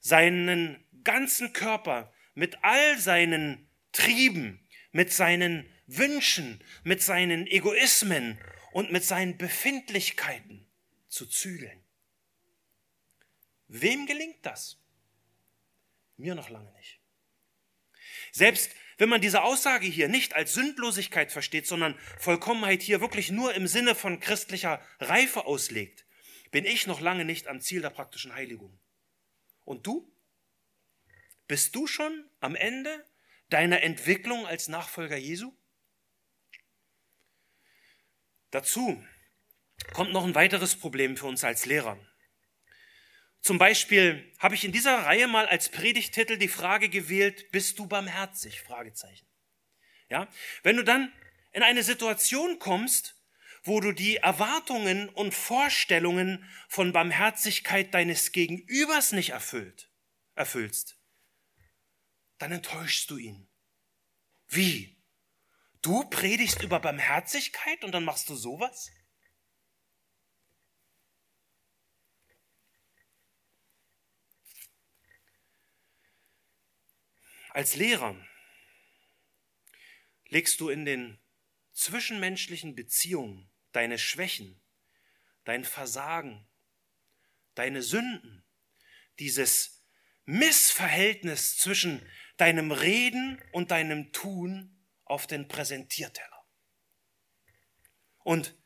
seinen 0.00 0.82
ganzen 1.04 1.52
Körper 1.52 2.10
mit 2.32 2.64
all 2.64 2.98
seinen 2.98 3.68
Trieben, 3.92 4.66
mit 4.92 5.12
seinen 5.12 5.70
Wünschen, 5.86 6.64
mit 6.84 7.02
seinen 7.02 7.46
Egoismen 7.46 8.40
und 8.72 8.90
mit 8.90 9.04
seinen 9.04 9.36
Befindlichkeiten 9.36 10.71
zu 11.12 11.26
zügeln. 11.26 11.84
Wem 13.68 14.06
gelingt 14.06 14.44
das? 14.46 14.78
Mir 16.16 16.34
noch 16.34 16.48
lange 16.48 16.72
nicht. 16.72 17.00
Selbst 18.32 18.72
wenn 18.96 19.10
man 19.10 19.20
diese 19.20 19.42
Aussage 19.42 19.86
hier 19.86 20.08
nicht 20.08 20.34
als 20.34 20.54
Sündlosigkeit 20.54 21.30
versteht, 21.30 21.66
sondern 21.66 21.98
Vollkommenheit 22.18 22.82
hier 22.82 23.00
wirklich 23.00 23.30
nur 23.30 23.54
im 23.54 23.66
Sinne 23.66 23.94
von 23.94 24.20
christlicher 24.20 24.80
Reife 25.00 25.44
auslegt, 25.44 26.06
bin 26.50 26.64
ich 26.64 26.86
noch 26.86 27.00
lange 27.00 27.24
nicht 27.24 27.46
am 27.46 27.60
Ziel 27.60 27.82
der 27.82 27.90
praktischen 27.90 28.34
Heiligung. 28.34 28.78
Und 29.64 29.86
du? 29.86 30.10
Bist 31.46 31.74
du 31.74 31.86
schon 31.86 32.30
am 32.40 32.54
Ende 32.54 33.04
deiner 33.50 33.82
Entwicklung 33.82 34.46
als 34.46 34.68
Nachfolger 34.68 35.16
Jesu? 35.16 35.52
Dazu 38.50 39.02
kommt 39.92 40.12
noch 40.12 40.24
ein 40.24 40.34
weiteres 40.34 40.76
Problem 40.76 41.16
für 41.16 41.26
uns 41.26 41.44
als 41.44 41.66
Lehrer. 41.66 41.98
Zum 43.40 43.58
Beispiel 43.58 44.32
habe 44.38 44.54
ich 44.54 44.64
in 44.64 44.72
dieser 44.72 44.98
Reihe 44.98 45.26
mal 45.26 45.46
als 45.46 45.68
Predigtitel 45.68 46.38
die 46.38 46.48
Frage 46.48 46.88
gewählt, 46.88 47.50
bist 47.50 47.78
du 47.78 47.86
barmherzig? 47.86 48.60
Fragezeichen. 48.60 49.26
Ja? 50.08 50.28
Wenn 50.62 50.76
du 50.76 50.84
dann 50.84 51.12
in 51.52 51.62
eine 51.62 51.82
Situation 51.82 52.58
kommst, 52.60 53.16
wo 53.64 53.80
du 53.80 53.92
die 53.92 54.16
Erwartungen 54.16 55.08
und 55.08 55.34
Vorstellungen 55.34 56.48
von 56.68 56.92
Barmherzigkeit 56.92 57.92
deines 57.94 58.32
Gegenübers 58.32 59.12
nicht 59.12 59.30
erfüllt, 59.30 59.90
erfüllst, 60.34 60.98
dann 62.38 62.52
enttäuschst 62.52 63.10
du 63.10 63.16
ihn. 63.16 63.48
Wie? 64.48 65.00
Du 65.80 66.04
predigst 66.04 66.62
über 66.62 66.78
Barmherzigkeit 66.78 67.82
und 67.84 67.92
dann 67.92 68.04
machst 68.04 68.28
du 68.28 68.36
sowas? 68.36 68.90
Als 77.54 77.76
Lehrer 77.76 78.16
legst 80.28 80.58
du 80.60 80.70
in 80.70 80.86
den 80.86 81.18
zwischenmenschlichen 81.72 82.74
Beziehungen 82.74 83.50
deine 83.72 83.98
Schwächen, 83.98 84.62
dein 85.44 85.62
Versagen, 85.66 86.48
deine 87.54 87.82
Sünden, 87.82 88.42
dieses 89.18 89.84
Missverhältnis 90.24 91.58
zwischen 91.58 92.08
deinem 92.38 92.72
Reden 92.72 93.38
und 93.52 93.70
deinem 93.70 94.12
Tun 94.12 94.86
auf 95.04 95.26
den 95.26 95.46
Präsentierteller. 95.46 96.46
Und 98.24 98.56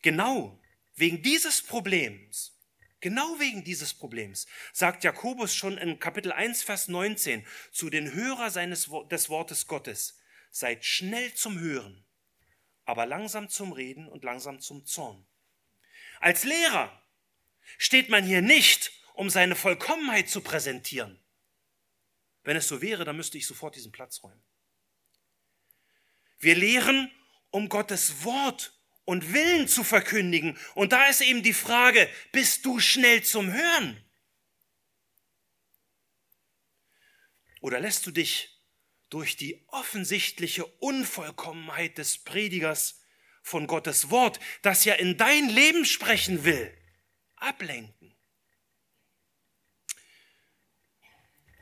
genau 0.00 0.58
wegen 0.94 1.22
dieses 1.22 1.60
Problems, 1.60 2.58
genau 3.00 3.38
wegen 3.38 3.64
dieses 3.64 3.94
Problems, 3.94 4.46
sagt 4.72 5.04
Jakobus 5.04 5.54
schon 5.54 5.78
in 5.78 5.98
Kapitel 5.98 6.32
1, 6.32 6.62
Vers 6.62 6.88
19 6.88 7.46
zu 7.70 7.90
den 7.90 8.12
Hörer 8.12 8.50
seines, 8.50 8.90
des 9.10 9.28
Wortes 9.28 9.66
Gottes, 9.66 10.18
seid 10.50 10.84
schnell 10.84 11.32
zum 11.34 11.58
Hören, 11.58 12.04
aber 12.84 13.06
langsam 13.06 13.48
zum 13.48 13.72
Reden 13.72 14.08
und 14.08 14.24
langsam 14.24 14.60
zum 14.60 14.84
Zorn. 14.84 15.26
Als 16.20 16.44
Lehrer 16.44 17.02
steht 17.78 18.08
man 18.08 18.24
hier 18.24 18.42
nicht, 18.42 18.92
um 19.14 19.30
seine 19.30 19.56
Vollkommenheit 19.56 20.28
zu 20.28 20.40
präsentieren. 20.40 21.18
Wenn 22.42 22.56
es 22.56 22.68
so 22.68 22.80
wäre, 22.80 23.04
dann 23.04 23.16
müsste 23.16 23.38
ich 23.38 23.46
sofort 23.46 23.76
diesen 23.76 23.92
Platz 23.92 24.22
räumen. 24.22 24.42
Wir 26.38 26.54
lehren, 26.54 27.10
um 27.50 27.68
Gottes 27.68 28.24
Wort 28.24 28.79
und 29.10 29.32
Willen 29.32 29.66
zu 29.66 29.82
verkündigen. 29.82 30.56
Und 30.76 30.92
da 30.92 31.06
ist 31.06 31.20
eben 31.20 31.42
die 31.42 31.52
Frage, 31.52 32.08
bist 32.30 32.64
du 32.64 32.78
schnell 32.78 33.24
zum 33.24 33.52
Hören? 33.52 34.00
Oder 37.60 37.80
lässt 37.80 38.06
du 38.06 38.12
dich 38.12 38.62
durch 39.08 39.36
die 39.36 39.64
offensichtliche 39.66 40.64
Unvollkommenheit 40.64 41.98
des 41.98 42.18
Predigers 42.18 43.02
von 43.42 43.66
Gottes 43.66 44.10
Wort, 44.10 44.38
das 44.62 44.84
ja 44.84 44.94
in 44.94 45.16
dein 45.16 45.48
Leben 45.48 45.84
sprechen 45.84 46.44
will, 46.44 46.72
ablenken? 47.34 48.16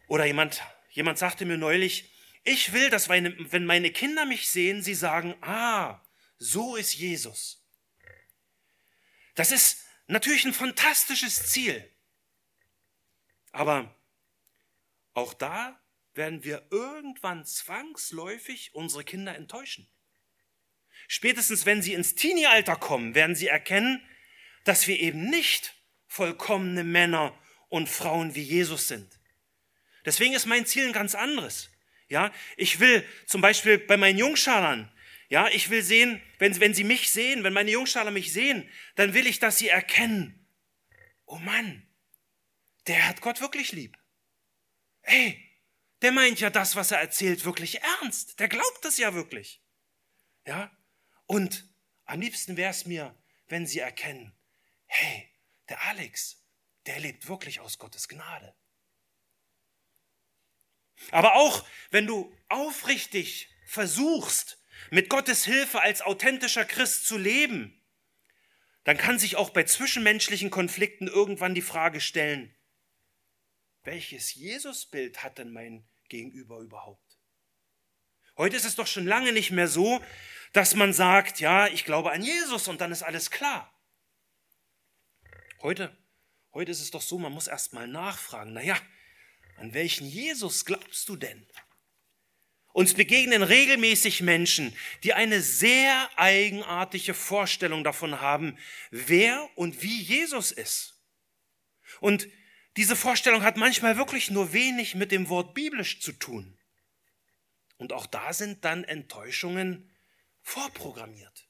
Oder 0.07 0.27
jemand, 0.27 0.61
jemand 0.91 1.17
sagte 1.17 1.47
mir 1.47 1.57
neulich, 1.57 2.13
ich 2.45 2.75
will, 2.75 2.91
dass 2.91 3.09
meine, 3.09 3.35
wenn 3.51 3.65
meine 3.65 3.91
Kinder 3.91 4.27
mich 4.27 4.51
sehen, 4.51 4.83
sie 4.83 4.95
sagen, 4.95 5.35
ah, 5.41 6.03
so 6.39 6.77
ist 6.77 6.95
Jesus. 6.95 7.65
Das 9.35 9.53
ist 9.53 9.85
natürlich 10.07 10.45
ein 10.45 10.55
fantastisches 10.55 11.51
Ziel. 11.51 11.89
Aber 13.53 13.95
auch 15.15 15.35
da 15.35 15.81
werden 16.15 16.45
wir 16.45 16.67
irgendwann 16.71 17.45
zwangsläufig 17.45 18.75
unsere 18.75 19.05
Kinder 19.05 19.35
enttäuschen. 19.35 19.89
Spätestens 21.07 21.65
wenn 21.65 21.83
sie 21.83 21.95
ins 21.95 22.15
Teenie-Alter 22.15 22.77
kommen, 22.77 23.15
werden 23.15 23.37
sie 23.37 23.47
erkennen, 23.47 24.03
dass 24.65 24.87
wir 24.87 24.99
eben 24.99 25.31
nicht 25.31 25.75
vollkommene 26.07 26.85
Männer 26.85 27.39
und 27.69 27.89
Frauen 27.89 28.35
wie 28.35 28.43
Jesus 28.43 28.89
sind. 28.89 29.19
Deswegen 30.05 30.35
ist 30.35 30.47
mein 30.47 30.67
Ziel 30.67 30.87
ein 30.87 30.93
ganz 30.93 31.15
anderes. 31.15 31.71
Ja, 32.09 32.33
ich 32.57 32.81
will 32.81 33.07
zum 33.27 33.41
Beispiel 33.41 33.79
bei 33.79 33.97
meinen 33.97 34.19
Jungschalern, 34.19 34.91
ja, 35.29 35.49
ich 35.49 35.69
will 35.71 35.83
sehen, 35.83 36.23
wenn, 36.39 36.59
wenn 36.61 36.75
sie 36.75 36.85
mich 36.85 37.11
sehen, 37.11 37.45
wenn 37.45 37.53
meine 37.53 37.71
Jungschaler 37.71 38.11
mich 38.11 38.33
sehen, 38.33 38.69
dann 38.97 39.15
will 39.15 39.27
ich, 39.27 39.39
dass 39.39 39.59
sie 39.59 39.69
erkennen, 39.69 40.47
oh 41.27 41.39
Mann, 41.39 41.87
der 42.87 43.07
hat 43.07 43.21
Gott 43.21 43.41
wirklich 43.41 43.73
lieb. 43.73 43.99
Ey, 45.03 45.45
der 46.01 46.13
meint 46.13 46.41
ja 46.41 46.49
das, 46.49 46.77
was 46.77 46.91
er 46.91 47.01
erzählt, 47.01 47.45
wirklich 47.45 47.83
ernst. 47.83 48.41
Der 48.41 48.49
glaubt 48.49 48.85
es 48.85 48.97
ja 48.97 49.15
wirklich. 49.15 49.63
Ja, 50.47 50.75
und 51.27 51.69
am 52.05 52.21
liebsten 52.21 52.57
wäre 52.57 52.71
es 52.71 52.87
mir, 52.87 53.15
wenn 53.49 53.67
sie 53.67 53.81
erkennen, 53.81 54.35
hey, 54.87 55.31
der 55.69 55.83
Alex, 55.83 56.43
der 56.87 57.01
lebt 57.01 57.29
wirklich 57.29 57.61
aus 57.61 57.79
Gottes 57.79 58.09
Gnade. 58.09 58.55
Aber 61.11 61.35
auch 61.35 61.67
wenn 61.91 62.07
du 62.07 62.35
aufrichtig 62.49 63.51
versuchst, 63.67 64.59
mit 64.91 65.09
Gottes 65.09 65.45
Hilfe 65.45 65.83
als 65.83 66.03
authentischer 66.03 66.65
Christ 66.65 67.07
zu 67.07 67.19
leben, 67.19 67.75
dann 68.85 68.97
kann 68.97 69.19
sich 69.19 69.37
auch 69.37 69.51
bei 69.51 69.65
zwischenmenschlichen 69.65 70.51
Konflikten 70.51 71.09
irgendwann 71.09 71.55
die 71.55 71.63
Frage 71.63 72.01
stellen, 72.01 72.55
welches 73.83 74.35
Jesusbild 74.35 75.23
hat 75.23 75.39
denn 75.39 75.53
mein 75.53 75.89
Gegenüber 76.09 76.59
überhaupt? 76.61 77.19
Heute 78.37 78.57
ist 78.57 78.65
es 78.65 78.77
doch 78.77 78.87
schon 78.87 79.07
lange 79.07 79.33
nicht 79.33 79.51
mehr 79.51 79.69
so, 79.69 80.03
dass 80.53 80.75
man 80.75 80.93
sagt, 80.93 81.41
ja, 81.41 81.67
ich 81.67 81.85
glaube 81.85 82.13
an 82.13 82.23
Jesus 82.23 82.69
und 82.69 82.81
dann 82.81 82.93
ist 82.93 83.03
alles 83.03 83.31
klar. 83.31 83.75
Heute, 85.61 85.97
heute 86.53 86.71
ist 86.71 86.81
es 86.81 86.91
doch 86.91 87.03
so, 87.03 87.19
man 87.19 87.33
muss 87.33 87.49
erst 87.49 87.73
mal 87.73 87.89
nachfragen, 87.89 88.53
naja, 88.53 88.81
an 89.57 89.75
welchen 89.75 90.07
Jesus 90.07 90.65
glaubst 90.65 91.09
du 91.09 91.17
denn? 91.17 91.47
Uns 92.79 92.95
begegnen 92.95 93.43
regelmäßig 93.43 94.21
Menschen, 94.21 94.73
die 95.03 95.13
eine 95.13 95.43
sehr 95.43 96.09
eigenartige 96.17 97.13
Vorstellung 97.13 97.83
davon 97.83 98.21
haben, 98.21 98.57
wer 98.93 99.51
und 99.57 99.83
wie 99.83 100.01
Jesus 100.01 100.53
ist. 100.53 100.95
Und 101.99 102.29
diese 102.77 102.95
Vorstellung 102.95 103.43
hat 103.43 103.57
manchmal 103.57 103.97
wirklich 103.97 104.31
nur 104.31 104.53
wenig 104.53 104.95
mit 104.95 105.11
dem 105.11 105.29
Wort 105.29 105.55
biblisch 105.55 105.99
zu 105.99 106.13
tun. 106.13 106.57
Und 107.79 107.93
auch 107.93 108.07
da 108.07 108.33
sind 108.33 108.65
dann 108.65 108.85
Enttäuschungen 108.85 109.93
vorprogrammiert. 110.43 111.49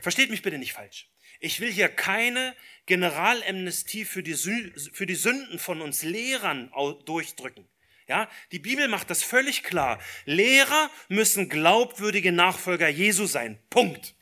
Versteht 0.00 0.30
mich 0.30 0.40
bitte 0.40 0.56
nicht 0.56 0.72
falsch. 0.72 1.10
Ich 1.38 1.60
will 1.60 1.70
hier 1.70 1.90
keine 1.90 2.56
Generalamnestie 2.86 4.06
für 4.06 4.22
die, 4.22 4.32
Sünden 4.32 5.58
von 5.58 5.82
uns 5.82 6.02
Lehrern 6.02 6.72
durchdrücken. 7.04 7.68
Ja, 8.08 8.28
die 8.50 8.58
Bibel 8.58 8.88
macht 8.88 9.10
das 9.10 9.22
völlig 9.22 9.62
klar. 9.62 10.00
Lehrer 10.24 10.90
müssen 11.08 11.48
glaubwürdige 11.48 12.32
Nachfolger 12.32 12.88
Jesu 12.88 13.26
sein. 13.26 13.62
Punkt. 13.70 14.14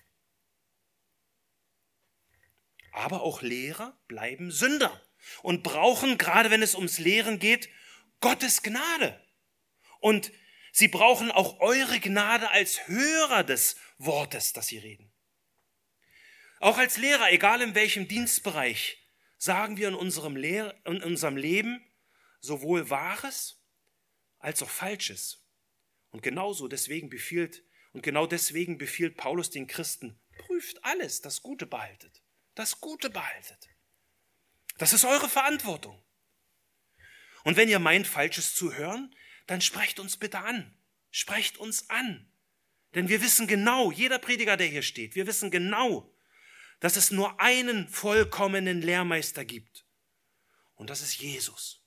Aber 2.93 3.23
auch 3.23 3.43
Lehrer 3.43 3.99
bleiben 4.09 4.51
Sünder 4.51 5.01
und 5.43 5.63
brauchen, 5.63 6.19
gerade 6.19 6.51
wenn 6.51 6.63
es 6.63 6.75
ums 6.75 6.99
Lehren 6.99 7.39
geht, 7.39 7.69
Gottes 8.21 8.63
Gnade. 8.63 9.19
Und 10.01 10.33
sie 10.73 10.89
brauchen 10.89 11.31
auch 11.31 11.61
eure 11.61 12.01
Gnade 12.01 12.51
als 12.51 12.87
Hörer 12.89 13.45
des 13.45 13.77
Wortes, 13.99 14.53
das 14.53 14.67
sie 14.67 14.79
reden. 14.79 15.13
Auch 16.59 16.77
als 16.77 16.99
Lehrer, 16.99 17.33
egal 17.33 17.63
in 17.63 17.75
welchem 17.75 18.07
Dienstbereich, 18.07 18.99
sagen 19.39 19.79
wir 19.79 19.89
in 19.89 19.95
unserem, 19.95 20.37
Lehr 20.37 20.79
in 20.85 21.03
unserem 21.03 21.37
Leben 21.37 21.83
sowohl 22.41 22.91
Wahres 22.91 23.60
als 24.41 24.63
auch 24.63 24.71
Falsches. 24.71 25.47
Und 26.11 26.23
genauso 26.23 26.67
deswegen 26.67 27.09
befiehlt, 27.09 27.65
und 27.93 28.03
genau 28.03 28.27
deswegen 28.27 28.79
befiehlt 28.79 29.17
Paulus 29.17 29.51
den 29.51 29.67
Christen, 29.67 30.21
prüft 30.39 30.85
alles, 30.85 31.21
das 31.21 31.43
Gute 31.43 31.67
behaltet. 31.67 32.23
Das 32.55 32.81
Gute 32.81 33.11
behaltet. 33.11 33.69
Das 34.79 34.93
ist 34.93 35.05
eure 35.05 35.29
Verantwortung. 35.29 36.03
Und 37.45 37.57
wenn 37.57 37.69
ihr 37.69 37.79
meint, 37.79 38.07
Falsches 38.07 38.55
zu 38.55 38.75
hören, 38.75 39.15
dann 39.47 39.61
sprecht 39.61 40.01
uns 40.01 40.17
bitte 40.17 40.41
an. 40.41 40.77
Sprecht 41.11 41.59
uns 41.59 41.89
an. 41.91 42.31
Denn 42.95 43.09
wir 43.09 43.23
wissen 43.23 43.47
genau, 43.47 43.93
jeder 43.93 44.19
Prediger, 44.19 44.57
der 44.57 44.67
hier 44.67 44.83
steht, 44.83 45.15
wir 45.15 45.27
wissen 45.27 45.51
genau, 45.51 46.13
dass 46.81 46.97
es 46.97 47.11
nur 47.11 47.41
einen 47.41 47.89
vollkommenen 47.89 48.83
Lehrmeister 48.83 49.45
gibt. 49.45 49.87
Und 50.75 50.91
das 50.91 51.03
ist 51.03 51.21
Jesus. 51.21 51.80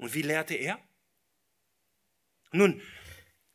Und 0.00 0.14
wie 0.14 0.22
lehrte 0.22 0.54
er? 0.54 0.80
Nun, 2.52 2.80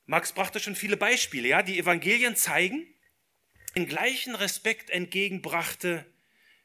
Max 0.06 0.32
brachte 0.32 0.60
schon 0.60 0.76
viele 0.76 0.96
Beispiele. 0.96 1.48
Ja, 1.48 1.64
die 1.64 1.80
Evangelien 1.80 2.36
zeigen, 2.36 2.86
den 3.76 3.88
gleichen 3.88 4.36
Respekt 4.36 4.92
entgegenbrachte, 4.92 6.06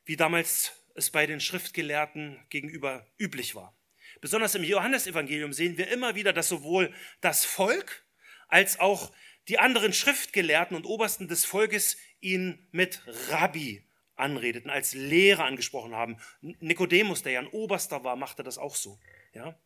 wie 0.04 0.16
damals 0.16 0.72
es 0.94 1.10
bei 1.10 1.26
den 1.26 1.40
Schriftgelehrten 1.40 2.38
gegenüber 2.50 3.06
üblich 3.18 3.54
war. 3.54 3.74
Besonders 4.20 4.54
im 4.54 4.64
Johannesevangelium 4.64 5.54
sehen 5.54 5.78
wir 5.78 5.88
immer 5.88 6.14
wieder, 6.14 6.34
dass 6.34 6.48
sowohl 6.48 6.92
das 7.22 7.46
Volk 7.46 8.04
als 8.48 8.78
auch 8.78 9.10
die 9.48 9.58
anderen 9.58 9.94
Schriftgelehrten 9.94 10.76
und 10.76 10.84
Obersten 10.84 11.26
des 11.26 11.46
Volkes 11.46 11.96
ihn 12.20 12.68
mit 12.70 13.00
Rabbi 13.30 13.88
anredeten, 14.14 14.70
als 14.70 14.92
Lehrer 14.92 15.44
angesprochen 15.44 15.94
haben. 15.94 16.18
Nikodemus, 16.42 17.22
der 17.22 17.32
ja 17.32 17.40
ein 17.40 17.48
Oberster 17.48 18.04
war, 18.04 18.16
machte 18.16 18.42
das 18.42 18.58
auch 18.58 18.76
so. 18.76 19.00
Ja? 19.32 19.58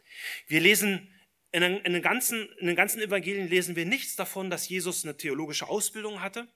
Wir 0.46 0.60
lesen 0.60 1.10
in 1.52 1.62
den, 1.62 2.02
ganzen, 2.02 2.48
in 2.58 2.66
den 2.66 2.74
ganzen 2.74 3.00
Evangelien 3.00 3.48
lesen 3.48 3.76
wir 3.76 3.86
nichts 3.86 4.16
davon, 4.16 4.50
dass 4.50 4.68
Jesus 4.68 5.04
eine 5.04 5.16
theologische 5.16 5.68
Ausbildung 5.68 6.20
hatte. 6.20 6.48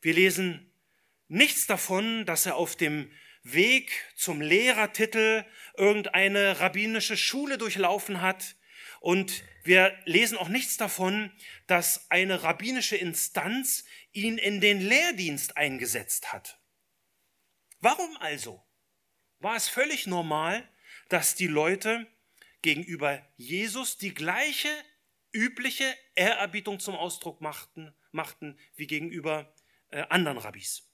Wir 0.00 0.14
lesen 0.14 0.72
nichts 1.28 1.68
davon, 1.68 2.26
dass 2.26 2.46
er 2.46 2.56
auf 2.56 2.74
dem 2.74 3.12
Weg 3.44 3.92
zum 4.16 4.40
Lehrertitel 4.40 5.44
irgendeine 5.76 6.58
rabbinische 6.58 7.16
Schule 7.16 7.58
durchlaufen 7.58 8.20
hat. 8.20 8.56
Und 9.00 9.44
wir 9.62 9.96
lesen 10.04 10.36
auch 10.36 10.48
nichts 10.48 10.76
davon, 10.76 11.30
dass 11.68 12.10
eine 12.10 12.42
rabbinische 12.42 12.96
Instanz 12.96 13.84
ihn 14.10 14.36
in 14.36 14.60
den 14.60 14.80
Lehrdienst 14.80 15.56
eingesetzt 15.56 16.32
hat. 16.32 16.58
Warum 17.80 18.16
also 18.16 18.60
war 19.38 19.56
es 19.56 19.68
völlig 19.68 20.06
normal, 20.06 20.68
dass 21.08 21.34
die 21.34 21.46
Leute 21.46 22.06
gegenüber 22.62 23.26
Jesus 23.36 23.98
die 23.98 24.14
gleiche 24.14 24.70
übliche 25.32 25.96
Ehrerbietung 26.14 26.78
zum 26.78 26.94
Ausdruck 26.94 27.40
machten, 27.40 27.94
machten 28.10 28.58
wie 28.74 28.86
gegenüber 28.86 29.54
äh, 29.88 30.02
anderen 30.08 30.38
Rabbis. 30.38 30.88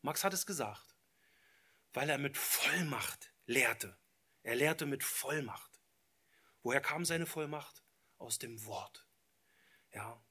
Max 0.00 0.24
hat 0.24 0.32
es 0.32 0.46
gesagt, 0.46 0.96
weil 1.92 2.08
er 2.08 2.18
mit 2.18 2.36
Vollmacht 2.36 3.32
lehrte. 3.46 3.98
Er 4.42 4.56
lehrte 4.56 4.86
mit 4.86 5.04
Vollmacht. 5.04 5.80
Woher 6.62 6.80
kam 6.80 7.04
seine 7.04 7.26
Vollmacht? 7.26 7.82
Aus 8.18 8.38
dem 8.38 8.64
Wort. 8.66 9.06
Ja. 9.92 10.22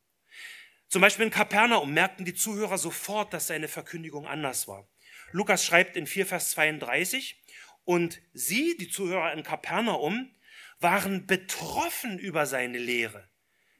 Zum 0.88 1.02
Beispiel 1.02 1.26
in 1.26 1.32
Kapernaum 1.32 1.94
merkten 1.94 2.26
die 2.26 2.34
Zuhörer 2.34 2.78
sofort, 2.78 3.34
dass 3.34 3.48
seine 3.48 3.68
Verkündigung 3.68 4.28
anders 4.28 4.68
war. 4.68 4.90
Lukas 5.32 5.66
schreibt 5.66 5.96
in 5.96 6.08
4 6.08 6.26
Vers 6.26 6.52
32, 6.52 7.41
und 7.86 8.22
sie, 8.34 8.78
die 8.78 8.90
Zuhörer 8.90 9.34
in 9.34 9.44
Kapernaum, 9.44 10.34
waren 10.80 11.28
betroffen 11.28 12.20
über 12.20 12.46
seine 12.46 12.78
Lehre, 12.78 13.30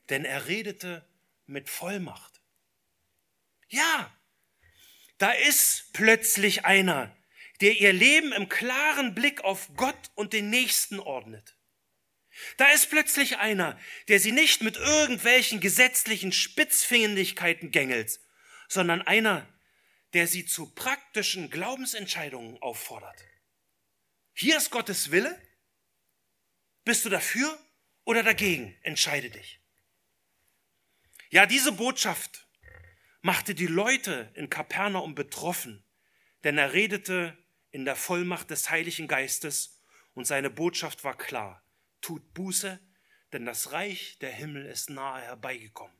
denn 0.10 0.26
er 0.26 0.48
redete 0.48 1.08
mit 1.46 1.70
Vollmacht. 1.70 2.42
Ja, 3.70 4.16
da 5.18 5.32
ist 5.32 5.94
plötzlich 5.94 6.66
einer, 6.66 7.16
der 7.62 7.80
ihr 7.80 7.94
Leben 7.94 8.34
im 8.34 8.50
klaren 8.50 9.14
Blick 9.14 9.44
auf 9.44 9.70
Gott 9.76 10.12
und 10.16 10.34
den 10.34 10.50
Nächsten 10.50 11.00
ordnet. 11.00 11.56
Da 12.58 12.68
ist 12.70 12.90
plötzlich 12.90 13.38
einer, 13.38 13.78
der 14.08 14.20
sie 14.20 14.32
nicht 14.32 14.62
mit 14.62 14.78
irgendwelchen 14.78 15.60
gesetzlichen 15.60 16.32
Spitzfindigkeiten 16.32 17.72
gängelt, 17.72 18.20
sondern 18.68 19.02
einer, 19.02 19.48
der 20.14 20.28
sie 20.28 20.46
zu 20.46 20.74
praktischen 20.74 21.50
Glaubensentscheidungen 21.50 22.62
auffordert. 22.62 23.24
Hier 24.34 24.58
ist 24.58 24.72
Gottes 24.72 25.12
Wille. 25.12 25.40
Bist 26.84 27.06
du 27.06 27.10
dafür 27.10 27.58
oder 28.06 28.24
dagegen? 28.24 28.78
Entscheide 28.82 29.30
dich. 29.30 29.62
Ja, 31.30 31.46
diese 31.46 31.72
Botschaft 31.72 32.48
machte 33.22 33.54
die 33.56 33.68
Leute 33.68 34.32
in 34.36 34.50
Kapernaum 34.50 35.16
betroffen, 35.16 35.86
denn 36.44 36.58
er 36.58 36.74
redete 36.74 37.38
in 37.70 37.86
der 37.86 37.96
Vollmacht 37.96 38.50
des 38.50 38.70
Heiligen 38.70 39.08
Geistes 39.08 39.82
und 40.14 40.26
seine 40.26 40.50
Botschaft 40.50 41.04
war 41.04 41.18
klar. 41.18 41.64
Tut 42.02 42.34
Buße, 42.34 42.80
denn 43.32 43.46
das 43.46 43.72
Reich 43.72 44.18
der 44.20 44.32
Himmel 44.32 44.66
ist 44.66 44.90
nahe 44.90 45.22
herbeigekommen. 45.22 45.96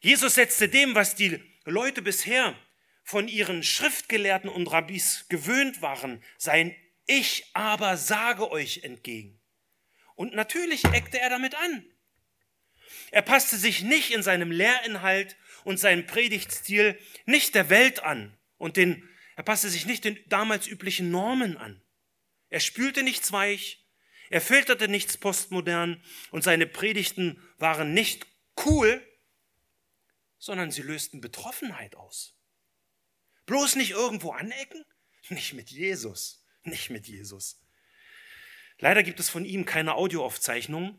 Jesus 0.00 0.34
setzte 0.34 0.68
dem, 0.68 0.94
was 0.94 1.14
die 1.14 1.40
Leute 1.64 2.02
bisher 2.02 2.58
von 3.12 3.28
ihren 3.28 3.62
Schriftgelehrten 3.62 4.48
und 4.48 4.68
Rabbis 4.68 5.26
gewöhnt 5.28 5.82
waren, 5.82 6.24
sein 6.38 6.74
Ich 7.06 7.44
aber 7.52 7.98
sage 7.98 8.50
euch 8.50 8.84
entgegen. 8.84 9.38
Und 10.14 10.34
natürlich 10.34 10.86
eckte 10.86 11.20
er 11.20 11.28
damit 11.28 11.54
an. 11.54 11.84
Er 13.10 13.20
passte 13.20 13.58
sich 13.58 13.82
nicht 13.82 14.12
in 14.12 14.22
seinem 14.22 14.50
Lehrinhalt 14.50 15.36
und 15.64 15.78
seinem 15.78 16.06
Predigtstil 16.06 16.98
nicht 17.26 17.54
der 17.54 17.68
Welt 17.68 18.02
an 18.02 18.34
und 18.56 18.78
den, 18.78 19.06
er 19.36 19.42
passte 19.42 19.68
sich 19.68 19.84
nicht 19.84 20.04
den 20.04 20.18
damals 20.30 20.66
üblichen 20.66 21.10
Normen 21.10 21.58
an. 21.58 21.82
Er 22.48 22.60
spülte 22.60 23.02
nichts 23.02 23.30
weich, 23.30 23.84
er 24.30 24.40
filterte 24.40 24.88
nichts 24.88 25.18
postmodern 25.18 26.02
und 26.30 26.44
seine 26.44 26.66
Predigten 26.66 27.42
waren 27.58 27.92
nicht 27.92 28.26
cool, 28.64 29.06
sondern 30.38 30.70
sie 30.70 30.80
lösten 30.80 31.20
Betroffenheit 31.20 31.94
aus. 31.94 32.38
Bloß 33.52 33.76
nicht 33.76 33.90
irgendwo 33.90 34.32
anecken? 34.32 34.82
Nicht 35.28 35.52
mit 35.52 35.70
Jesus. 35.70 36.42
Nicht 36.62 36.88
mit 36.88 37.06
Jesus. 37.06 37.60
Leider 38.78 39.02
gibt 39.02 39.20
es 39.20 39.28
von 39.28 39.44
ihm 39.44 39.66
keine 39.66 39.94
Audioaufzeichnungen, 39.94 40.96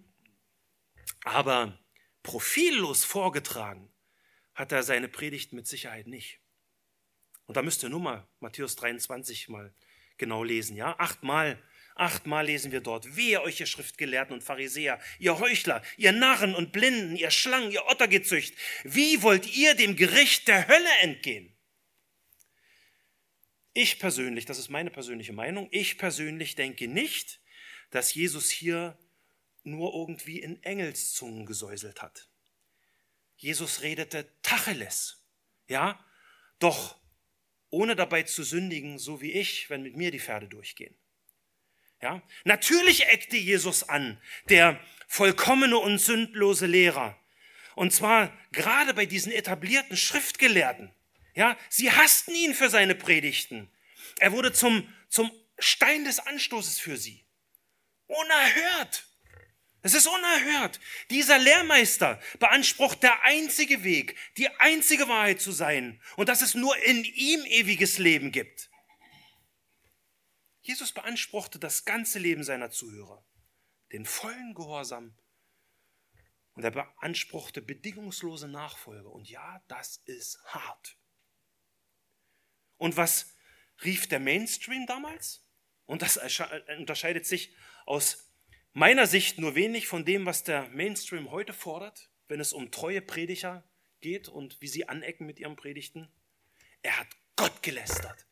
Aber 1.24 1.84
profillos 2.22 3.06
vorgetragen 3.06 3.92
hat 4.54 4.72
er 4.72 4.84
seine 4.84 5.08
Predigt 5.08 5.52
mit 5.54 5.66
Sicherheit 5.66 6.06
nicht. 6.06 6.42
Und 7.48 7.58
da 7.58 7.64
müsst 7.64 7.82
ihr 7.82 7.90
nur 7.90 8.02
mal 8.02 8.28
Matthäus 8.40 8.76
23 8.76 9.50
mal 9.50 9.74
genau 10.20 10.44
lesen, 10.44 10.78
ja? 10.78 10.94
Achtmal, 11.00 11.60
achtmal 11.96 12.46
lesen 12.46 12.72
wir 12.72 12.82
dort. 12.82 13.16
Wehe 13.16 13.42
euch, 13.42 13.62
ihr 13.62 13.66
Schriftgelehrten 13.66 14.36
und 14.36 14.44
Pharisäer, 14.44 15.02
ihr 15.18 15.40
Heuchler, 15.40 15.82
ihr 15.98 16.12
Narren 16.12 16.54
und 16.54 16.72
Blinden, 16.72 17.16
ihr 17.16 17.32
Schlangen, 17.32 17.72
ihr 17.72 17.88
Ottergezücht. 17.88 18.56
Wie 18.84 19.24
wollt 19.24 19.48
ihr 19.56 19.74
dem 19.74 19.96
Gericht 19.96 20.48
der 20.48 20.68
Hölle 20.68 21.00
entgehen? 21.02 21.53
Ich 23.74 24.00
persönlich, 24.00 24.46
das 24.46 24.60
ist 24.60 24.70
meine 24.70 24.92
persönliche 24.92 25.34
Meinung, 25.34 25.68
ich 25.72 25.98
persönlich 25.98 26.56
denke 26.56 26.88
nicht, 26.88 27.40
dass 27.90 28.14
Jesus 28.14 28.50
hier 28.50 28.98
nur 29.64 29.94
irgendwie 29.94 30.40
in 30.40 30.62
Engelszungen 30.64 31.46
gesäuselt 31.46 32.02
hat. 32.02 32.30
Jesus 33.38 33.82
redete 33.82 34.28
Tacheles, 34.42 35.24
ja, 35.68 36.04
doch 36.60 36.98
ohne 37.70 37.96
dabei 37.96 38.24
zu 38.24 38.44
sündigen, 38.44 39.00
so 39.00 39.22
wie 39.22 39.32
ich, 39.32 39.70
wenn 39.70 39.82
mit 39.82 39.96
mir 39.96 40.12
die 40.12 40.20
Pferde 40.20 40.48
durchgehen. 40.48 40.96
Ja, 42.02 42.22
natürlich 42.44 43.08
eckte 43.08 43.38
Jesus 43.38 43.88
an, 43.90 44.22
der 44.50 44.80
vollkommene 45.08 45.78
und 45.78 45.98
sündlose 45.98 46.68
Lehrer. 46.68 47.18
Und 47.76 47.92
zwar 47.92 48.38
gerade 48.52 48.94
bei 48.94 49.06
diesen 49.06 49.32
etablierten 49.32 49.98
Schriftgelehrten. 49.98 50.94
Ja, 51.36 51.58
sie 51.70 51.92
hassten 51.92 52.36
ihn 52.36 52.54
für 52.54 52.70
seine 52.70 52.96
Predigten. 52.96 53.72
Er 54.20 54.32
wurde 54.32 54.54
zum, 54.54 54.88
zum 55.10 55.32
Stein 55.58 56.06
des 56.06 56.20
Anstoßes 56.20 56.80
für 56.80 56.98
sie. 56.98 57.26
Unerhört. 58.08 59.08
Es 59.82 59.94
ist 59.94 60.08
unerhört. 60.08 60.80
Dieser 61.10 61.38
Lehrmeister 61.40 62.22
beansprucht 62.40 63.04
der 63.04 63.24
einzige 63.24 63.84
Weg, 63.84 64.16
die 64.38 64.48
einzige 64.60 65.08
Wahrheit 65.10 65.42
zu 65.42 65.52
sein 65.52 66.02
und 66.16 66.30
dass 66.30 66.42
es 66.42 66.54
nur 66.54 66.78
in 66.78 67.04
ihm 67.04 67.44
ewiges 67.46 67.98
Leben 67.98 68.32
gibt. 68.32 68.70
Jesus 70.62 70.94
beanspruchte 70.94 71.60
das 71.60 71.84
ganze 71.84 72.20
Leben 72.20 72.46
seiner 72.46 72.70
Zuhörer, 72.70 73.26
den 73.92 74.06
vollen 74.06 74.54
Gehorsam 74.54 75.18
und 76.54 76.64
er 76.64 76.72
beanspruchte 76.72 77.62
bedingungslose 77.62 78.48
Nachfolge. 78.48 79.10
Und 79.10 79.30
ja, 79.30 79.62
das 79.68 79.98
ist 80.06 80.40
hart. 80.46 80.98
Und 82.84 82.98
was 82.98 83.34
rief 83.86 84.10
der 84.10 84.20
Mainstream 84.20 84.86
damals? 84.86 85.42
Und 85.86 86.02
das 86.02 86.20
unterscheidet 86.78 87.26
sich 87.26 87.56
aus 87.86 88.30
meiner 88.74 89.08
Sicht 89.08 89.40
nur 89.40 89.56
wenig 89.56 89.88
von 89.88 90.04
dem, 90.04 90.26
was 90.26 90.44
der 90.44 90.68
Mainstream 90.68 91.32
heute 91.32 91.54
fordert, 91.54 92.10
wenn 92.28 92.42
es 92.42 92.52
um 92.52 92.72
treue 92.72 93.02
Prediger 93.02 93.64
geht 94.02 94.28
und 94.28 94.60
wie 94.60 94.68
sie 94.68 94.90
anecken 94.90 95.26
mit 95.26 95.40
ihren 95.40 95.56
Predigten. 95.56 96.12
Er 96.82 97.00
hat 97.00 97.08
Gott 97.38 97.64
gelästert. 97.64 98.26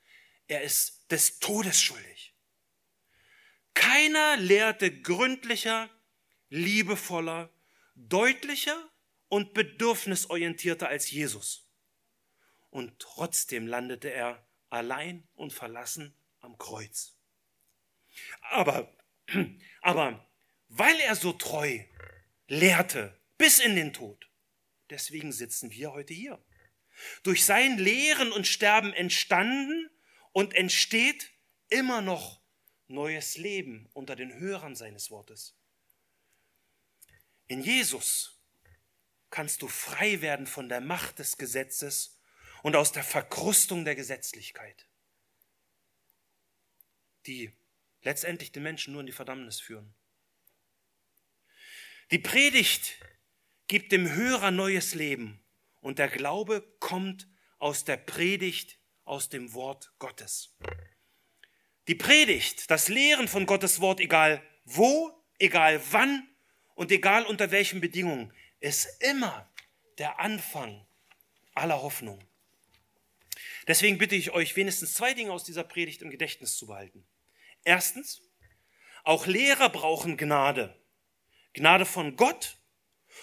Er 0.49 0.63
ist 0.63 1.09
des 1.09 1.39
Todes 1.39 1.81
schuldig. 1.81 2.33
Keiner 3.73 4.35
lehrte 4.35 4.91
gründlicher, 5.01 5.89
liebevoller, 6.49 7.49
deutlicher 7.95 8.91
und 9.29 9.53
bedürfnisorientierter 9.53 10.89
als 10.89 11.09
Jesus. 11.09 11.70
Und 12.71 12.97
trotzdem 12.99 13.67
landete 13.67 14.11
er 14.11 14.43
allein 14.69 15.27
und 15.35 15.53
verlassen 15.53 16.15
am 16.39 16.57
Kreuz. 16.57 17.15
Aber, 18.49 18.91
aber 19.81 20.27
weil 20.69 20.99
er 21.01 21.15
so 21.15 21.33
treu 21.33 21.83
lehrte 22.47 23.19
bis 23.37 23.59
in 23.59 23.75
den 23.75 23.93
Tod. 23.93 24.29
Deswegen 24.89 25.31
sitzen 25.31 25.71
wir 25.71 25.91
heute 25.91 26.13
hier. 26.13 26.43
Durch 27.23 27.45
sein 27.45 27.77
Lehren 27.77 28.31
und 28.31 28.47
Sterben 28.47 28.93
entstanden 28.93 29.89
und 30.31 30.53
entsteht 30.53 31.31
immer 31.69 32.01
noch 32.01 32.41
neues 32.87 33.37
Leben 33.37 33.89
unter 33.93 34.15
den 34.15 34.33
Hörern 34.39 34.75
seines 34.75 35.11
Wortes. 35.11 35.55
In 37.47 37.61
Jesus 37.61 38.39
kannst 39.29 39.61
du 39.61 39.67
frei 39.67 40.21
werden 40.21 40.47
von 40.47 40.69
der 40.69 40.81
Macht 40.81 41.19
des 41.19 41.37
Gesetzes 41.37 42.10
und 42.63 42.75
aus 42.75 42.91
der 42.91 43.03
Verkrustung 43.03 43.85
der 43.85 43.95
Gesetzlichkeit, 43.95 44.87
die 47.25 47.53
letztendlich 48.03 48.51
den 48.51 48.63
Menschen 48.63 48.93
nur 48.93 49.01
in 49.01 49.07
die 49.07 49.11
Verdammnis 49.11 49.59
führen. 49.59 49.93
Die 52.11 52.19
Predigt 52.19 52.97
gibt 53.67 53.91
dem 53.91 54.13
Hörer 54.13 54.51
neues 54.51 54.95
Leben 54.95 55.41
und 55.79 55.99
der 55.99 56.09
Glaube 56.09 56.61
kommt 56.79 57.27
aus 57.57 57.85
der 57.85 57.97
Predigt, 57.97 58.77
aus 59.05 59.29
dem 59.29 59.53
Wort 59.53 59.93
Gottes. 59.99 60.55
Die 61.87 61.95
Predigt, 61.95 62.69
das 62.69 62.89
Lehren 62.89 63.27
von 63.27 63.45
Gottes 63.45 63.81
Wort, 63.81 63.99
egal 63.99 64.43
wo, 64.65 65.11
egal 65.39 65.81
wann 65.91 66.27
und 66.75 66.91
egal 66.91 67.25
unter 67.25 67.51
welchen 67.51 67.81
Bedingungen, 67.81 68.33
ist 68.59 69.01
immer 69.01 69.49
der 69.97 70.19
Anfang 70.19 70.85
aller 71.53 71.81
Hoffnung. 71.81 72.23
Deswegen 73.67 73.97
bitte 73.97 74.15
ich 74.15 74.31
euch, 74.31 74.55
wenigstens 74.55 74.93
zwei 74.93 75.13
Dinge 75.13 75.31
aus 75.31 75.43
dieser 75.43 75.63
Predigt 75.63 76.01
im 76.01 76.09
Gedächtnis 76.09 76.57
zu 76.57 76.67
behalten. 76.67 77.07
Erstens, 77.63 78.21
auch 79.03 79.27
Lehrer 79.27 79.69
brauchen 79.69 80.17
Gnade. 80.17 80.79
Gnade 81.53 81.85
von 81.85 82.15
Gott 82.15 82.57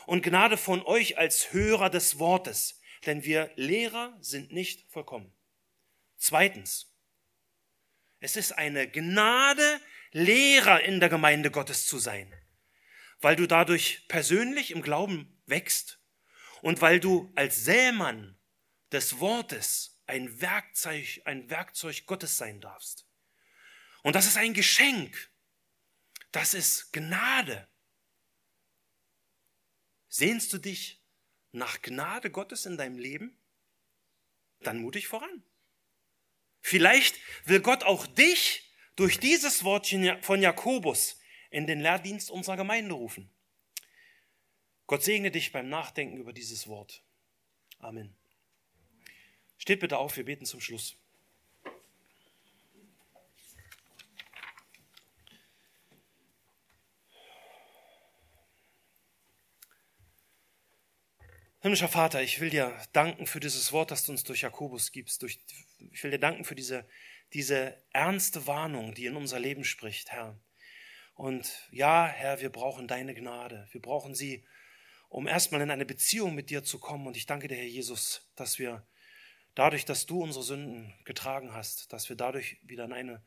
und 0.07 0.22
Gnade 0.22 0.57
von 0.57 0.82
euch 0.82 1.18
als 1.18 1.53
Hörer 1.53 1.91
des 1.91 2.18
Wortes, 2.18 2.80
denn 3.07 3.24
wir 3.24 3.51
Lehrer 3.57 4.16
sind 4.20 4.53
nicht 4.53 4.91
vollkommen. 4.91 5.32
Zweitens, 6.16 6.95
es 8.20 8.36
ist 8.36 8.53
eine 8.53 8.91
Gnade, 8.91 9.80
Lehrer 10.11 10.82
in 10.82 11.01
der 11.01 11.09
Gemeinde 11.09 11.51
Gottes 11.51 11.86
zu 11.86 11.99
sein, 11.99 12.32
weil 13.20 13.36
du 13.36 13.47
dadurch 13.47 14.07
persönlich 14.09 14.70
im 14.70 14.82
Glauben 14.82 15.41
wächst 15.47 16.01
und 16.62 16.80
weil 16.80 16.99
du 16.99 17.30
als 17.36 17.64
Sämann 17.64 18.39
des 18.91 19.20
Wortes 19.20 19.97
ein 20.09 20.40
Werkzeug, 20.40 21.20
ein 21.26 21.50
Werkzeug 21.50 22.06
Gottes 22.06 22.38
sein 22.38 22.61
darfst. 22.61 23.06
Und 24.02 24.16
das 24.16 24.26
ist 24.26 24.36
ein 24.36 24.54
Geschenk. 24.54 25.30
Das 26.32 26.54
ist 26.54 26.92
Gnade. 26.92 27.68
Sehnst 30.09 30.52
du 30.52 30.59
dich 30.59 31.02
nach 31.52 31.82
Gnade 31.82 32.30
Gottes 32.30 32.66
in 32.66 32.76
deinem 32.76 32.98
Leben? 32.98 33.38
Dann 34.61 34.80
mutig 34.80 35.06
voran. 35.06 35.44
Vielleicht 36.61 37.16
will 37.44 37.61
Gott 37.61 37.84
auch 37.84 38.06
dich 38.06 38.72
durch 38.96 39.20
dieses 39.20 39.62
Wortchen 39.62 40.22
von 40.22 40.42
Jakobus 40.42 41.20
in 41.50 41.66
den 41.66 41.80
Lehrdienst 41.80 42.30
unserer 42.30 42.56
Gemeinde 42.56 42.94
rufen. 42.94 43.30
Gott 44.86 45.04
segne 45.04 45.30
dich 45.30 45.52
beim 45.52 45.68
Nachdenken 45.68 46.16
über 46.16 46.32
dieses 46.32 46.66
Wort. 46.66 47.04
Amen. 47.78 48.17
Steht 49.59 49.80
bitte 49.80 49.98
auf, 49.98 50.16
wir 50.16 50.24
beten 50.24 50.46
zum 50.46 50.61
Schluss. 50.61 50.96
Himmlischer 61.61 61.88
Vater, 61.88 62.22
ich 62.22 62.40
will 62.40 62.50
dir 62.50 62.80
danken 62.92 63.26
für 63.26 63.40
dieses 63.40 63.72
Wort, 63.72 63.90
das 63.90 64.04
du 64.04 64.12
uns 64.12 64.22
durch 64.22 64.42
Jakobus 64.42 64.92
gibst. 64.92 65.22
Durch, 65.22 65.40
ich 65.90 66.02
will 66.04 66.12
dir 66.12 66.20
danken 66.20 66.44
für 66.44 66.54
diese, 66.54 66.88
diese 67.32 67.82
ernste 67.92 68.46
Warnung, 68.46 68.94
die 68.94 69.06
in 69.06 69.16
unser 69.16 69.40
Leben 69.40 69.64
spricht, 69.64 70.12
Herr. 70.12 70.38
Und 71.14 71.68
ja, 71.72 72.06
Herr, 72.06 72.40
wir 72.40 72.50
brauchen 72.50 72.86
deine 72.86 73.12
Gnade. 73.12 73.68
Wir 73.72 73.82
brauchen 73.82 74.14
sie, 74.14 74.46
um 75.09 75.26
erstmal 75.26 75.61
in 75.61 75.72
eine 75.72 75.84
Beziehung 75.84 76.36
mit 76.36 76.48
dir 76.48 76.62
zu 76.62 76.78
kommen. 76.78 77.09
Und 77.09 77.16
ich 77.16 77.26
danke 77.26 77.48
dir, 77.48 77.56
Herr 77.56 77.64
Jesus, 77.64 78.30
dass 78.36 78.61
wir 78.61 78.86
dadurch, 79.59 79.84
dass 79.84 80.06
du 80.06 80.22
unsere 80.22 80.44
Sünden 80.44 80.94
getragen 81.04 81.52
hast, 81.52 81.92
dass 81.92 82.09
wir 82.09 82.14
dadurch 82.14 82.59
wieder 82.62 82.84
in 82.84 82.92
eine, 82.92 83.24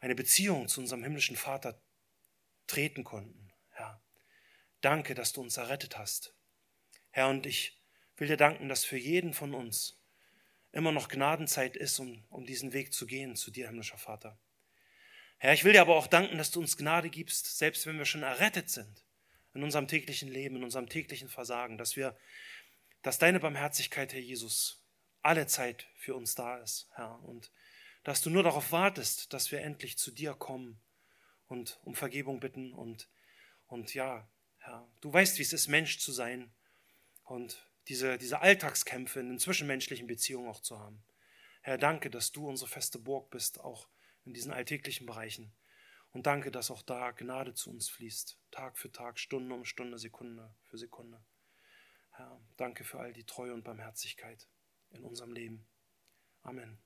eine 0.00 0.16
Beziehung 0.16 0.66
zu 0.66 0.80
unserem 0.80 1.04
himmlischen 1.04 1.36
Vater 1.36 1.80
treten 2.66 3.04
konnten. 3.04 3.52
Herr, 3.70 4.02
danke, 4.80 5.14
dass 5.14 5.32
du 5.32 5.40
uns 5.40 5.58
errettet 5.58 5.96
hast. 5.96 6.34
Herr, 7.10 7.28
und 7.28 7.46
ich 7.46 7.80
will 8.16 8.26
dir 8.26 8.36
danken, 8.36 8.68
dass 8.68 8.84
für 8.84 8.96
jeden 8.96 9.32
von 9.32 9.54
uns 9.54 10.02
immer 10.72 10.90
noch 10.90 11.08
Gnadenzeit 11.08 11.76
ist, 11.76 12.00
um, 12.00 12.24
um 12.30 12.46
diesen 12.46 12.72
Weg 12.72 12.92
zu 12.92 13.06
gehen 13.06 13.36
zu 13.36 13.52
dir, 13.52 13.68
himmlischer 13.68 13.98
Vater. 13.98 14.40
Herr, 15.38 15.52
ich 15.52 15.62
will 15.62 15.72
dir 15.72 15.82
aber 15.82 15.94
auch 15.94 16.08
danken, 16.08 16.36
dass 16.36 16.50
du 16.50 16.58
uns 16.58 16.76
Gnade 16.76 17.10
gibst, 17.10 17.58
selbst 17.58 17.86
wenn 17.86 17.96
wir 17.96 18.06
schon 18.06 18.24
errettet 18.24 18.70
sind 18.70 19.04
in 19.54 19.62
unserem 19.62 19.86
täglichen 19.86 20.28
Leben, 20.28 20.56
in 20.56 20.64
unserem 20.64 20.88
täglichen 20.88 21.28
Versagen, 21.28 21.78
dass 21.78 21.94
wir, 21.94 22.16
dass 23.02 23.18
deine 23.18 23.38
Barmherzigkeit, 23.38 24.12
Herr 24.12 24.20
Jesus, 24.20 24.79
alle 25.22 25.46
Zeit 25.46 25.86
für 25.96 26.14
uns 26.14 26.34
da 26.34 26.58
ist, 26.58 26.88
Herr, 26.94 27.22
und 27.24 27.52
dass 28.04 28.22
du 28.22 28.30
nur 28.30 28.42
darauf 28.42 28.72
wartest, 28.72 29.32
dass 29.32 29.50
wir 29.50 29.60
endlich 29.60 29.98
zu 29.98 30.10
dir 30.10 30.34
kommen 30.34 30.80
und 31.46 31.78
um 31.82 31.94
Vergebung 31.94 32.40
bitten 32.40 32.72
und, 32.72 33.08
und 33.66 33.92
ja, 33.94 34.28
Herr, 34.58 34.90
du 35.00 35.12
weißt, 35.12 35.38
wie 35.38 35.42
es 35.42 35.52
ist, 35.52 35.68
Mensch 35.68 35.98
zu 35.98 36.12
sein 36.12 36.52
und 37.24 37.66
diese, 37.88 38.18
diese 38.18 38.40
Alltagskämpfe 38.40 39.20
in 39.20 39.28
den 39.28 39.38
zwischenmenschlichen 39.38 40.06
Beziehungen 40.06 40.48
auch 40.48 40.60
zu 40.60 40.78
haben. 40.78 41.02
Herr, 41.62 41.76
danke, 41.76 42.10
dass 42.10 42.32
du 42.32 42.48
unsere 42.48 42.70
feste 42.70 42.98
Burg 42.98 43.30
bist, 43.30 43.60
auch 43.60 43.88
in 44.24 44.32
diesen 44.32 44.52
alltäglichen 44.52 45.06
Bereichen. 45.06 45.52
Und 46.12 46.26
danke, 46.26 46.50
dass 46.50 46.70
auch 46.70 46.82
da 46.82 47.12
Gnade 47.12 47.54
zu 47.54 47.70
uns 47.70 47.88
fließt, 47.88 48.38
Tag 48.50 48.78
für 48.78 48.90
Tag, 48.90 49.18
Stunde 49.18 49.54
um 49.54 49.64
Stunde, 49.64 49.98
Sekunde 49.98 50.54
für 50.64 50.78
Sekunde. 50.78 51.22
Herr, 52.12 52.40
danke 52.56 52.84
für 52.84 52.98
all 52.98 53.12
die 53.12 53.24
Treue 53.24 53.54
und 53.54 53.62
Barmherzigkeit 53.62 54.48
in 54.92 55.04
unserem 55.04 55.32
Leben. 55.32 55.66
Amen. 56.42 56.78